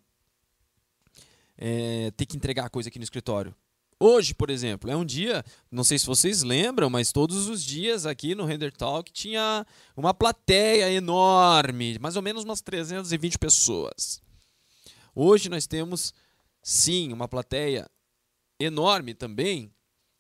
é, 1.57 2.11
tem 2.17 2.25
que 2.25 2.37
entregar 2.37 2.69
coisa 2.69 2.89
aqui 2.89 2.97
no 2.97 3.03
escritório. 3.03 3.55
Hoje, 3.97 4.33
por 4.33 4.49
exemplo, 4.49 4.91
é 4.91 4.95
um 4.95 5.05
dia, 5.05 5.43
não 5.71 5.83
sei 5.83 5.97
se 5.97 6.05
vocês 6.05 6.43
lembram, 6.43 6.89
mas 6.89 7.13
todos 7.13 7.47
os 7.47 7.63
dias 7.63 8.05
aqui 8.05 8.35
no 8.35 8.43
Render 8.43 8.71
Talk 8.73 9.09
tinha 9.11 9.65
uma 9.95 10.13
plateia 10.13 10.91
enorme, 10.91 11.97
mais 11.99 12.17
ou 12.17 12.21
menos 12.21 12.43
umas 12.43 12.59
320 12.59 13.37
pessoas. 13.39 14.24
Hoje 15.15 15.47
nós 15.49 15.65
temos, 15.65 16.13
sim, 16.61 17.13
uma 17.13 17.27
plateia 17.27 17.89
enorme 18.59 19.13
também 19.13 19.71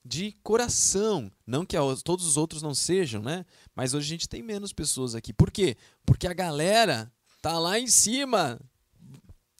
de 0.03 0.31
coração. 0.43 1.31
Não 1.45 1.65
que 1.65 1.75
todos 2.03 2.25
os 2.25 2.37
outros 2.37 2.61
não 2.61 2.73
sejam, 2.73 3.21
né? 3.21 3.45
Mas 3.75 3.93
hoje 3.93 4.05
a 4.05 4.09
gente 4.09 4.29
tem 4.29 4.41
menos 4.41 4.71
pessoas 4.71 5.15
aqui. 5.15 5.33
Por 5.33 5.51
quê? 5.51 5.75
Porque 6.05 6.27
a 6.27 6.33
galera 6.33 7.11
tá 7.41 7.59
lá 7.59 7.79
em 7.79 7.87
cima, 7.87 8.59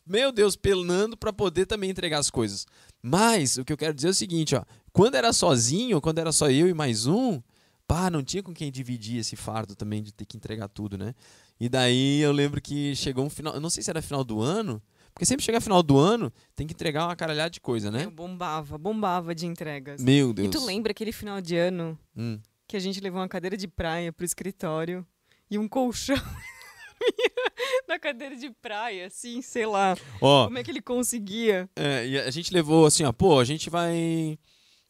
meu 0.05 0.31
Deus, 0.31 0.55
pelando 0.55 1.17
para 1.17 1.33
poder 1.33 1.65
também 1.65 1.89
entregar 1.89 2.19
as 2.19 2.29
coisas. 2.29 2.65
Mas 3.01 3.57
o 3.57 3.65
que 3.65 3.73
eu 3.73 3.77
quero 3.77 3.93
dizer 3.93 4.07
é 4.07 4.11
o 4.11 4.13
seguinte, 4.13 4.55
ó, 4.55 4.63
quando 4.93 5.15
era 5.15 5.33
sozinho, 5.33 5.99
quando 5.99 6.19
era 6.19 6.31
só 6.31 6.49
eu 6.49 6.67
e 6.67 6.73
mais 6.73 7.07
um, 7.07 7.41
pá, 7.87 8.09
não 8.09 8.23
tinha 8.23 8.41
com 8.41 8.53
quem 8.53 8.71
dividir 8.71 9.19
esse 9.19 9.35
fardo 9.35 9.75
também 9.75 10.01
de 10.01 10.11
ter 10.11 10.25
que 10.25 10.37
entregar 10.37 10.67
tudo, 10.69 10.97
né? 10.97 11.13
E 11.59 11.67
daí 11.67 12.19
eu 12.21 12.31
lembro 12.31 12.61
que 12.61 12.95
chegou 12.95 13.25
um 13.25 13.29
final, 13.29 13.53
eu 13.53 13.61
não 13.61 13.69
sei 13.69 13.83
se 13.83 13.89
era 13.89 14.01
final 14.01 14.23
do 14.23 14.41
ano, 14.41 14.81
porque 15.15 15.25
sempre 15.25 15.45
chega 15.45 15.61
final 15.61 15.81
do 15.81 15.97
ano, 15.97 16.31
tem 16.57 16.67
que 16.67 16.73
entregar 16.73 17.05
uma 17.05 17.15
caralhada 17.15 17.49
de 17.49 17.61
coisa, 17.61 17.89
né? 17.89 18.03
Eu 18.03 18.11
bombava, 18.11 18.77
bombava 18.77 19.33
de 19.33 19.45
entregas. 19.45 20.03
Meu 20.03 20.33
Deus. 20.33 20.49
E 20.49 20.51
tu 20.51 20.65
lembra 20.65 20.91
aquele 20.91 21.13
final 21.13 21.39
de 21.39 21.55
ano 21.55 21.97
hum. 22.17 22.37
que 22.67 22.75
a 22.75 22.81
gente 22.81 22.99
levou 22.99 23.21
uma 23.21 23.29
cadeira 23.29 23.55
de 23.55 23.65
praia 23.65 24.11
pro 24.11 24.25
escritório 24.25 25.07
e 25.49 25.57
um 25.57 25.69
colchão 25.69 26.17
na 27.87 27.97
cadeira 27.97 28.35
de 28.35 28.49
praia, 28.61 29.07
assim, 29.07 29.41
sei 29.41 29.65
lá. 29.65 29.95
Ó, 30.19 30.47
como 30.47 30.57
é 30.57 30.63
que 30.65 30.69
ele 30.69 30.81
conseguia? 30.81 31.69
É, 31.77 32.05
e 32.05 32.19
a 32.19 32.29
gente 32.29 32.53
levou 32.53 32.85
assim, 32.85 33.05
ó, 33.05 33.13
pô, 33.13 33.39
a 33.39 33.45
gente 33.45 33.69
vai. 33.69 34.37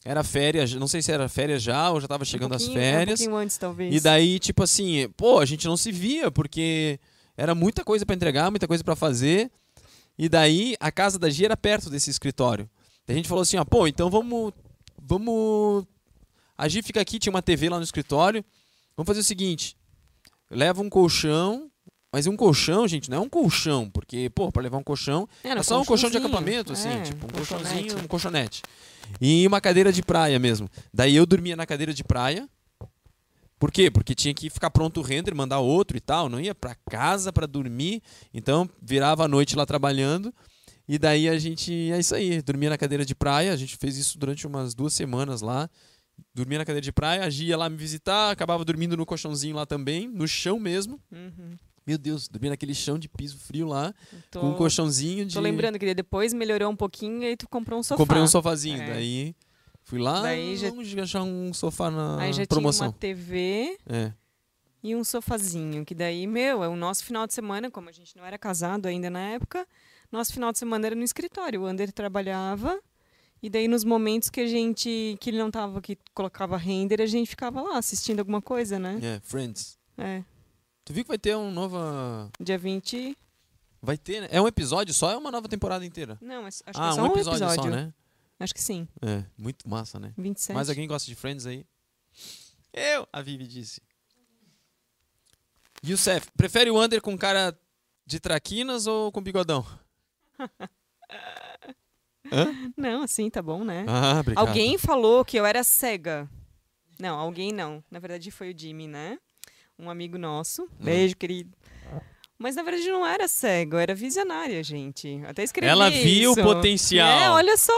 Era 0.04 0.24
férias, 0.24 0.74
não 0.74 0.88
sei 0.88 1.02
se 1.02 1.12
era 1.12 1.28
férias 1.28 1.62
já 1.62 1.88
ou 1.92 2.00
já 2.00 2.08
tava 2.08 2.24
chegando 2.24 2.50
um 2.50 2.56
as 2.56 2.66
férias. 2.66 3.20
Um 3.20 3.24
pouquinho 3.24 3.36
antes, 3.36 3.56
talvez. 3.56 3.94
E 3.94 4.00
daí, 4.00 4.40
tipo 4.40 4.64
assim, 4.64 5.08
pô, 5.16 5.38
a 5.38 5.44
gente 5.44 5.68
não 5.68 5.76
se 5.76 5.92
via, 5.92 6.32
porque 6.32 6.98
era 7.36 7.54
muita 7.54 7.84
coisa 7.84 8.04
para 8.04 8.16
entregar, 8.16 8.50
muita 8.50 8.66
coisa 8.66 8.82
para 8.82 8.96
fazer. 8.96 9.52
E 10.18 10.28
daí 10.28 10.76
a 10.80 10.90
casa 10.90 11.18
da 11.18 11.28
Gia 11.28 11.46
era 11.46 11.56
perto 11.56 11.90
desse 11.90 12.10
escritório. 12.10 12.68
Daí 13.06 13.14
a 13.14 13.16
gente 13.18 13.28
falou 13.28 13.42
assim, 13.42 13.56
ó, 13.56 13.64
pô, 13.64 13.86
então 13.86 14.10
vamos. 14.10 14.52
Vamos. 15.00 15.84
A 16.56 16.68
Gia 16.68 16.82
fica 16.82 17.00
aqui, 17.00 17.18
tinha 17.18 17.32
uma 17.32 17.42
TV 17.42 17.68
lá 17.68 17.76
no 17.76 17.84
escritório. 17.84 18.44
Vamos 18.96 19.06
fazer 19.06 19.20
o 19.20 19.24
seguinte: 19.24 19.76
leva 20.50 20.82
um 20.82 20.88
colchão. 20.88 21.70
Mas 22.12 22.26
um 22.26 22.36
colchão, 22.36 22.88
gente, 22.88 23.10
não 23.10 23.18
é 23.18 23.20
um 23.20 23.28
colchão, 23.28 23.90
porque, 23.90 24.30
pô, 24.30 24.50
para 24.50 24.62
levar 24.62 24.78
um 24.78 24.82
colchão, 24.82 25.28
é 25.44 25.62
só 25.62 25.82
um 25.82 25.84
colchão 25.84 26.08
de 26.08 26.16
acampamento, 26.16 26.72
assim, 26.72 26.88
é, 26.88 27.02
tipo 27.02 27.26
um 27.26 27.28
colchãozinho, 27.28 27.98
um 27.98 28.06
colchonete. 28.06 28.62
E 29.20 29.46
uma 29.46 29.60
cadeira 29.60 29.92
de 29.92 30.02
praia 30.02 30.38
mesmo. 30.38 30.66
Daí 30.94 31.14
eu 31.14 31.26
dormia 31.26 31.54
na 31.54 31.66
cadeira 31.66 31.92
de 31.92 32.02
praia, 32.02 32.48
Por 33.58 33.72
quê? 33.72 33.90
Porque 33.90 34.14
tinha 34.14 34.34
que 34.34 34.50
ficar 34.50 34.70
pronto 34.70 35.00
o 35.00 35.02
render, 35.02 35.34
mandar 35.34 35.60
outro 35.60 35.96
e 35.96 36.00
tal. 36.00 36.28
Não 36.28 36.38
ia 36.40 36.54
pra 36.54 36.74
casa 36.90 37.32
pra 37.32 37.46
dormir. 37.46 38.02
Então 38.32 38.68
virava 38.82 39.24
a 39.24 39.28
noite 39.28 39.56
lá 39.56 39.64
trabalhando. 39.64 40.32
E 40.88 40.98
daí 40.98 41.28
a 41.28 41.38
gente. 41.38 41.72
É 41.90 41.98
isso 41.98 42.14
aí. 42.14 42.40
Dormia 42.42 42.70
na 42.70 42.78
cadeira 42.78 43.04
de 43.04 43.14
praia. 43.14 43.52
A 43.52 43.56
gente 43.56 43.76
fez 43.76 43.96
isso 43.96 44.18
durante 44.18 44.46
umas 44.46 44.74
duas 44.74 44.92
semanas 44.92 45.40
lá. 45.40 45.68
Dormia 46.34 46.58
na 46.58 46.64
cadeira 46.64 46.82
de 46.82 46.92
praia. 46.92 47.24
A 47.24 47.30
Gia 47.30 47.48
ia 47.48 47.56
lá 47.56 47.68
me 47.68 47.76
visitar. 47.76 48.30
Acabava 48.30 48.64
dormindo 48.64 48.96
no 48.96 49.06
colchãozinho 49.06 49.56
lá 49.56 49.66
também. 49.66 50.06
No 50.06 50.28
chão 50.28 50.58
mesmo. 50.58 51.00
Uhum. 51.10 51.56
Meu 51.86 51.96
Deus, 51.96 52.28
dormia 52.28 52.50
naquele 52.50 52.74
chão 52.74 52.98
de 52.98 53.08
piso 53.08 53.38
frio 53.38 53.68
lá. 53.68 53.94
Tô, 54.30 54.40
Com 54.40 54.50
um 54.50 54.54
colchãozinho 54.54 55.24
de. 55.24 55.34
tô 55.34 55.40
lembrando 55.40 55.78
que 55.78 55.94
depois 55.94 56.34
melhorou 56.34 56.68
um 56.70 56.74
pouquinho 56.76 57.22
e 57.22 57.26
aí 57.26 57.36
tu 57.36 57.48
comprou 57.48 57.78
um 57.78 57.82
sofá. 57.82 57.96
Comprei 57.96 58.20
um 58.20 58.26
sofazinho. 58.26 58.82
É. 58.82 58.92
Daí 58.94 59.34
fui 59.86 59.98
lá. 59.98 60.20
Daí 60.20 60.54
já- 60.56 60.68
Vamos 60.68 60.94
achar 60.98 61.22
um 61.22 61.54
sofá 61.54 61.90
na 61.90 62.20
Aí 62.20 62.32
já 62.34 62.46
promoção. 62.46 62.92
tinha 62.92 62.92
uma 62.92 62.98
TV 62.98 63.78
É. 63.88 64.12
e 64.82 64.94
um 64.94 65.02
sofazinho, 65.02 65.84
que 65.84 65.94
daí, 65.94 66.26
meu, 66.26 66.62
é 66.62 66.68
o 66.68 66.76
nosso 66.76 67.04
final 67.04 67.26
de 67.26 67.32
semana, 67.32 67.70
como 67.70 67.88
a 67.88 67.92
gente 67.92 68.14
não 68.16 68.24
era 68.26 68.36
casado 68.36 68.86
ainda 68.86 69.08
na 69.08 69.20
época, 69.20 69.66
nosso 70.12 70.32
final 70.34 70.52
de 70.52 70.58
semana 70.58 70.86
era 70.86 70.94
no 70.94 71.02
escritório. 71.02 71.62
O 71.62 71.66
Ander 71.66 71.90
trabalhava 71.92 72.78
e 73.42 73.48
daí 73.48 73.66
nos 73.68 73.84
momentos 73.84 74.28
que 74.28 74.40
a 74.40 74.46
gente, 74.46 75.16
que 75.20 75.30
ele 75.30 75.38
não 75.38 75.50
tava, 75.50 75.80
que 75.80 75.96
colocava 76.12 76.56
render, 76.56 77.00
a 77.00 77.06
gente 77.06 77.28
ficava 77.28 77.62
lá 77.62 77.78
assistindo 77.78 78.18
alguma 78.20 78.42
coisa, 78.42 78.78
né? 78.78 78.98
É, 79.02 79.20
Friends. 79.22 79.78
É. 79.96 80.22
Tu 80.84 80.92
viu 80.92 81.04
que 81.04 81.08
vai 81.08 81.18
ter 81.18 81.36
um 81.36 81.50
nova. 81.50 82.30
Dia 82.40 82.58
20. 82.58 83.16
Vai 83.82 83.96
ter, 83.98 84.20
né? 84.22 84.28
É 84.30 84.40
um 84.40 84.46
episódio 84.48 84.92
só 84.94 85.10
é 85.10 85.16
uma 85.16 85.30
nova 85.30 85.48
temporada 85.48 85.84
inteira? 85.84 86.16
Não, 86.20 86.44
acho 86.46 86.62
ah, 86.66 86.72
que 86.72 86.80
é 86.80 86.92
só 86.92 87.00
um 87.00 87.04
um 87.04 87.06
episódio, 87.12 87.44
episódio. 87.44 87.62
só, 87.72 87.76
né? 87.76 87.92
Acho 88.38 88.54
que 88.54 88.62
sim. 88.62 88.86
É, 89.00 89.24
muito 89.36 89.68
massa, 89.68 89.98
né? 89.98 90.12
27. 90.16 90.54
Mais 90.54 90.68
alguém 90.68 90.86
gosta 90.86 91.06
de 91.06 91.14
Friends 91.14 91.46
aí? 91.46 91.66
Eu, 92.72 93.08
a 93.12 93.22
Vivi 93.22 93.46
disse. 93.46 93.80
Youssef, 95.84 96.28
prefere 96.36 96.70
o 96.70 96.80
Under 96.82 97.00
com 97.00 97.16
cara 97.16 97.58
de 98.04 98.20
traquinas 98.20 98.86
ou 98.86 99.10
com 99.10 99.22
bigodão? 99.22 99.66
Hã? 102.30 102.72
Não, 102.76 103.02
assim 103.02 103.30
tá 103.30 103.40
bom, 103.40 103.64
né? 103.64 103.84
Ah, 103.88 104.18
obrigado. 104.20 104.46
Alguém 104.46 104.76
falou 104.76 105.24
que 105.24 105.38
eu 105.38 105.46
era 105.46 105.62
cega. 105.62 106.28
Não, 106.98 107.18
alguém 107.18 107.52
não. 107.52 107.82
Na 107.90 107.98
verdade 107.98 108.30
foi 108.30 108.52
o 108.52 108.58
Jimmy, 108.58 108.88
né? 108.88 109.18
Um 109.78 109.88
amigo 109.88 110.18
nosso. 110.18 110.68
Beijo, 110.80 111.16
querido. 111.16 111.56
Mas 112.38 112.56
na 112.56 112.62
verdade 112.62 112.88
não 112.90 113.06
era 113.06 113.28
cego, 113.28 113.76
era 113.76 113.94
visionária, 113.94 114.62
gente. 114.62 115.22
Até 115.26 115.42
escrevi 115.42 115.70
Ela 115.70 115.88
viu 115.88 116.30
o 116.30 116.32
isso. 116.32 116.42
potencial. 116.42 117.08
É, 117.08 117.30
olha 117.30 117.56
só. 117.56 117.72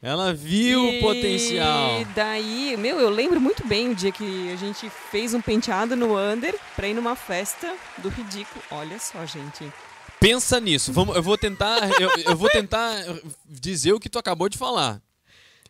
Ela 0.00 0.32
viu 0.32 0.84
E 0.92 0.98
o 0.98 1.00
potencial. 1.00 2.04
daí, 2.14 2.76
meu, 2.78 3.00
eu 3.00 3.10
lembro 3.10 3.40
muito 3.40 3.66
bem 3.66 3.90
o 3.90 3.94
dia 3.96 4.12
que 4.12 4.50
a 4.52 4.56
gente 4.56 4.88
fez 5.10 5.34
um 5.34 5.40
penteado 5.40 5.96
no 5.96 6.16
Under 6.16 6.54
pra 6.76 6.86
ir 6.86 6.94
numa 6.94 7.16
festa 7.16 7.74
do 7.98 8.08
ridículo. 8.08 8.62
Olha 8.70 8.98
só, 9.00 9.26
gente. 9.26 9.70
Pensa 10.20 10.60
nisso. 10.60 10.92
Vamos, 10.92 11.16
eu 11.16 11.22
vou 11.22 11.36
tentar, 11.36 11.88
eu, 12.00 12.10
eu 12.26 12.36
vou 12.36 12.48
tentar 12.48 12.94
dizer 13.44 13.92
o 13.92 13.98
que 14.00 14.08
tu 14.08 14.18
acabou 14.20 14.48
de 14.48 14.56
falar. 14.56 15.00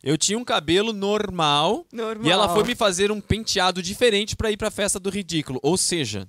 Eu 0.03 0.17
tinha 0.19 0.39
um 0.39 0.45
cabelo 0.45 0.93
normal, 0.93 1.85
Normal. 1.91 2.27
e 2.27 2.31
ela 2.31 2.49
foi 2.55 2.65
me 2.65 2.75
fazer 2.75 3.11
um 3.11 3.21
penteado 3.21 3.83
diferente 3.83 4.37
pra 4.37 4.51
ir 4.51 4.57
pra 4.59 4.71
festa 4.71 5.01
do 5.01 5.09
ridículo. 5.11 5.59
Ou 5.63 5.77
seja, 5.77 6.29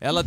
ela 0.00 0.24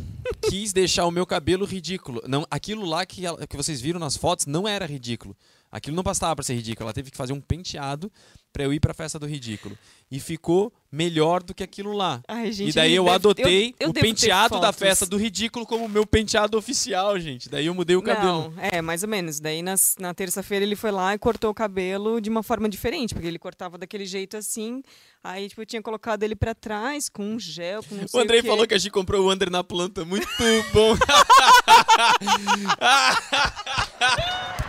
quis 0.50 0.74
deixar 0.74 1.06
o 1.06 1.12
meu 1.12 1.26
cabelo 1.26 1.66
ridículo. 1.66 2.22
Não, 2.28 2.46
aquilo 2.52 2.86
lá 2.86 3.06
que, 3.06 3.26
ela- 3.26 3.48
que 3.48 3.58
vocês 3.58 3.80
viram 3.82 4.00
nas 4.00 4.16
fotos 4.18 4.46
não 4.46 4.68
era 4.68 4.86
ridículo. 4.86 5.36
Aquilo 5.78 5.96
não 5.96 6.04
bastava 6.04 6.36
pra 6.36 6.44
ser 6.44 6.56
ridículo. 6.56 6.86
Ela 6.88 6.94
teve 6.94 7.12
que 7.12 7.18
fazer 7.18 7.34
um 7.34 7.42
penteado 7.42 8.12
pra 8.54 8.64
eu 8.64 8.74
ir 8.74 8.80
pra 8.80 8.94
festa 8.94 9.20
do 9.20 9.28
ridículo. 9.28 9.78
E 10.10 10.20
ficou 10.20 10.74
melhor 10.92 11.44
do 11.44 11.54
que 11.54 11.64
aquilo 11.64 11.94
lá. 11.94 12.22
Ai, 12.28 12.52
gente, 12.52 12.70
e 12.70 12.74
daí 12.74 12.96
eu 12.96 13.04
deve- 13.04 13.16
adotei 13.16 13.70
eu- 13.80 13.88
eu 13.88 13.90
o 13.90 13.94
penteado 13.94 14.60
da 14.60 14.72
festa 14.74 15.06
do 15.06 15.18
ridículo 15.18 15.66
como 15.66 15.88
meu 15.88 16.06
penteado 16.08 16.58
oficial, 16.58 17.20
gente. 17.20 17.50
Daí 17.50 17.66
eu 17.68 17.76
mudei 17.76 17.96
o 17.96 18.02
cabelo. 18.02 18.52
Não, 18.56 18.64
é, 18.64 18.82
mais 18.82 19.04
ou 19.04 19.10
menos. 19.10 19.40
Daí 19.40 19.62
nas- 19.62 19.96
na 20.00 20.14
terça-feira 20.14 20.64
ele 20.66 20.76
foi 20.78 20.92
lá 20.92 21.14
e 21.14 21.20
cortou 21.20 21.52
o 21.52 21.54
cabelo 21.54 22.20
de 22.22 22.30
uma 22.30 22.42
forma 22.42 22.68
diferente, 22.70 23.14
porque 23.14 23.28
ele 23.28 23.38
cortava 23.38 23.78
daquele 23.78 24.06
jeito 24.06 24.38
assim. 24.38 24.82
Aí, 25.24 25.50
tipo, 25.50 25.62
eu 25.62 25.66
tinha 25.66 25.82
colocado 25.82 26.24
ele 26.24 26.36
pra 26.36 26.56
trás 26.56 27.10
com 27.10 27.24
um 27.34 27.40
gel, 27.40 27.84
com 27.84 27.96
O 28.18 28.22
Andrei 28.22 28.42
quê. 28.42 28.48
falou 28.48 28.66
que 28.66 28.74
a 28.74 28.78
gente 28.78 28.92
comprou 28.92 29.26
o 29.26 29.32
Under 29.32 29.52
na 29.52 29.64
planta. 29.64 30.06
Muito 30.06 30.26
bom. 30.74 30.96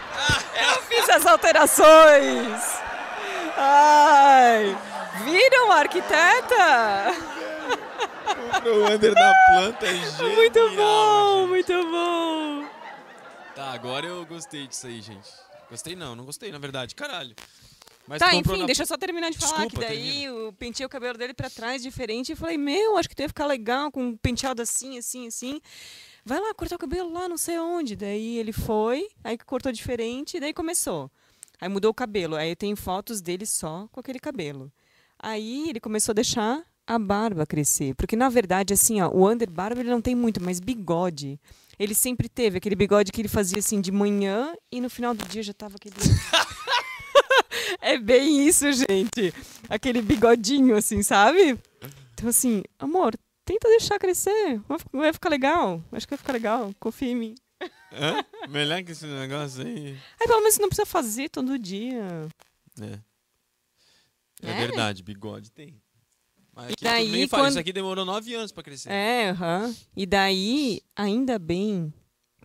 Eu 0.61 0.83
fiz 0.83 1.09
as 1.09 1.27
alterações! 1.27 2.63
Ai! 3.57 4.77
Viram, 5.25 5.73
arquiteta? 5.73 7.15
comprou 8.53 8.79
o 8.83 8.91
Under 8.93 9.15
na 9.15 9.35
planta. 9.49 9.87
é 9.87 9.95
Genial, 9.95 10.35
Muito 10.37 10.71
bom, 10.77 11.41
gente. 11.41 11.49
muito 11.49 11.91
bom! 11.91 12.69
Tá, 13.55 13.71
agora 13.73 14.07
eu 14.07 14.25
gostei 14.27 14.67
disso 14.67 14.87
aí, 14.87 15.01
gente. 15.01 15.29
Gostei 15.71 15.97
não, 15.97 16.15
não 16.15 16.25
gostei, 16.25 16.51
na 16.53 16.59
verdade. 16.59 16.95
Caralho. 16.95 17.35
Mas 18.07 18.21
Tá, 18.21 18.35
enfim, 18.35 18.61
na- 18.61 18.67
deixa 18.67 18.83
eu 18.83 18.87
só 18.87 18.97
terminar 18.97 19.31
de 19.31 19.39
falar 19.39 19.65
Desculpa, 19.67 19.81
que 19.81 19.87
daí 19.87 20.25
eu 20.25 20.55
pentei 20.59 20.87
o 20.87 20.89
cabelo 20.89 21.19
dele 21.19 21.35
pra 21.35 21.51
trás 21.51 21.83
diferente 21.83 22.33
e 22.33 22.37
falei, 22.37 22.57
meu, 22.57 22.97
acho 22.97 23.09
que 23.09 23.15
tu 23.15 23.21
ia 23.21 23.29
ficar 23.29 23.45
legal 23.47 23.91
com 23.91 24.03
um 24.03 24.17
penteado 24.17 24.63
assim, 24.63 24.97
assim, 24.97 25.27
assim. 25.27 25.61
Vai 26.29 26.41
lá 26.41 26.53
cortar 26.53 26.77
o 26.77 26.79
cabelo 26.79 27.11
lá, 27.11 27.27
não 27.27 27.39
sei 27.39 27.59
onde. 27.59 27.97
Daí 27.97 28.37
ele 28.37 28.53
foi, 28.53 29.09
aí 29.25 29.39
cortou 29.39 29.73
diferente, 29.73 30.37
e 30.37 30.41
daí 30.41 30.53
começou. 30.53 31.11
Aí 31.59 31.71
mudou 31.71 31.91
o 31.91 31.95
cabelo. 31.95 32.37
Aí 32.37 32.55
tenho 32.55 32.77
fotos 32.77 33.23
dele 33.23 33.47
só 33.47 33.89
com 33.91 33.99
aquele 33.99 34.19
cabelo. 34.19 34.71
Aí 35.19 35.71
ele 35.71 35.81
começou 35.81 36.13
a 36.13 36.15
deixar 36.15 36.63
a 36.87 36.99
barba 36.99 37.47
crescer. 37.47 37.95
Porque, 37.95 38.15
na 38.15 38.29
verdade, 38.29 38.75
assim, 38.75 39.01
ó, 39.01 39.09
o 39.09 39.27
under 39.27 39.51
barba 39.51 39.81
ele 39.81 39.89
não 39.89 40.03
tem 40.03 40.15
muito, 40.15 40.39
mas 40.39 40.61
bigode. 40.61 41.41
Ele 41.79 41.95
sempre 41.95 42.29
teve 42.29 42.59
aquele 42.59 42.77
bigode 42.77 43.11
que 43.11 43.23
ele 43.23 43.29
fazia 43.29 43.61
assim 43.61 43.81
de 43.81 43.91
manhã 43.91 44.55
e 44.71 44.83
no 44.83 44.91
final 44.91 45.15
do 45.15 45.27
dia 45.27 45.43
já 45.43 45.55
tava 45.55 45.77
aquele. 45.77 45.95
É 47.81 47.97
bem 47.97 48.47
isso, 48.47 48.71
gente. 48.73 49.33
Aquele 49.69 50.03
bigodinho, 50.03 50.77
assim, 50.77 51.03
sabe? 51.03 51.59
Então, 52.13 52.29
assim, 52.29 52.63
amor, 52.79 53.15
tenta 53.49 53.69
deixar 53.69 53.99
crescer. 53.99 54.61
Vai, 54.69 54.79
fi- 54.79 54.85
vai 54.93 55.13
ficar 55.13 55.29
legal. 55.31 55.83
Acho 55.93 56.07
que 56.07 56.11
vai 56.13 56.19
ficar 56.19 56.33
legal. 56.35 56.75
Confia 56.79 57.09
em 57.11 57.17
mim. 57.17 57.35
Hã? 57.93 58.23
Melhor 58.49 58.83
que 58.85 58.93
esse 58.93 59.07
negócio 59.07 59.65
aí. 59.67 59.97
Aí, 60.21 60.27
pelo 60.27 60.41
menos, 60.41 60.59
não 60.59 60.69
precisa 60.69 60.85
fazer 60.87 61.29
todo 61.31 61.59
dia. 61.59 62.29
É. 62.81 62.99
É, 64.43 64.51
É? 64.51 64.67
verdade, 64.67 65.03
bigode 65.03 65.51
tem. 65.51 65.81
Mas 66.55 66.73
E 66.73 66.85
daí, 66.85 67.29
quando- 67.29 67.49
isso 67.51 67.59
aqui 67.59 67.73
demorou 67.73 68.05
nove 68.05 68.35
anos 68.35 68.53
pra 68.53 68.63
crescer. 68.63 68.91
É, 68.91 69.31
aham. 69.31 69.75
E 69.97 70.05
daí, 70.07 70.83
ainda 70.95 71.39
bem. 71.39 71.93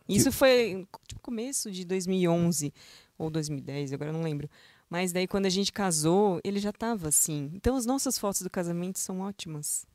Isso 0.07 0.31
foi 0.31 0.87
tipo 1.07 1.21
começo 1.21 1.71
de 1.71 1.83
2011 1.85 2.73
ou 3.17 3.29
2010, 3.29 3.91
agora 3.93 4.09
eu 4.09 4.13
não 4.13 4.21
lembro. 4.23 4.49
Mas 4.89 5.11
daí 5.11 5.27
quando 5.27 5.45
a 5.47 5.49
gente 5.49 5.71
casou, 5.71 6.39
ele 6.43 6.59
já 6.59 6.71
tava 6.71 7.07
assim. 7.09 7.49
Então 7.53 7.75
as 7.75 7.85
nossas 7.85 8.17
fotos 8.17 8.41
do 8.41 8.49
casamento 8.49 8.99
são 8.99 9.21
ótimas. 9.21 9.85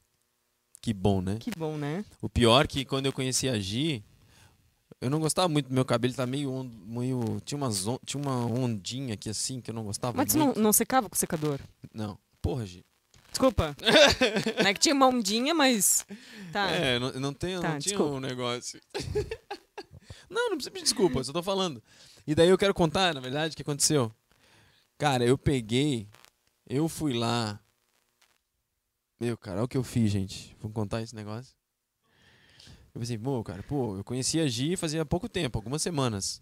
Que 0.81 0.93
bom, 0.95 1.21
né? 1.21 1.37
Que 1.41 1.51
bom, 1.57 1.77
né? 1.77 2.05
O 2.23 2.29
pior 2.29 2.67
que 2.67 2.85
quando 2.85 3.07
eu 3.07 3.13
conheci 3.13 3.49
a 3.49 3.59
Gi, 3.59 4.03
eu 5.01 5.11
não 5.11 5.21
gostava 5.21 5.49
muito 5.49 5.69
do 5.69 5.75
meu 5.75 5.85
cabelo, 5.85 6.15
tá 6.15 6.27
meio, 6.27 6.71
meio 6.87 7.41
tinha, 7.45 7.59
umas 7.59 7.87
on- 7.87 7.99
tinha 8.05 8.21
uma 8.23 8.47
ondinha 8.47 9.15
aqui 9.15 9.29
assim 9.29 9.61
que 9.61 9.71
eu 9.71 9.75
não 9.75 9.85
gostava 9.85 10.17
Mas 10.17 10.33
tu 10.33 10.39
não, 10.39 10.47
muito. 10.47 10.61
não 10.61 10.73
secava 10.73 11.09
com 11.09 11.15
o 11.15 11.19
secador? 11.19 11.59
Não. 11.93 12.19
Porra, 12.41 12.65
Gi. 12.67 12.85
Desculpa. 13.31 13.77
não 14.63 14.71
é 14.71 14.75
que 14.75 14.81
tinha 14.81 14.95
uma 14.95 15.07
ondinha, 15.07 15.53
mas. 15.55 16.07
Tá. 16.53 16.71
É, 16.71 16.99
não, 16.99 17.13
não, 17.13 17.33
tem, 17.35 17.57
Tá, 17.61 17.73
não 17.73 17.79
tinha 17.79 17.91
desculpa. 17.97 18.15
um 18.15 18.21
negócio. 18.21 18.81
não, 20.31 20.51
não 20.51 20.57
precisa 20.57 20.71
pedir 20.71 20.85
desculpa, 20.85 21.19
eu 21.21 21.25
só 21.25 21.33
tô 21.33 21.43
falando. 21.43 21.83
E 22.27 22.35
daí 22.35 22.49
eu 22.49 22.59
quero 22.59 22.73
contar, 22.75 23.15
na 23.15 23.21
verdade, 23.21 23.53
o 23.53 23.57
que 23.57 23.63
aconteceu. 23.63 24.13
Cara, 24.97 25.25
eu 25.25 25.37
peguei, 25.39 26.09
eu 26.69 26.89
fui 26.89 27.13
lá. 27.13 27.61
Meu, 29.21 29.37
cara, 29.37 29.59
olha 29.59 29.65
o 29.65 29.69
que 29.69 29.77
eu 29.77 29.83
fiz, 29.83 30.11
gente. 30.13 30.57
Vamos 30.61 30.75
contar 30.75 31.03
esse 31.03 31.15
negócio? 31.15 31.55
Eu 32.95 33.01
pensei, 33.01 33.19
pô, 33.19 33.43
cara, 33.43 33.63
pô, 33.65 33.97
eu 33.97 34.05
conhecia 34.05 34.45
a 34.45 34.49
Gi 34.49 34.77
fazia 34.77 35.05
pouco 35.05 35.29
tempo, 35.29 35.59
algumas 35.59 35.83
semanas. 35.83 36.41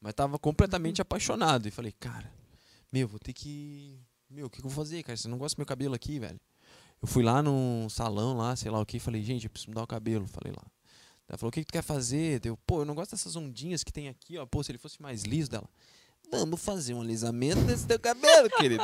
Mas 0.00 0.14
tava 0.14 0.38
completamente 0.38 1.02
apaixonado. 1.02 1.66
E 1.66 1.70
falei, 1.70 1.92
cara, 1.92 2.32
meu, 2.92 3.08
vou 3.08 3.18
ter 3.18 3.32
que. 3.32 3.98
Meu, 4.30 4.46
o 4.46 4.50
que, 4.50 4.60
que 4.60 4.66
eu 4.66 4.70
vou 4.70 4.84
fazer, 4.84 5.02
cara? 5.02 5.16
Você 5.16 5.28
não 5.28 5.38
gosta 5.38 5.56
do 5.56 5.60
meu 5.60 5.66
cabelo 5.66 5.94
aqui, 5.94 6.18
velho? 6.18 6.40
Eu 7.02 7.08
fui 7.08 7.22
lá 7.22 7.42
num 7.42 7.88
salão 7.88 8.36
lá, 8.36 8.54
sei 8.54 8.70
lá 8.70 8.80
o 8.80 8.86
que, 8.86 8.98
falei, 8.98 9.22
gente, 9.22 9.44
eu 9.44 9.50
preciso 9.50 9.70
mudar 9.70 9.82
o 9.82 9.86
cabelo. 9.86 10.26
Falei 10.26 10.52
lá. 10.52 10.64
Ela 11.28 11.38
falou, 11.38 11.48
o 11.48 11.52
que, 11.52 11.60
que 11.60 11.66
tu 11.66 11.72
quer 11.72 11.82
fazer? 11.82 12.38
Deu, 12.38 12.56
pô, 12.66 12.82
eu 12.82 12.84
não 12.84 12.94
gosto 12.94 13.12
dessas 13.12 13.34
ondinhas 13.34 13.82
que 13.82 13.92
tem 13.92 14.08
aqui, 14.08 14.38
ó. 14.38 14.46
Pô, 14.46 14.62
se 14.62 14.70
ele 14.70 14.78
fosse 14.78 15.00
mais 15.02 15.22
liso 15.24 15.50
dela. 15.50 15.68
Vamos 16.30 16.60
fazer 16.60 16.94
um 16.94 17.00
alisamento 17.00 17.60
desse 17.62 17.86
teu 17.86 17.98
cabelo, 17.98 18.48
querido. 18.50 18.82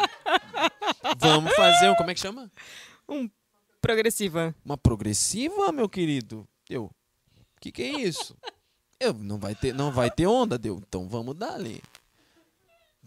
Vamos 1.18 1.55
fazer 1.55 1.91
um. 1.91 1.95
Como 1.95 2.11
é 2.11 2.14
que 2.14 2.20
chama? 2.20 2.51
Um 3.11 3.28
progressiva. 3.80 4.54
Uma 4.64 4.78
progressiva, 4.78 5.72
meu 5.72 5.88
querido. 5.88 6.48
Eu. 6.68 6.84
O 6.84 7.61
que, 7.61 7.72
que 7.72 7.82
é 7.82 8.00
isso? 8.00 8.36
Eu, 9.02 9.14
não 9.14 9.38
vai 9.38 9.54
ter, 9.54 9.72
não 9.72 9.90
vai 9.90 10.11
ter 10.11 10.26
onda, 10.26 10.58
deu. 10.58 10.76
Então 10.86 11.08
vamos 11.08 11.34
dar 11.34 11.54
ali. 11.54 11.80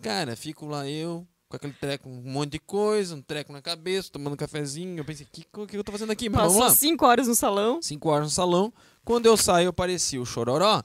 Cara, 0.01 0.35
fico 0.35 0.65
lá 0.65 0.89
eu, 0.89 1.23
com 1.47 1.55
aquele 1.55 1.73
treco, 1.73 2.09
um 2.09 2.31
monte 2.31 2.53
de 2.53 2.59
coisa, 2.59 3.13
um 3.13 3.21
treco 3.21 3.53
na 3.53 3.61
cabeça, 3.61 4.09
tomando 4.11 4.33
um 4.33 4.37
cafezinho. 4.37 4.97
Eu 4.97 5.05
pensei, 5.05 5.27
o 5.27 5.29
que, 5.29 5.45
que 5.67 5.77
eu 5.77 5.83
tô 5.83 5.91
fazendo 5.91 6.09
aqui? 6.11 6.29
Mas 6.29 6.41
Passou 6.41 6.57
vamos 6.57 6.73
lá. 6.73 6.75
cinco 6.75 7.05
horas 7.05 7.27
no 7.27 7.35
salão. 7.35 7.79
Cinco 7.79 8.09
horas 8.09 8.25
no 8.25 8.31
salão. 8.31 8.73
Quando 9.05 9.27
eu 9.27 9.37
saio, 9.37 9.69
aparecia 9.69 10.19
o 10.19 10.25
chororó. 10.25 10.81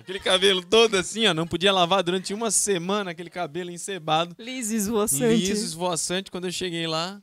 Aquele 0.00 0.18
cabelo 0.18 0.64
todo 0.64 0.96
assim, 0.96 1.26
ó. 1.28 1.32
Não 1.32 1.46
podia 1.46 1.72
lavar 1.72 2.02
durante 2.02 2.34
uma 2.34 2.50
semana, 2.50 3.12
aquele 3.12 3.30
cabelo 3.30 3.70
encebado. 3.70 4.34
Liso 4.40 4.74
esvoaçante. 4.74 5.36
Liso, 5.36 5.64
esvoaçante. 5.64 6.32
Quando 6.32 6.46
eu 6.46 6.52
cheguei 6.52 6.88
lá, 6.88 7.22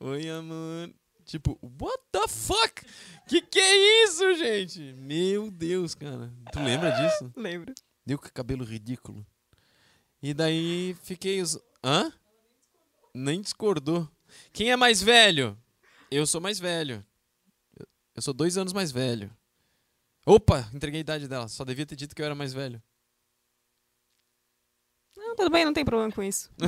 oi, 0.00 0.28
amor. 0.28 0.92
Tipo, 1.24 1.58
what 1.80 2.02
the 2.12 2.28
fuck? 2.28 2.84
Que 3.28 3.42
que 3.42 3.58
é 3.58 4.04
isso, 4.04 4.34
gente? 4.34 4.92
Meu 4.92 5.50
Deus, 5.50 5.94
cara. 5.94 6.32
Tu 6.52 6.60
lembra 6.60 6.92
disso? 6.92 7.32
Lembro. 7.36 7.74
Deu 8.04 8.16
com 8.16 8.28
cabelo 8.28 8.64
ridículo. 8.64 9.26
E 10.22 10.32
daí 10.32 10.96
fiquei. 11.02 11.42
Os... 11.42 11.58
Hã? 11.84 12.12
Nem 13.12 13.40
discordou. 13.40 14.08
Quem 14.52 14.70
é 14.70 14.76
mais 14.76 15.02
velho? 15.02 15.58
Eu 16.10 16.26
sou 16.26 16.40
mais 16.40 16.60
velho. 16.60 17.04
Eu 18.14 18.22
sou 18.22 18.32
dois 18.32 18.56
anos 18.56 18.72
mais 18.72 18.92
velho. 18.92 19.36
Opa, 20.24 20.70
entreguei 20.72 21.00
a 21.00 21.02
idade 21.02 21.28
dela. 21.28 21.48
Só 21.48 21.64
devia 21.64 21.86
ter 21.86 21.96
dito 21.96 22.14
que 22.14 22.22
eu 22.22 22.26
era 22.26 22.34
mais 22.34 22.54
velho. 22.54 22.80
Não, 25.16 25.34
tudo 25.34 25.50
bem, 25.50 25.64
não 25.64 25.72
tem 25.72 25.84
problema 25.84 26.12
com 26.12 26.22
isso. 26.22 26.50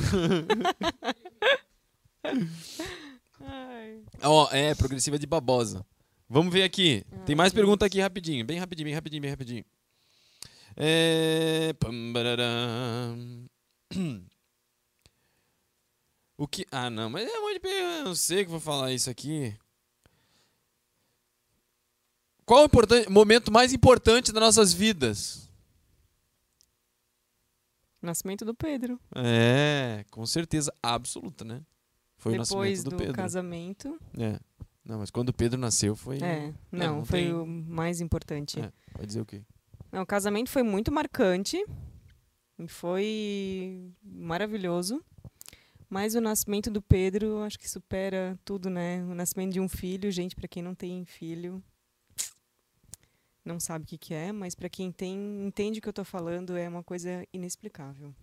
Ai. 3.41 4.01
Ó, 4.23 4.49
é, 4.51 4.75
progressiva 4.75 5.17
de 5.17 5.25
babosa. 5.25 5.85
Vamos 6.29 6.53
ver 6.53 6.63
aqui. 6.63 7.03
Tem 7.25 7.35
mais 7.35 7.51
pergunta 7.51 7.85
aqui 7.85 7.99
rapidinho. 7.99 8.45
Bem 8.45 8.59
rapidinho, 8.59 8.85
bem 8.85 8.93
rapidinho, 8.93 9.21
bem 9.21 9.31
rapidinho. 9.31 9.65
É... 10.77 11.73
O 16.37 16.47
que... 16.47 16.65
Ah, 16.71 16.89
não, 16.89 17.09
mas 17.09 17.29
é 17.29 17.39
muito... 17.41 17.67
Eu 17.67 18.05
não 18.05 18.15
sei 18.15 18.45
que 18.45 18.49
vou 18.49 18.61
falar 18.61 18.93
isso 18.93 19.09
aqui. 19.09 19.53
Qual 22.45 22.65
o 22.65 23.11
momento 23.11 23.51
mais 23.51 23.73
importante 23.73 24.31
das 24.31 24.41
nossas 24.41 24.73
vidas? 24.73 25.49
Nascimento 28.01 28.45
do 28.45 28.55
Pedro. 28.55 28.97
É, 29.13 30.05
com 30.09 30.25
certeza 30.25 30.73
absoluta, 30.81 31.43
né? 31.43 31.61
Foi 32.19 32.33
Depois 32.33 32.51
o 32.51 32.55
nascimento 32.57 32.83
do, 32.83 32.89
do, 32.91 32.97
Pedro. 32.97 33.13
casamento. 33.13 33.99
É. 34.17 34.39
Não, 34.85 34.99
mas 34.99 35.09
quando 35.09 35.29
o 35.29 35.33
Pedro 35.33 35.57
nasceu 35.59 35.95
foi... 35.95 36.17
É, 36.17 36.53
não, 36.71 36.97
não 36.97 37.05
foi 37.05 37.23
tem- 37.23 37.33
o 37.33 37.45
mais 37.45 38.01
importante. 38.01 38.59
É, 38.59 38.71
Vai 38.93 39.05
dizer 39.05 39.21
o 39.21 39.25
quê? 39.25 39.41
Não, 39.91 40.01
o 40.01 40.05
casamento 40.05 40.49
foi 40.49 40.61
muito 40.61 40.91
marcante. 40.91 41.63
E 42.57 42.67
foi 42.67 43.89
maravilhoso. 44.03 45.01
Mas 45.89 46.13
o 46.13 46.21
nascimento 46.21 46.69
do 46.69 46.81
Pedro, 46.81 47.41
acho 47.41 47.57
que 47.57 47.69
supera 47.69 48.37
tudo, 48.43 48.69
né? 48.69 49.01
O 49.05 49.15
nascimento 49.15 49.53
de 49.53 49.59
um 49.59 49.69
filho, 49.69 50.11
gente, 50.11 50.35
para 50.35 50.47
quem 50.47 50.61
não 50.61 50.75
tem 50.75 51.03
filho, 51.05 51.63
não 53.45 53.59
sabe 53.59 53.85
o 53.85 53.87
que, 53.87 53.97
que 53.97 54.13
é, 54.13 54.31
mas 54.31 54.53
para 54.53 54.69
quem 54.69 54.91
tem, 54.91 55.17
entende 55.47 55.79
o 55.79 55.81
que 55.81 55.89
eu 55.89 55.93
tô 55.93 56.03
falando, 56.03 56.55
é 56.57 56.67
uma 56.69 56.83
coisa 56.83 57.25
inexplicável. 57.33 58.13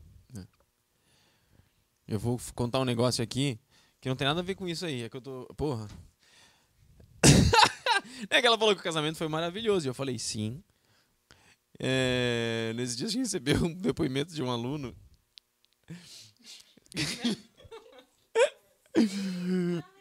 Eu 2.07 2.21
vou 2.21 2.39
contar 2.55 2.79
um 2.79 2.85
negócio 2.85 3.25
aqui 3.25 3.59
que 4.07 4.09
não 4.09 4.15
tem 4.15 4.29
nada 4.29 4.39
a 4.39 4.43
ver 4.45 4.55
com 4.55 4.69
isso 4.69 4.87
aí. 4.87 5.03
É 5.03 5.09
que 5.09 5.17
eu 5.17 5.21
tô. 5.21 5.47
Porra. 5.57 5.89
é 8.31 8.41
que 8.41 8.47
ela 8.47 8.57
falou 8.57 8.73
que 8.73 8.81
o 8.81 8.85
casamento 8.85 9.19
foi 9.19 9.27
maravilhoso. 9.27 9.85
E 9.85 9.91
eu 9.91 9.95
falei, 9.95 10.17
sim. 10.17 10.63
É, 11.77 12.73
Nesse 12.77 12.97
dia 12.97 13.09
a 13.09 13.11
gente 13.11 13.25
recebeu 13.25 13.65
um 13.65 13.75
depoimento 13.75 14.33
de 14.33 14.43
um 14.45 14.51
aluno. 14.51 14.95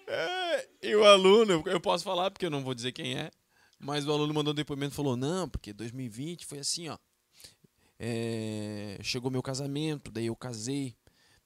É, 0.08 0.70
e 0.84 0.96
o 0.96 1.04
aluno, 1.04 1.64
eu 1.66 1.82
posso 1.82 2.04
falar 2.04 2.30
porque 2.30 2.46
eu 2.46 2.50
não 2.50 2.64
vou 2.64 2.76
dizer 2.76 2.92
quem 2.92 3.18
é, 3.18 3.32
mas 3.78 4.08
o 4.08 4.12
aluno 4.12 4.34
mandou 4.34 4.54
um 4.54 4.56
depoimento 4.56 4.94
e 4.94 4.96
falou: 4.96 5.18
Não, 5.18 5.50
porque 5.50 5.74
2020 5.74 6.46
foi 6.46 6.60
assim, 6.60 6.88
ó. 6.88 6.98
É, 8.00 8.98
chegou 9.02 9.32
meu 9.32 9.42
casamento, 9.42 10.12
daí 10.12 10.28
eu 10.28 10.36
casei, 10.36 10.96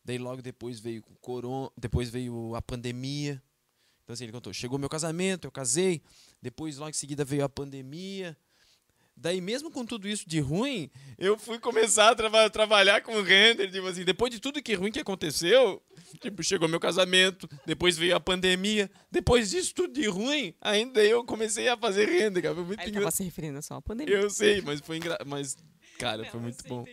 daí 0.03 0.17
logo 0.17 0.41
depois 0.41 0.79
veio 0.79 1.03
o 1.07 1.15
corona, 1.19 1.69
depois 1.77 2.09
veio 2.09 2.55
a 2.55 2.61
pandemia. 2.61 3.41
Então 4.03 4.13
assim, 4.13 4.23
ele 4.25 4.33
contou, 4.33 4.51
chegou 4.53 4.79
meu 4.79 4.89
casamento, 4.89 5.45
eu 5.45 5.51
casei, 5.51 6.01
depois 6.41 6.77
logo 6.77 6.89
em 6.89 6.93
seguida 6.93 7.23
veio 7.23 7.43
a 7.43 7.49
pandemia. 7.49 8.35
Daí 9.21 9.41
mesmo 9.41 9.69
com 9.69 9.85
tudo 9.85 10.07
isso 10.07 10.27
de 10.27 10.39
ruim, 10.39 10.89
eu 11.17 11.37
fui 11.37 11.59
começar 11.59 12.09
a 12.09 12.15
traba- 12.15 12.49
trabalhar 12.49 13.01
com 13.01 13.21
render, 13.21 13.69
tipo 13.69 13.85
assim, 13.85 14.05
depois 14.05 14.31
de 14.31 14.39
tudo 14.39 14.63
que 14.63 14.73
ruim 14.75 14.93
que 14.93 14.99
aconteceu, 15.01 15.83
tipo, 16.21 16.41
chegou 16.41 16.69
meu 16.69 16.79
casamento, 16.79 17.45
depois 17.65 17.97
veio 17.97 18.15
a 18.15 18.19
pandemia, 18.21 18.89
depois 19.11 19.49
disso 19.49 19.75
tudo 19.75 19.93
de 19.93 20.07
ruim, 20.07 20.55
ainda 20.61 21.03
eu 21.03 21.25
comecei 21.25 21.67
a 21.67 21.75
fazer 21.75 22.07
render, 22.07 22.41
cara, 22.41 22.55
foi 22.55 22.63
muito 22.63 22.79
tava 22.93 23.11
se 23.11 23.23
referindo 23.23 23.61
só 23.61 23.75
à 23.75 23.81
pandemia. 23.81 24.15
Eu 24.15 24.29
sei, 24.29 24.61
mas 24.61 24.79
foi 24.79 24.95
engra... 24.95 25.17
mas 25.27 25.57
cara, 25.97 26.23
foi 26.23 26.39
muito 26.39 26.63
bom. 26.65 26.85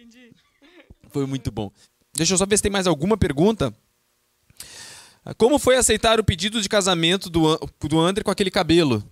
Foi 1.11 1.27
muito 1.27 1.53
bom. 1.53 1.71
Deixa 2.17 2.35
eu 2.35 2.39
só 2.39 2.47
ver 2.47 2.57
se 2.57 2.63
tem 2.63 2.73
mais 2.73 2.87
alguma 2.87 3.17
pergunta. 3.17 3.73
Como 5.37 5.59
foi 5.59 5.77
aceitar 5.77 6.21
o 6.21 6.25
pedido 6.25 6.63
de 6.63 6.69
casamento 6.69 7.29
do, 7.29 7.59
do 7.81 7.99
André 7.99 8.23
com 8.23 8.31
aquele 8.31 8.51
cabelo? 8.51 9.03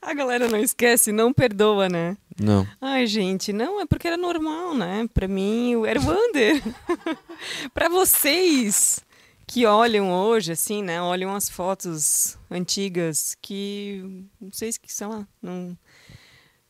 A 0.00 0.14
galera 0.14 0.48
não 0.48 0.58
esquece, 0.58 1.10
não 1.10 1.32
perdoa, 1.32 1.88
né? 1.88 2.16
Não. 2.38 2.66
Ai, 2.80 3.06
gente, 3.06 3.52
não, 3.52 3.80
é 3.80 3.86
porque 3.86 4.06
era 4.06 4.16
normal, 4.16 4.74
né? 4.74 5.08
Pra 5.12 5.26
mim, 5.26 5.84
era 5.86 6.00
o 6.00 6.04
Wander. 6.04 6.62
pra 7.72 7.88
vocês 7.88 9.00
que 9.46 9.64
olham 9.64 10.12
hoje, 10.12 10.52
assim, 10.52 10.82
né? 10.82 11.00
Olham 11.00 11.34
as 11.34 11.48
fotos 11.48 12.36
antigas 12.50 13.36
que, 13.40 14.24
não 14.40 14.52
sei 14.52 14.72
se, 14.72 14.80
sei 14.86 15.06
lá, 15.06 15.26
não, 15.40 15.76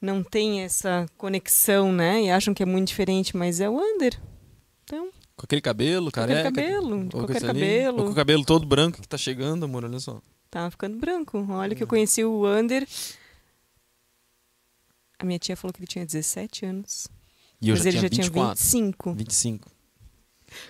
não 0.00 0.22
tem 0.22 0.62
essa 0.62 1.06
conexão, 1.16 1.92
né? 1.92 2.22
E 2.24 2.30
acham 2.30 2.52
que 2.54 2.62
é 2.62 2.66
muito 2.66 2.88
diferente, 2.88 3.36
mas 3.36 3.60
é 3.60 3.68
o 3.68 3.74
Wander. 3.74 4.20
Então, 4.84 5.10
Com 5.36 5.44
aquele 5.44 5.60
cabelo, 5.60 6.10
qualquer 6.12 6.42
careca? 6.42 6.52
cabelo, 6.52 6.96
ou 7.04 7.10
qualquer 7.10 7.32
coisa 7.34 7.50
ali, 7.50 7.60
cabelo. 7.60 7.98
Ou 7.98 8.04
com 8.06 8.12
o 8.12 8.14
cabelo 8.14 8.44
todo 8.44 8.66
branco 8.66 9.00
que 9.00 9.08
tá 9.08 9.18
chegando, 9.18 9.64
amor, 9.64 9.84
olha 9.84 9.98
só. 9.98 10.20
Tava 10.50 10.70
ficando 10.70 10.96
branco. 10.98 11.44
Olha 11.50 11.74
que 11.74 11.82
eu 11.82 11.86
conheci 11.88 12.24
o 12.24 12.40
Wander. 12.42 12.86
A 15.18 15.24
minha 15.24 15.38
tia 15.38 15.56
falou 15.56 15.72
que 15.72 15.80
ele 15.80 15.86
tinha 15.86 16.04
17 16.06 16.66
anos. 16.66 17.08
E 17.60 17.68
eu 17.70 17.74
mas 17.74 17.82
já 17.84 17.88
ele 17.90 17.98
tinha 17.98 18.02
já 18.02 18.08
tinha 18.10 18.24
24. 18.24 18.62
25. 18.62 19.14
25. 19.14 19.70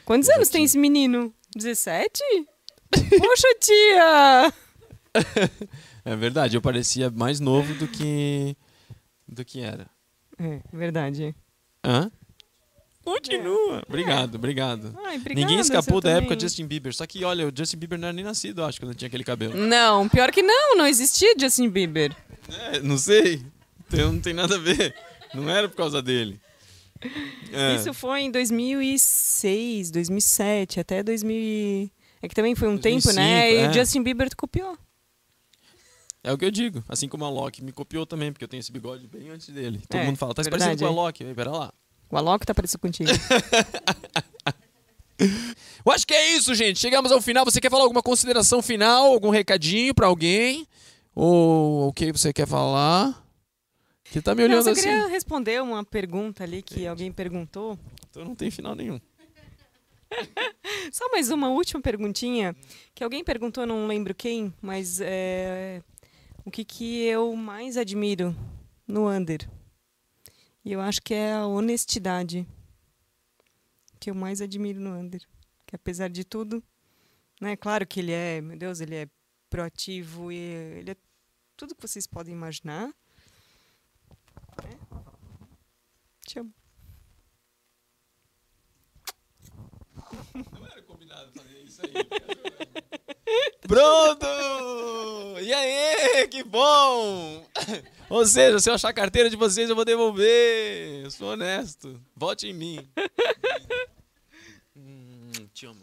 Quantos 0.05 0.29
Eu 0.29 0.37
anos 0.37 0.49
tem 0.49 0.61
tinha. 0.61 0.67
esse 0.67 0.79
menino? 0.79 1.35
17? 1.55 2.23
Poxa, 3.19 3.49
tia! 3.61 4.53
É 6.05 6.15
verdade, 6.15 6.57
eu 6.57 6.63
parecia 6.63 7.11
mais 7.11 7.41
novo 7.41 7.75
do 7.75 7.89
que 7.89 8.57
do 9.29 9.45
que 9.45 9.61
era. 9.61 9.87
É, 10.39 10.61
verdade. 10.73 11.35
Hã? 11.85 12.11
Continua. 13.05 13.83
Obrigado, 13.89 14.35
obrigado. 14.35 14.93
Ai, 15.05 15.17
obrigada, 15.17 15.35
Ninguém 15.47 15.61
escapou 15.61 16.01
da 16.01 16.11
época 16.11 16.23
também. 16.25 16.39
de 16.39 16.43
Justin 16.45 16.67
Bieber. 16.67 16.93
Só 16.93 17.07
que, 17.07 17.25
olha, 17.25 17.47
o 17.47 17.53
Justin 17.57 17.77
Bieber 17.77 17.99
não 17.99 18.09
era 18.09 18.13
nem 18.13 18.25
nascido, 18.25 18.61
eu 18.63 18.65
acho, 18.65 18.81
quando 18.81 18.95
tinha 18.97 19.07
aquele 19.07 19.23
cabelo. 19.23 19.57
Não, 19.57 20.09
pior 20.09 20.33
que 20.33 20.43
não, 20.43 20.77
não 20.77 20.87
existia 20.87 21.33
Justin 21.39 21.69
Bieber. 21.69 22.15
É, 22.73 22.81
não 22.81 22.99
sei. 22.99 23.45
Então, 23.87 24.13
não 24.13 24.21
tem 24.21 24.33
nada 24.35 24.57
a 24.57 24.59
ver. 24.59 24.93
Não 25.33 25.49
era 25.49 25.69
por 25.69 25.77
causa 25.77 26.03
dele. 26.03 26.41
É. 27.53 27.77
Isso 27.77 27.95
foi 27.95 28.23
em 28.23 28.31
2006, 28.33 29.91
2007, 29.93 30.81
até 30.81 31.03
2000. 31.03 31.37
e- 31.37 31.93
É 32.21 32.29
que 32.29 32.35
também 32.35 32.55
foi 32.57 32.67
um 32.69 32.77
2005, 32.77 33.15
tempo, 33.15 33.17
né? 33.21 33.53
E 33.53 33.57
é. 33.59 33.71
o 33.71 33.73
Justin 33.73 34.03
Bieber 34.03 34.29
copiou. 34.37 34.77
É 36.27 36.33
o 36.33 36.37
que 36.39 36.45
eu 36.45 36.51
digo. 36.51 36.83
Assim 36.89 37.09
como 37.09 37.25
a 37.25 37.31
Loki 37.31 37.63
me 37.63 37.71
copiou 37.71 38.05
também, 38.05 38.33
porque 38.33 38.43
eu 38.45 38.49
tenho 38.49 38.59
esse 38.61 38.73
bigode 38.73 39.07
bem 39.07 39.31
antes 39.31 39.49
dele. 39.49 39.81
Todo 39.89 40.01
É, 40.01 40.05
mundo 40.07 40.17
fala, 40.17 40.35
tá 40.35 40.43
se 40.43 40.51
verdade, 40.51 40.71
parecendo 40.77 40.93
com 40.93 40.99
a 41.01 41.03
é. 41.03 41.07
Loki. 41.07 41.25
Aí, 41.25 41.35
Pera 41.35 41.51
lá. 41.53 41.73
O 42.11 42.17
Alok 42.17 42.45
tá 42.45 42.53
parecido 42.55 42.81
contigo. 42.81 43.09
Eu 45.85 45.93
acho 45.93 46.07
que 46.07 46.13
é 46.15 46.37
isso, 46.37 46.55
gente. 46.55 46.79
Chegamos 46.79 47.11
ao 47.13 47.21
final. 47.21 47.45
Você 47.45 47.61
quer 47.61 47.71
falar 47.71 47.85
alguma 47.85 48.03
consideração 48.03 48.61
final? 48.61 49.07
Algum 49.13 49.31
recadinho 49.31 49.95
pra 49.95 50.07
alguém? 50.09 50.67
Ou 51.15 51.89
o 51.89 51.93
que 51.93 52.13
você 52.13 52.33
quer 52.33 52.47
falar? 52.47 53.25
Que 54.05 54.21
tá 54.21 54.35
me 54.35 54.43
Não, 54.43 54.49
olhando 54.51 54.65
só 54.65 54.71
assim. 54.73 54.83
queria 54.83 55.07
responder 55.09 55.63
uma 55.63 55.85
pergunta 55.85 56.45
ali 56.45 56.61
que 56.63 56.87
alguém 56.87 57.11
perguntou. 57.11 57.79
Então 58.11 58.25
não 58.25 58.35
tem 58.35 58.51
final 58.51 58.75
nenhum. 58.75 59.01
Só 60.93 61.09
mais 61.11 61.31
uma 61.31 61.49
última 61.49 61.81
perguntinha. 61.81 62.55
Que 62.95 63.03
alguém 63.03 63.25
perguntou, 63.25 63.67
não 63.67 63.87
lembro 63.89 64.15
quem, 64.15 64.53
mas 64.63 65.01
é, 65.01 65.83
o 66.47 66.51
que, 66.51 66.65
que 66.65 67.03
eu 67.03 67.35
mais 67.35 67.77
admiro 67.77 68.35
no 68.87 69.11
Under? 69.11 69.51
E 70.65 70.73
eu 70.73 70.81
acho 70.81 71.03
que 71.03 71.13
é 71.13 71.33
a 71.33 71.45
honestidade 71.45 72.47
que 73.99 74.11
eu 74.11 74.15
mais 74.15 74.41
admiro 74.41 74.79
no 74.79 74.97
Under. 74.97 75.21
Que 75.67 75.75
apesar 75.75 76.09
de 76.09 76.25
tudo, 76.25 76.63
né? 77.41 77.57
Claro 77.57 77.85
que 77.85 77.99
ele 77.99 78.13
é, 78.13 78.41
meu 78.41 78.57
Deus, 78.57 78.81
ele 78.81 78.95
é 78.95 79.09
proativo 79.51 80.31
e 80.31 80.37
ele 80.37 80.93
é 80.93 80.97
tudo 81.57 81.75
que 81.75 81.83
vocês 81.83 82.07
podem 82.07 82.33
imaginar. 82.33 82.95
Né? 84.63 84.79
Te 86.25 86.39
amo. 86.39 86.55
Não 90.53 90.65
era 90.65 90.83
combinado 90.83 91.33
fazer 91.33 91.63
isso 91.65 91.83
aí. 91.83 92.86
Pronto! 93.67 94.27
E 95.41 95.53
aí, 95.53 96.29
que 96.29 96.43
bom! 96.43 97.45
Ou 98.09 98.25
seja, 98.25 98.59
se 98.61 98.71
eu 98.71 98.75
achar 98.75 98.89
a 98.89 98.95
carteira 98.95 99.29
de 99.29 99.37
vocês, 99.37 99.69
eu 99.69 99.75
vou 99.75 99.85
devolver. 99.85 101.05
Eu 101.05 101.11
sou 101.11 101.33
honesto. 101.33 102.01
Vote 102.15 102.47
em 102.49 102.55
mim. 102.55 102.89
Hum, 104.77 105.31
te 105.53 105.67
amo. 105.67 105.81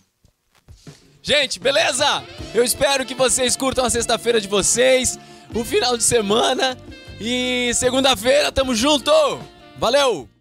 Gente, 1.21 1.59
beleza? 1.59 2.05
Eu 2.53 2.63
espero 2.63 3.05
que 3.05 3.15
vocês 3.15 3.55
curtam 3.55 3.85
a 3.85 3.89
sexta-feira 3.89 4.41
de 4.41 4.47
vocês, 4.47 5.17
o 5.55 5.63
final 5.63 5.97
de 5.97 6.03
semana 6.03 6.77
e 7.19 7.71
segunda-feira 7.73 8.51
tamo 8.51 8.75
junto. 8.75 9.11
Valeu! 9.77 10.32